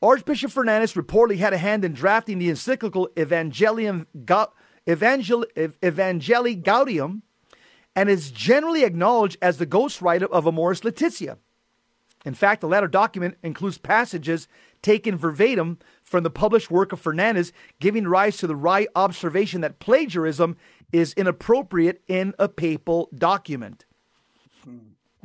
Archbishop 0.00 0.50
Fernandez 0.50 0.94
reportedly 0.94 1.38
had 1.38 1.52
a 1.52 1.58
hand 1.58 1.84
in 1.84 1.92
drafting 1.92 2.38
the 2.38 2.48
encyclical 2.48 3.08
Evangelium 3.16 4.06
Evangel, 4.88 5.44
Evangelii 5.56 6.62
Gaudium 6.62 7.22
and 7.96 8.10
is 8.10 8.30
generally 8.30 8.84
acknowledged 8.84 9.38
as 9.40 9.56
the 9.56 9.66
ghostwriter 9.66 10.30
of 10.30 10.46
Amoris 10.46 10.84
Laetitia. 10.84 11.38
In 12.26 12.34
fact, 12.34 12.60
the 12.60 12.68
latter 12.68 12.88
document 12.88 13.38
includes 13.42 13.78
passages 13.78 14.46
taken 14.82 15.16
verbatim 15.16 15.78
from 16.02 16.22
the 16.22 16.30
published 16.30 16.70
work 16.70 16.92
of 16.92 17.00
Fernandez, 17.00 17.52
giving 17.80 18.06
rise 18.06 18.36
to 18.36 18.46
the 18.46 18.54
right 18.54 18.88
observation 18.94 19.62
that 19.62 19.78
plagiarism 19.78 20.56
is 20.92 21.14
inappropriate 21.14 22.02
in 22.06 22.34
a 22.38 22.48
papal 22.48 23.08
document. 23.14 23.86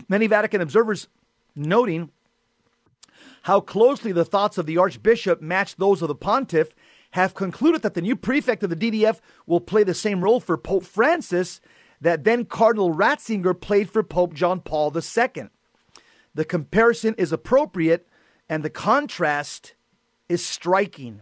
Many 0.08 0.28
Vatican 0.28 0.62
observers 0.62 1.08
noting 1.56 2.10
how 3.44 3.60
closely 3.60 4.12
the 4.12 4.26
thoughts 4.26 4.58
of 4.58 4.66
the 4.66 4.78
Archbishop 4.78 5.42
match 5.42 5.76
those 5.76 6.02
of 6.02 6.08
the 6.08 6.16
pontiff 6.16 6.70
have 7.12 7.34
concluded 7.34 7.82
that 7.82 7.96
the 7.96 8.02
new 8.02 8.16
prefect 8.16 8.64
of 8.64 8.70
the 8.70 8.76
DDF 8.76 9.20
will 9.46 9.60
play 9.60 9.84
the 9.84 9.94
same 9.94 10.24
role 10.24 10.40
for 10.40 10.58
Pope 10.58 10.86
Francis 10.86 11.60
that 12.02 12.24
then 12.24 12.46
Cardinal 12.46 12.94
Ratzinger 12.94 13.60
played 13.60 13.90
for 13.90 14.04
Pope 14.04 14.34
John 14.34 14.60
Paul 14.60 14.92
II. 14.96 15.50
The 16.34 16.46
comparison 16.46 17.16
is 17.18 17.32
appropriate 17.32 18.08
and 18.50 18.64
the 18.64 18.70
contrast 18.70 19.76
is 20.28 20.46
striking. 20.46 21.22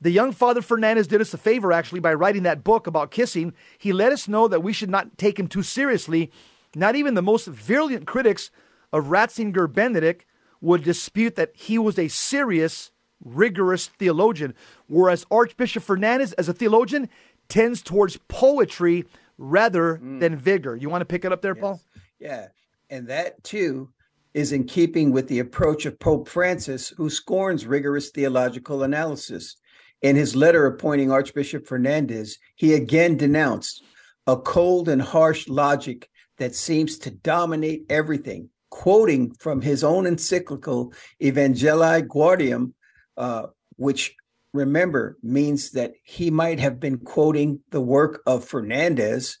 The 0.00 0.10
young 0.10 0.32
Father 0.32 0.60
Fernandez 0.60 1.06
did 1.06 1.20
us 1.20 1.32
a 1.32 1.38
favor 1.38 1.72
actually 1.72 2.00
by 2.00 2.12
writing 2.12 2.42
that 2.42 2.64
book 2.64 2.86
about 2.86 3.10
kissing. 3.10 3.54
He 3.78 3.92
let 3.92 4.12
us 4.12 4.28
know 4.28 4.48
that 4.48 4.62
we 4.62 4.72
should 4.72 4.90
not 4.90 5.16
take 5.16 5.38
him 5.38 5.48
too 5.48 5.62
seriously. 5.62 6.30
Not 6.74 6.96
even 6.96 7.14
the 7.14 7.22
most 7.22 7.46
virulent 7.46 8.06
critics 8.06 8.50
of 8.92 9.06
Ratzinger 9.06 9.72
Benedict 9.72 10.26
would 10.60 10.82
dispute 10.82 11.36
that 11.36 11.52
he 11.54 11.78
was 11.78 11.98
a 11.98 12.08
serious, 12.08 12.90
rigorous 13.24 13.86
theologian, 13.86 14.54
whereas 14.86 15.26
Archbishop 15.30 15.82
Fernandez, 15.82 16.32
as 16.34 16.48
a 16.48 16.54
theologian, 16.54 17.08
tends 17.48 17.82
towards 17.82 18.18
poetry 18.28 19.04
rather 19.38 19.98
mm. 20.02 20.20
than 20.20 20.36
vigor. 20.36 20.76
You 20.76 20.88
want 20.88 21.02
to 21.02 21.06
pick 21.06 21.24
it 21.24 21.32
up 21.32 21.42
there, 21.42 21.54
yes. 21.54 21.62
Paul? 21.62 21.80
Yeah. 22.18 22.48
And 22.90 23.08
that 23.08 23.42
too 23.42 23.90
is 24.34 24.52
in 24.52 24.64
keeping 24.64 25.12
with 25.12 25.28
the 25.28 25.38
approach 25.38 25.86
of 25.86 25.98
Pope 25.98 26.28
Francis, 26.28 26.88
who 26.90 27.08
scorns 27.08 27.66
rigorous 27.66 28.10
theological 28.10 28.82
analysis. 28.82 29.56
In 30.02 30.14
his 30.14 30.36
letter 30.36 30.66
appointing 30.66 31.10
Archbishop 31.10 31.66
Fernandez, 31.66 32.38
he 32.54 32.74
again 32.74 33.16
denounced 33.16 33.82
a 34.26 34.36
cold 34.36 34.88
and 34.88 35.00
harsh 35.00 35.48
logic 35.48 36.08
that 36.36 36.54
seems 36.54 36.98
to 36.98 37.10
dominate 37.10 37.86
everything, 37.88 38.50
quoting 38.70 39.32
from 39.38 39.62
his 39.62 39.82
own 39.82 40.06
encyclical 40.06 40.92
Evangelii 41.22 42.06
Gaudium, 42.06 42.72
uh, 43.16 43.46
which 43.76 44.14
remember 44.56 45.16
means 45.22 45.70
that 45.72 45.92
he 46.02 46.30
might 46.30 46.58
have 46.60 46.80
been 46.80 46.98
quoting 46.98 47.60
the 47.70 47.80
work 47.80 48.22
of 48.26 48.44
Fernandez. 48.44 49.38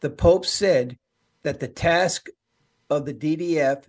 The 0.00 0.10
Pope 0.10 0.46
said 0.46 0.98
that 1.42 1.60
the 1.60 1.68
task 1.68 2.28
of 2.90 3.06
the 3.06 3.14
DDF 3.14 3.84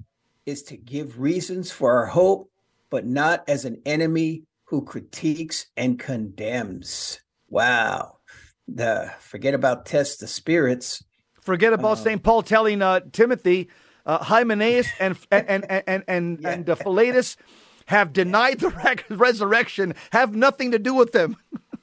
is 0.45 0.63
to 0.63 0.77
give 0.77 1.19
reasons 1.19 1.71
for 1.71 1.97
our 1.97 2.05
hope, 2.05 2.49
but 2.89 3.05
not 3.05 3.43
as 3.47 3.65
an 3.65 3.81
enemy 3.85 4.43
who 4.65 4.83
critiques 4.83 5.67
and 5.75 5.99
condemns. 5.99 7.19
Wow. 7.49 8.17
The 8.67 9.11
forget 9.19 9.53
about 9.53 9.85
test 9.85 10.19
the 10.19 10.27
spirits. 10.27 11.03
Forget 11.41 11.73
about 11.73 11.93
uh, 11.93 12.03
St. 12.03 12.23
Paul 12.23 12.41
telling 12.41 12.81
uh, 12.81 13.01
Timothy, 13.11 13.69
uh, 14.05 14.23
Hymenaeus 14.23 14.87
and 14.99 15.17
and 15.31 15.65
and 15.69 15.83
and 15.87 16.03
and, 16.07 16.39
yeah. 16.41 16.49
and 16.49 16.69
uh, 16.69 16.75
Philetus 16.75 17.37
have 17.85 18.13
denied 18.13 18.59
the 18.59 18.69
re- 18.69 19.15
resurrection, 19.15 19.93
have 20.11 20.35
nothing 20.35 20.71
to 20.71 20.79
do 20.79 20.93
with 20.93 21.11
them. 21.11 21.37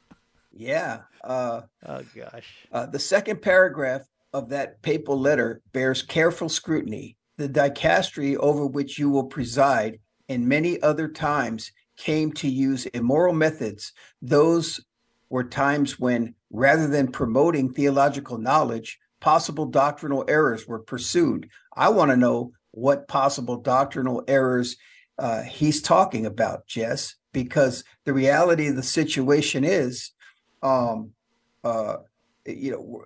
yeah. 0.53 1.03
Uh, 1.23 1.63
oh 1.87 2.03
gosh. 2.15 2.55
Uh, 2.73 2.87
the 2.87 2.99
second 2.99 3.43
paragraph 3.43 4.03
of 4.33 4.49
that 4.49 4.83
papal 4.83 5.19
letter 5.19 5.61
bears 5.73 6.03
careful 6.03 6.49
scrutiny. 6.49 7.17
The 7.37 7.49
dicastery 7.49 8.37
over 8.37 8.67
which 8.67 8.99
you 8.99 9.11
will 9.11 9.25
preside, 9.25 9.99
and 10.29 10.49
many 10.49 10.81
other 10.83 11.09
times, 11.09 11.73
came 11.97 12.33
to 12.33 12.49
use 12.49 12.87
immoral 12.87 13.35
methods. 13.35 13.93
Those 14.21 14.81
were 15.29 15.45
times 15.45 15.99
when, 15.99 16.35
rather 16.51 16.87
than 16.87 17.09
promoting 17.09 17.73
theological 17.73 18.39
knowledge, 18.39 18.99
possible 19.21 19.67
doctrinal 19.67 20.25
errors 20.29 20.67
were 20.67 20.81
pursued. 20.81 21.49
I 21.75 21.89
want 21.91 22.11
to 22.11 22.17
know 22.17 22.53
what 22.73 23.09
possible 23.09 23.57
doctrinal 23.57 24.25
errors 24.27 24.77
uh, 25.19 25.43
he's 25.43 25.83
talking 25.83 26.27
about, 26.27 26.67
Jess, 26.67 27.17
because 27.33 27.85
the 28.05 28.13
reality 28.13 28.69
of 28.69 28.77
the 28.77 28.83
situation 28.83 29.65
is, 29.65 30.13
um, 30.63 31.11
uh, 31.65 31.97
you 32.47 32.73
know, 32.73 33.05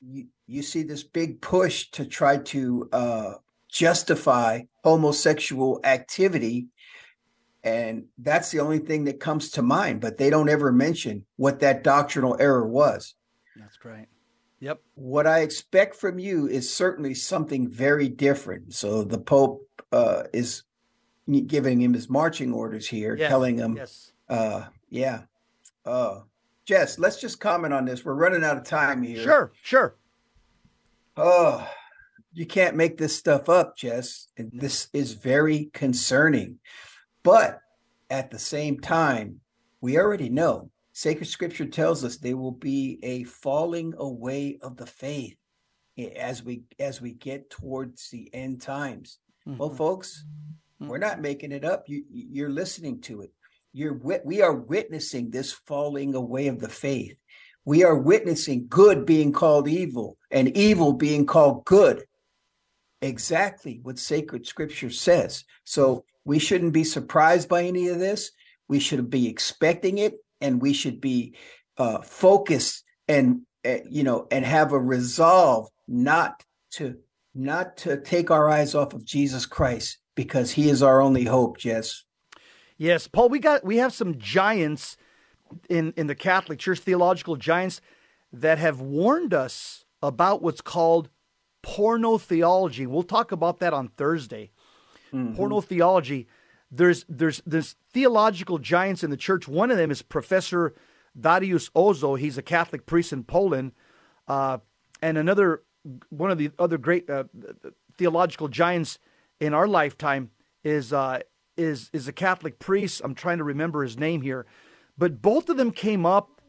you, 0.00 0.26
you 0.46 0.62
see 0.62 0.82
this 0.82 1.02
big 1.02 1.40
push 1.40 1.90
to 1.90 2.04
try 2.04 2.38
to 2.38 2.88
uh, 2.92 3.32
justify 3.68 4.60
homosexual 4.82 5.80
activity 5.84 6.68
and 7.64 8.04
that's 8.18 8.50
the 8.50 8.60
only 8.60 8.78
thing 8.78 9.04
that 9.04 9.18
comes 9.18 9.50
to 9.50 9.62
mind 9.62 10.00
but 10.00 10.18
they 10.18 10.30
don't 10.30 10.50
ever 10.50 10.70
mention 10.70 11.24
what 11.36 11.60
that 11.60 11.82
doctrinal 11.82 12.36
error 12.38 12.68
was. 12.68 13.14
That's 13.56 13.76
great. 13.76 14.06
Yep. 14.60 14.80
What 14.94 15.26
i 15.26 15.40
expect 15.40 15.96
from 15.96 16.18
you 16.18 16.46
is 16.46 16.72
certainly 16.72 17.14
something 17.14 17.68
very 17.68 18.08
different. 18.08 18.74
So 18.74 19.02
the 19.02 19.18
pope 19.18 19.66
uh, 19.92 20.24
is 20.32 20.62
giving 21.46 21.80
him 21.80 21.94
his 21.94 22.08
marching 22.08 22.52
orders 22.52 22.86
here 22.86 23.16
yeah. 23.16 23.28
telling 23.28 23.56
him 23.58 23.76
yes. 23.76 24.12
uh, 24.28 24.64
yeah 24.90 25.22
Uh, 25.84 26.20
Jess, 26.64 26.98
let's 26.98 27.20
just 27.20 27.40
comment 27.40 27.74
on 27.74 27.84
this. 27.84 28.04
We're 28.04 28.14
running 28.14 28.42
out 28.42 28.56
of 28.56 28.64
time 28.64 29.02
here. 29.02 29.22
Sure, 29.22 29.52
sure. 29.62 29.96
Oh, 31.16 31.68
you 32.32 32.46
can't 32.46 32.74
make 32.74 32.96
this 32.96 33.14
stuff 33.14 33.48
up, 33.50 33.76
Jess. 33.76 34.28
And 34.38 34.50
this 34.52 34.88
is 34.94 35.12
very 35.12 35.70
concerning. 35.74 36.58
But 37.22 37.60
at 38.08 38.30
the 38.30 38.38
same 38.38 38.80
time, 38.80 39.40
we 39.82 39.98
already 39.98 40.30
know 40.30 40.70
sacred 40.92 41.26
scripture 41.26 41.66
tells 41.66 42.02
us 42.02 42.16
there 42.16 42.36
will 42.36 42.50
be 42.50 42.98
a 43.02 43.24
falling 43.24 43.92
away 43.98 44.58
of 44.62 44.76
the 44.78 44.86
faith 44.86 45.36
as 46.16 46.42
we 46.42 46.62
as 46.78 47.00
we 47.00 47.12
get 47.12 47.50
towards 47.50 48.08
the 48.08 48.30
end 48.34 48.62
times. 48.62 49.18
Mm-hmm. 49.46 49.58
Well, 49.58 49.70
folks, 49.70 50.24
mm-hmm. 50.84 50.90
we're 50.90 50.98
not 50.98 51.20
making 51.20 51.52
it 51.52 51.64
up. 51.64 51.84
You 51.88 52.04
you're 52.10 52.50
listening 52.50 53.00
to 53.02 53.22
it. 53.22 53.32
You're 53.72 53.94
we 54.24 54.42
are 54.42 54.54
witnessing 54.54 55.30
this 55.30 55.52
falling 55.52 56.14
away 56.14 56.46
of 56.46 56.60
the 56.60 56.68
faith. 56.68 57.16
We 57.64 57.82
are 57.82 57.96
witnessing 57.96 58.66
good 58.68 59.06
being 59.06 59.32
called 59.32 59.68
evil 59.68 60.18
and 60.30 60.56
evil 60.56 60.92
being 60.92 61.26
called 61.26 61.64
good. 61.64 62.04
Exactly 63.00 63.80
what 63.82 63.98
sacred 63.98 64.46
scripture 64.46 64.90
says. 64.90 65.44
So 65.64 66.04
we 66.24 66.38
shouldn't 66.38 66.72
be 66.72 66.84
surprised 66.84 67.48
by 67.48 67.64
any 67.64 67.88
of 67.88 67.98
this. 67.98 68.30
We 68.68 68.80
should 68.80 69.10
be 69.10 69.28
expecting 69.28 69.98
it 69.98 70.14
and 70.40 70.60
we 70.60 70.72
should 70.72 71.00
be 71.00 71.34
uh, 71.78 72.00
focused 72.02 72.84
and 73.08 73.42
uh, 73.64 73.78
you 73.88 74.04
know 74.04 74.26
and 74.30 74.44
have 74.44 74.72
a 74.72 74.78
resolve 74.78 75.68
not 75.88 76.44
to 76.72 76.98
not 77.34 77.76
to 77.78 78.00
take 78.00 78.30
our 78.30 78.48
eyes 78.48 78.74
off 78.74 78.94
of 78.94 79.04
Jesus 79.04 79.46
Christ 79.46 79.98
because 80.14 80.52
he 80.52 80.68
is 80.68 80.82
our 80.82 81.00
only 81.00 81.24
hope, 81.24 81.58
Jess. 81.58 82.04
Yes, 82.76 83.06
Paul, 83.06 83.28
we 83.28 83.38
got 83.38 83.64
we 83.64 83.76
have 83.76 83.92
some 83.92 84.18
giants 84.18 84.96
in 85.68 85.92
in 85.96 86.06
the 86.06 86.14
Catholic 86.14 86.58
Church, 86.58 86.80
theological 86.80 87.36
giants 87.36 87.80
that 88.32 88.58
have 88.58 88.80
warned 88.80 89.32
us 89.32 89.84
about 90.02 90.42
what's 90.42 90.60
called 90.60 91.08
porno 91.62 92.18
theology. 92.18 92.86
We'll 92.86 93.04
talk 93.04 93.32
about 93.32 93.60
that 93.60 93.72
on 93.72 93.88
Thursday. 93.88 94.50
Mm-hmm. 95.12 95.36
Porno 95.36 95.60
theology. 95.60 96.26
There's 96.70 97.04
there's 97.08 97.40
there's 97.46 97.76
theological 97.92 98.58
giants 98.58 99.04
in 99.04 99.10
the 99.10 99.16
church. 99.16 99.46
One 99.46 99.70
of 99.70 99.76
them 99.76 99.90
is 99.90 100.02
Professor 100.02 100.74
Dariusz 101.18 101.70
Oko. 101.74 102.16
He's 102.16 102.36
a 102.36 102.42
Catholic 102.42 102.86
priest 102.86 103.12
in 103.12 103.22
Poland, 103.22 103.72
uh, 104.26 104.58
and 105.00 105.16
another 105.16 105.62
one 106.08 106.30
of 106.30 106.38
the 106.38 106.50
other 106.58 106.78
great 106.78 107.08
uh, 107.08 107.24
theological 107.96 108.48
giants 108.48 108.98
in 109.44 109.54
our 109.54 109.68
lifetime 109.68 110.30
is 110.62 110.92
uh, 110.92 111.20
is 111.56 111.90
is 111.92 112.08
a 112.08 112.12
Catholic 112.12 112.58
priest. 112.58 113.00
I'm 113.04 113.14
trying 113.14 113.38
to 113.38 113.44
remember 113.44 113.82
his 113.82 113.98
name 113.98 114.22
here, 114.22 114.46
but 114.96 115.22
both 115.22 115.48
of 115.48 115.56
them 115.56 115.70
came 115.70 116.06
up. 116.06 116.40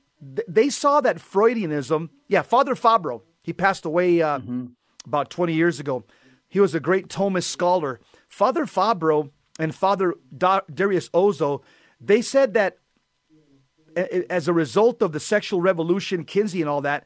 They 0.47 0.69
saw 0.69 1.01
that 1.01 1.17
Freudianism. 1.17 2.09
Yeah, 2.27 2.41
Father 2.41 2.75
Fabro. 2.75 3.21
He 3.43 3.53
passed 3.53 3.85
away 3.85 4.21
uh, 4.21 4.39
mm-hmm. 4.39 4.65
about 5.05 5.29
20 5.29 5.53
years 5.53 5.79
ago. 5.79 6.03
He 6.47 6.59
was 6.59 6.73
a 6.73 6.79
great 6.79 7.09
Thomist 7.09 7.43
scholar. 7.43 7.99
Father 8.27 8.65
Fabro 8.65 9.29
and 9.59 9.75
Father 9.75 10.15
Darius 10.35 11.09
Oko. 11.13 11.61
They 12.01 12.21
said 12.21 12.53
that 12.55 12.77
as 13.95 14.47
a 14.47 14.53
result 14.53 15.01
of 15.01 15.11
the 15.11 15.19
sexual 15.19 15.61
revolution, 15.61 16.23
Kinsey, 16.23 16.61
and 16.61 16.69
all 16.69 16.81
that, 16.81 17.05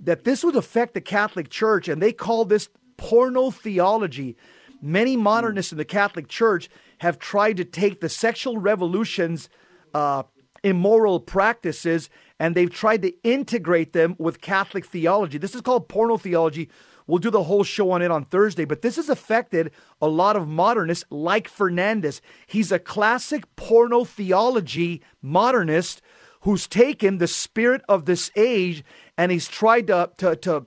that 0.00 0.24
this 0.24 0.42
would 0.44 0.56
affect 0.56 0.94
the 0.94 1.00
Catholic 1.00 1.50
Church, 1.50 1.88
and 1.88 2.00
they 2.00 2.12
call 2.12 2.44
this 2.44 2.68
porno 2.96 3.50
theology. 3.50 4.36
Many 4.82 5.16
modernists 5.16 5.70
in 5.70 5.78
the 5.78 5.84
Catholic 5.84 6.26
Church 6.26 6.68
have 6.98 7.20
tried 7.20 7.56
to 7.58 7.64
take 7.64 8.00
the 8.00 8.08
sexual 8.08 8.58
revolution's 8.58 9.48
uh, 9.94 10.24
immoral 10.64 11.20
practices 11.20 12.10
and 12.40 12.54
they've 12.54 12.70
tried 12.70 13.02
to 13.02 13.14
integrate 13.22 13.92
them 13.92 14.16
with 14.18 14.40
Catholic 14.40 14.84
theology. 14.84 15.38
This 15.38 15.54
is 15.54 15.60
called 15.60 15.88
porno 15.88 16.16
theology. 16.16 16.68
We'll 17.06 17.18
do 17.18 17.30
the 17.30 17.44
whole 17.44 17.62
show 17.62 17.92
on 17.92 18.02
it 18.02 18.10
on 18.10 18.24
Thursday, 18.24 18.64
but 18.64 18.82
this 18.82 18.96
has 18.96 19.08
affected 19.08 19.70
a 20.00 20.08
lot 20.08 20.34
of 20.34 20.48
modernists 20.48 21.04
like 21.10 21.46
Fernandez. 21.46 22.20
He's 22.46 22.72
a 22.72 22.78
classic 22.80 23.54
porno 23.54 24.04
theology 24.04 25.00
modernist 25.20 26.02
who's 26.40 26.66
taken 26.66 27.18
the 27.18 27.28
spirit 27.28 27.82
of 27.88 28.04
this 28.04 28.32
age 28.34 28.84
and 29.16 29.30
he's 29.30 29.46
tried 29.46 29.86
to, 29.86 30.10
to, 30.18 30.34
to 30.36 30.66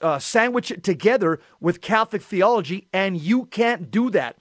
uh, 0.00 0.18
sandwich 0.18 0.70
it 0.70 0.82
together 0.82 1.40
with 1.60 1.80
Catholic 1.80 2.22
theology, 2.22 2.88
and 2.92 3.20
you 3.20 3.46
can't 3.46 3.90
do 3.90 4.10
that. 4.10 4.38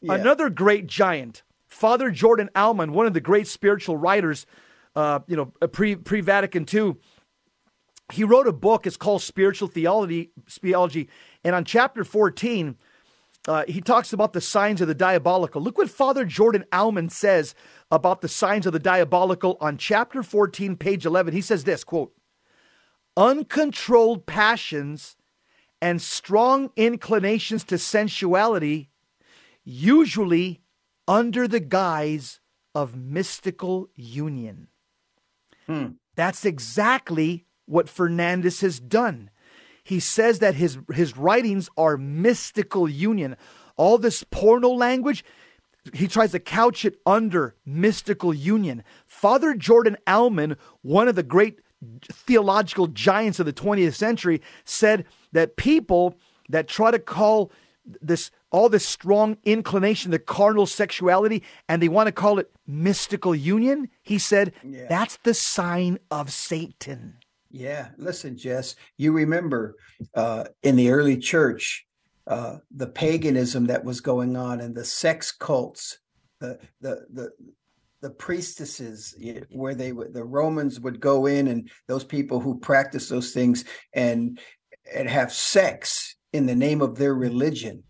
Yeah. 0.00 0.14
Another 0.14 0.50
great 0.50 0.86
giant, 0.86 1.42
Father 1.66 2.10
Jordan 2.10 2.50
Aumann, 2.54 2.92
one 2.92 3.06
of 3.06 3.14
the 3.14 3.20
great 3.20 3.48
spiritual 3.48 3.96
writers, 3.96 4.46
uh, 4.94 5.20
you 5.26 5.36
know, 5.36 5.46
pre 5.68 5.96
pre 5.96 6.20
Vatican 6.20 6.66
II. 6.72 6.96
He 8.12 8.24
wrote 8.24 8.46
a 8.46 8.52
book. 8.52 8.86
It's 8.86 8.96
called 8.96 9.22
Spiritual 9.22 9.68
Theology. 9.68 10.30
Theology, 10.48 11.08
and 11.44 11.54
on 11.54 11.64
chapter 11.64 12.04
fourteen, 12.04 12.76
uh, 13.48 13.64
he 13.66 13.80
talks 13.80 14.12
about 14.12 14.34
the 14.34 14.40
signs 14.40 14.80
of 14.80 14.88
the 14.88 14.94
diabolical. 14.94 15.62
Look 15.62 15.78
what 15.78 15.90
Father 15.90 16.24
Jordan 16.24 16.64
Aumann 16.70 17.10
says 17.10 17.54
about 17.90 18.20
the 18.20 18.28
signs 18.28 18.66
of 18.66 18.72
the 18.74 18.78
diabolical 18.78 19.56
on 19.60 19.78
chapter 19.78 20.22
14, 20.22 20.76
page 20.76 21.06
11. 21.06 21.32
He 21.32 21.40
says 21.40 21.64
this 21.64 21.82
quote, 21.82 22.12
uncontrolled 23.18 24.24
passions 24.26 25.16
and 25.82 26.00
strong 26.00 26.70
inclinations 26.76 27.64
to 27.64 27.76
sensuality, 27.76 28.90
usually 29.64 30.60
under 31.08 31.48
the 31.48 31.60
guise 31.60 32.40
of 32.74 32.96
mystical 32.96 33.88
union. 33.96 34.68
Hmm. 35.66 35.86
That's 36.14 36.44
exactly 36.44 37.44
what 37.66 37.88
Fernandez 37.88 38.60
has 38.60 38.78
done. 38.78 39.30
He 39.82 40.00
says 40.00 40.38
that 40.38 40.54
his, 40.54 40.78
his 40.94 41.16
writings 41.16 41.68
are 41.76 41.96
mystical 41.96 42.88
union. 42.88 43.36
All 43.76 43.98
this 43.98 44.22
porno 44.22 44.68
language, 44.68 45.24
he 45.92 46.06
tries 46.06 46.32
to 46.32 46.40
couch 46.40 46.84
it 46.84 46.98
under 47.04 47.56
mystical 47.66 48.32
union. 48.32 48.84
Father 49.06 49.54
Jordan 49.54 49.96
Aumann, 50.06 50.56
one 50.82 51.08
of 51.08 51.16
the 51.16 51.22
great 51.22 51.60
theological 52.12 52.88
giants 52.88 53.38
of 53.38 53.46
the 53.46 53.52
20th 53.52 53.94
century 53.94 54.42
said 54.64 55.04
that 55.32 55.56
people 55.56 56.16
that 56.48 56.68
try 56.68 56.90
to 56.90 56.98
call 56.98 57.52
this 58.00 58.30
all 58.50 58.68
this 58.68 58.86
strong 58.86 59.36
inclination 59.44 60.10
to 60.10 60.18
carnal 60.18 60.66
sexuality 60.66 61.42
and 61.68 61.82
they 61.82 61.88
want 61.88 62.06
to 62.06 62.12
call 62.12 62.38
it 62.38 62.50
mystical 62.66 63.34
union 63.34 63.88
he 64.02 64.18
said 64.18 64.52
yeah. 64.64 64.86
that's 64.88 65.16
the 65.18 65.32
sign 65.32 65.98
of 66.10 66.30
satan 66.30 67.16
yeah 67.50 67.88
listen 67.96 68.36
jess 68.36 68.76
you 68.96 69.12
remember 69.12 69.76
uh, 70.14 70.44
in 70.62 70.76
the 70.76 70.90
early 70.90 71.16
church 71.16 71.86
uh, 72.26 72.58
the 72.70 72.86
paganism 72.86 73.66
that 73.66 73.84
was 73.84 74.00
going 74.00 74.36
on 74.36 74.60
and 74.60 74.74
the 74.74 74.84
sex 74.84 75.32
cults 75.32 75.98
the 76.40 76.58
the 76.80 77.06
the 77.12 77.30
the 78.00 78.10
priestesses 78.10 79.14
where 79.50 79.74
they 79.74 79.90
the 79.90 80.24
romans 80.24 80.80
would 80.80 81.00
go 81.00 81.26
in 81.26 81.48
and 81.48 81.70
those 81.86 82.04
people 82.04 82.40
who 82.40 82.58
practice 82.58 83.08
those 83.08 83.32
things 83.32 83.64
and 83.92 84.38
and 84.94 85.08
have 85.08 85.32
sex 85.32 86.16
in 86.32 86.46
the 86.46 86.54
name 86.54 86.80
of 86.80 86.96
their 86.96 87.14
religion. 87.14 87.82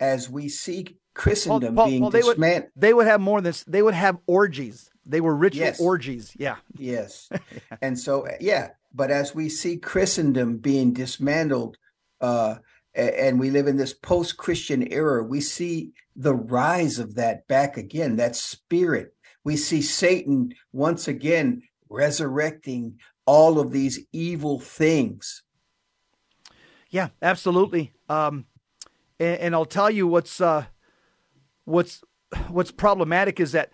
As 0.00 0.28
we 0.28 0.48
see 0.48 0.98
christendom 1.14 1.76
Paul, 1.76 1.84
Paul, 1.84 1.90
being 1.90 2.02
Paul, 2.02 2.10
they 2.10 2.20
dismantled 2.20 2.72
would, 2.74 2.82
they 2.82 2.94
would 2.94 3.06
have 3.06 3.20
more 3.20 3.38
than 3.38 3.44
this 3.44 3.64
they 3.64 3.82
would 3.82 3.94
have 3.94 4.18
orgies. 4.26 4.90
They 5.06 5.20
were 5.20 5.36
ritual 5.36 5.66
yes. 5.66 5.80
orgies. 5.80 6.32
Yeah. 6.38 6.56
Yes. 6.76 7.28
And 7.82 7.98
so 7.98 8.26
yeah 8.40 8.70
but 8.94 9.10
as 9.10 9.34
we 9.34 9.48
see 9.48 9.76
christendom 9.76 10.58
being 10.58 10.92
dismantled 10.92 11.76
uh 12.20 12.56
and 12.94 13.40
we 13.40 13.50
live 13.50 13.66
in 13.66 13.76
this 13.76 13.92
post-christian 13.92 14.92
era 14.92 15.22
we 15.22 15.40
see 15.40 15.92
the 16.16 16.34
rise 16.34 16.98
of 16.98 17.14
that 17.16 17.46
back 17.48 17.76
again 17.76 18.16
that 18.16 18.36
spirit. 18.36 19.14
We 19.42 19.56
see 19.56 19.82
satan 19.82 20.54
once 20.72 21.08
again 21.08 21.62
resurrecting 21.88 22.98
all 23.26 23.58
of 23.58 23.72
these 23.72 24.00
evil 24.12 24.60
things. 24.60 25.42
Yeah 26.90 27.08
absolutely. 27.22 27.92
Um, 28.08 28.46
and, 29.18 29.40
and, 29.40 29.54
i'll 29.54 29.64
tell 29.64 29.90
you 29.90 30.06
what's 30.06 30.40
uh, 30.40 30.66
what's 31.64 32.02
what's 32.48 32.70
problematic 32.70 33.40
is 33.40 33.52
that 33.52 33.70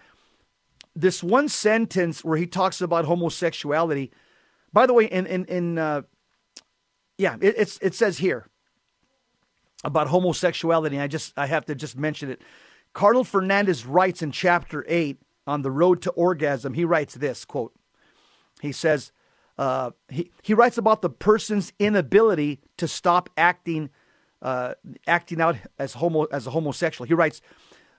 this 0.94 1.22
one 1.22 1.48
sentence 1.48 2.24
where 2.24 2.36
he 2.36 2.46
talks 2.46 2.80
about 2.80 3.04
homosexuality 3.04 4.10
by 4.72 4.86
the 4.86 4.92
way 4.92 5.04
in 5.06 5.26
in, 5.26 5.44
in 5.46 5.78
uh, 5.78 6.02
yeah 7.18 7.36
it, 7.40 7.54
it's 7.56 7.78
it 7.80 7.94
says 7.94 8.18
here 8.18 8.49
about 9.84 10.08
homosexuality. 10.08 10.98
I 10.98 11.06
just 11.06 11.32
I 11.36 11.46
have 11.46 11.66
to 11.66 11.74
just 11.74 11.96
mention 11.96 12.30
it. 12.30 12.42
Cardinal 12.92 13.24
Fernandez 13.24 13.86
writes 13.86 14.22
in 14.22 14.32
chapter 14.32 14.84
eight 14.88 15.20
on 15.46 15.62
the 15.62 15.70
road 15.70 16.02
to 16.02 16.10
orgasm. 16.10 16.74
He 16.74 16.84
writes 16.84 17.14
this 17.14 17.44
quote. 17.44 17.74
He 18.60 18.72
says 18.72 19.12
uh, 19.58 19.90
he 20.08 20.30
he 20.42 20.54
writes 20.54 20.78
about 20.78 21.02
the 21.02 21.10
person's 21.10 21.72
inability 21.78 22.60
to 22.76 22.88
stop 22.88 23.30
acting 23.36 23.90
uh, 24.42 24.74
acting 25.06 25.40
out 25.40 25.56
as 25.78 25.94
homo 25.94 26.24
as 26.24 26.46
a 26.46 26.50
homosexual. 26.50 27.06
He 27.06 27.14
writes, 27.14 27.40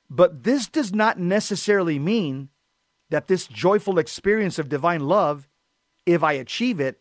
but 0.10 0.44
this 0.44 0.68
does 0.68 0.94
not 0.94 1.20
necessarily 1.20 1.98
mean 1.98 2.50
that 3.10 3.28
this 3.28 3.48
joyful 3.48 3.98
experience 3.98 4.60
of 4.60 4.70
divine 4.70 5.02
love, 5.02 5.48
if 6.06 6.24
I 6.24 6.34
achieve 6.34 6.80
it, 6.80 7.00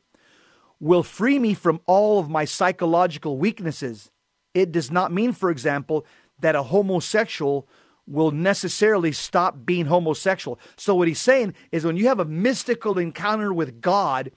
will 0.78 1.03
free 1.03 1.39
me 1.39 1.55
from 1.55 1.81
all 1.87 2.18
of 2.18 2.31
my 2.31 2.45
psychological 2.45 3.37
weaknesses. 3.37 4.11
It 4.55 4.72
does 4.72 4.90
not 4.90 5.12
mean, 5.12 5.32
for 5.32 5.51
example, 5.51 6.07
that 6.40 6.55
a 6.55 6.62
homosexual 6.62 7.68
will 8.07 8.32
necessarily 8.32 9.12
stop 9.12 9.64
being 9.64 9.86
homosexual. 9.86 10.59
So, 10.76 10.94
what 10.94 11.09
he's 11.09 11.20
saying 11.20 11.55
is 11.70 11.84
when 11.84 11.96
you 11.96 12.09
have 12.09 12.20
a 12.20 12.24
mystical 12.24 12.98
encounter 12.98 13.53
with 13.53 13.80
God, 13.80 14.32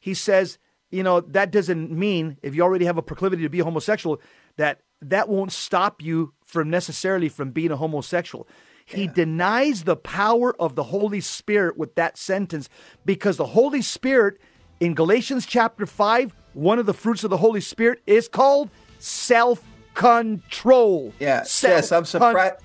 he 0.00 0.14
says, 0.14 0.58
you 0.90 1.02
know, 1.02 1.20
that 1.20 1.50
doesn't 1.50 1.90
mean 1.90 2.38
if 2.42 2.54
you 2.54 2.62
already 2.62 2.84
have 2.84 2.98
a 2.98 3.02
proclivity 3.02 3.42
to 3.42 3.48
be 3.48 3.58
homosexual, 3.58 4.20
that 4.56 4.80
that 5.02 5.28
won't 5.28 5.52
stop 5.52 6.02
you 6.02 6.32
from 6.44 6.70
necessarily 6.70 7.28
from 7.28 7.50
being 7.50 7.70
a 7.70 7.76
homosexual. 7.76 8.48
He 8.84 9.04
yeah. 9.04 9.12
denies 9.12 9.82
the 9.82 9.96
power 9.96 10.54
of 10.60 10.76
the 10.76 10.84
Holy 10.84 11.20
Spirit 11.20 11.76
with 11.76 11.96
that 11.96 12.16
sentence 12.16 12.68
because 13.04 13.36
the 13.36 13.46
Holy 13.46 13.82
Spirit 13.82 14.38
in 14.78 14.94
Galatians 14.94 15.44
chapter 15.44 15.86
5, 15.86 16.34
one 16.54 16.78
of 16.78 16.86
the 16.86 16.94
fruits 16.94 17.24
of 17.24 17.30
the 17.30 17.36
Holy 17.36 17.60
Spirit 17.60 18.00
is 18.06 18.28
called 18.28 18.70
self 19.06 19.62
control. 19.94 21.12
Yeah, 21.18 21.44
yes, 21.62 21.92
I'm 21.92 22.04
surprised. 22.04 22.56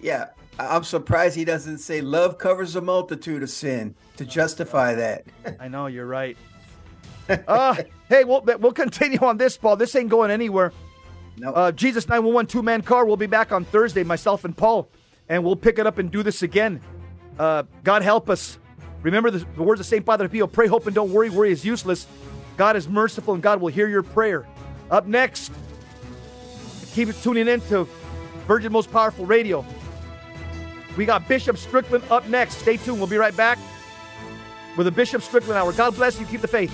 Yeah, 0.00 0.28
I'm 0.58 0.84
surprised 0.84 1.36
he 1.36 1.44
doesn't 1.44 1.78
say 1.78 2.00
love 2.00 2.38
covers 2.38 2.76
a 2.76 2.80
multitude 2.80 3.42
of 3.42 3.50
sin 3.50 3.94
to 4.18 4.24
justify 4.24 4.94
that. 4.94 5.24
I 5.60 5.68
know 5.68 5.86
you're 5.86 6.06
right. 6.06 6.36
uh, 7.28 7.74
hey, 8.08 8.24
we'll 8.24 8.42
we'll 8.42 8.72
continue 8.72 9.18
on 9.20 9.38
this, 9.38 9.56
Paul. 9.56 9.76
This 9.76 9.96
ain't 9.96 10.10
going 10.10 10.30
anywhere. 10.30 10.72
No. 11.38 11.52
Uh, 11.52 11.72
Jesus 11.72 12.06
911 12.06 12.46
two 12.46 12.62
man 12.62 12.82
car. 12.82 13.06
We'll 13.06 13.16
be 13.16 13.26
back 13.26 13.50
on 13.50 13.64
Thursday, 13.64 14.04
myself 14.04 14.44
and 14.44 14.56
Paul, 14.56 14.88
and 15.28 15.42
we'll 15.42 15.56
pick 15.56 15.78
it 15.78 15.86
up 15.86 15.98
and 15.98 16.10
do 16.10 16.22
this 16.22 16.42
again. 16.42 16.80
Uh, 17.38 17.64
God 17.82 18.02
help 18.02 18.28
us. 18.28 18.58
Remember 19.02 19.30
the, 19.30 19.38
the 19.56 19.62
words 19.62 19.80
of 19.80 19.86
St. 19.86 20.04
Padre 20.04 20.28
Pio 20.28 20.46
pray, 20.46 20.66
hope, 20.66 20.86
and 20.86 20.94
don't 20.94 21.12
worry. 21.12 21.30
Worry 21.30 21.50
is 21.50 21.64
useless. 21.64 22.06
God 22.56 22.76
is 22.76 22.88
merciful, 22.88 23.34
and 23.34 23.42
God 23.42 23.60
will 23.60 23.68
hear 23.68 23.88
your 23.88 24.02
prayer. 24.02 24.46
Up 24.90 25.06
next, 25.06 25.52
keep 26.92 27.14
tuning 27.22 27.48
in 27.48 27.60
to 27.62 27.88
Virgin 28.46 28.72
Most 28.72 28.90
Powerful 28.90 29.26
Radio. 29.26 29.64
We 30.96 31.06
got 31.06 31.26
Bishop 31.26 31.56
Strickland 31.56 32.04
up 32.10 32.28
next. 32.28 32.58
Stay 32.58 32.76
tuned. 32.76 32.98
We'll 32.98 33.08
be 33.08 33.16
right 33.16 33.36
back 33.36 33.58
with 34.76 34.86
the 34.86 34.92
Bishop 34.92 35.22
Strickland 35.22 35.58
Hour. 35.58 35.72
God 35.72 35.94
bless 35.96 36.20
you. 36.20 36.26
Keep 36.26 36.42
the 36.42 36.48
faith. 36.48 36.72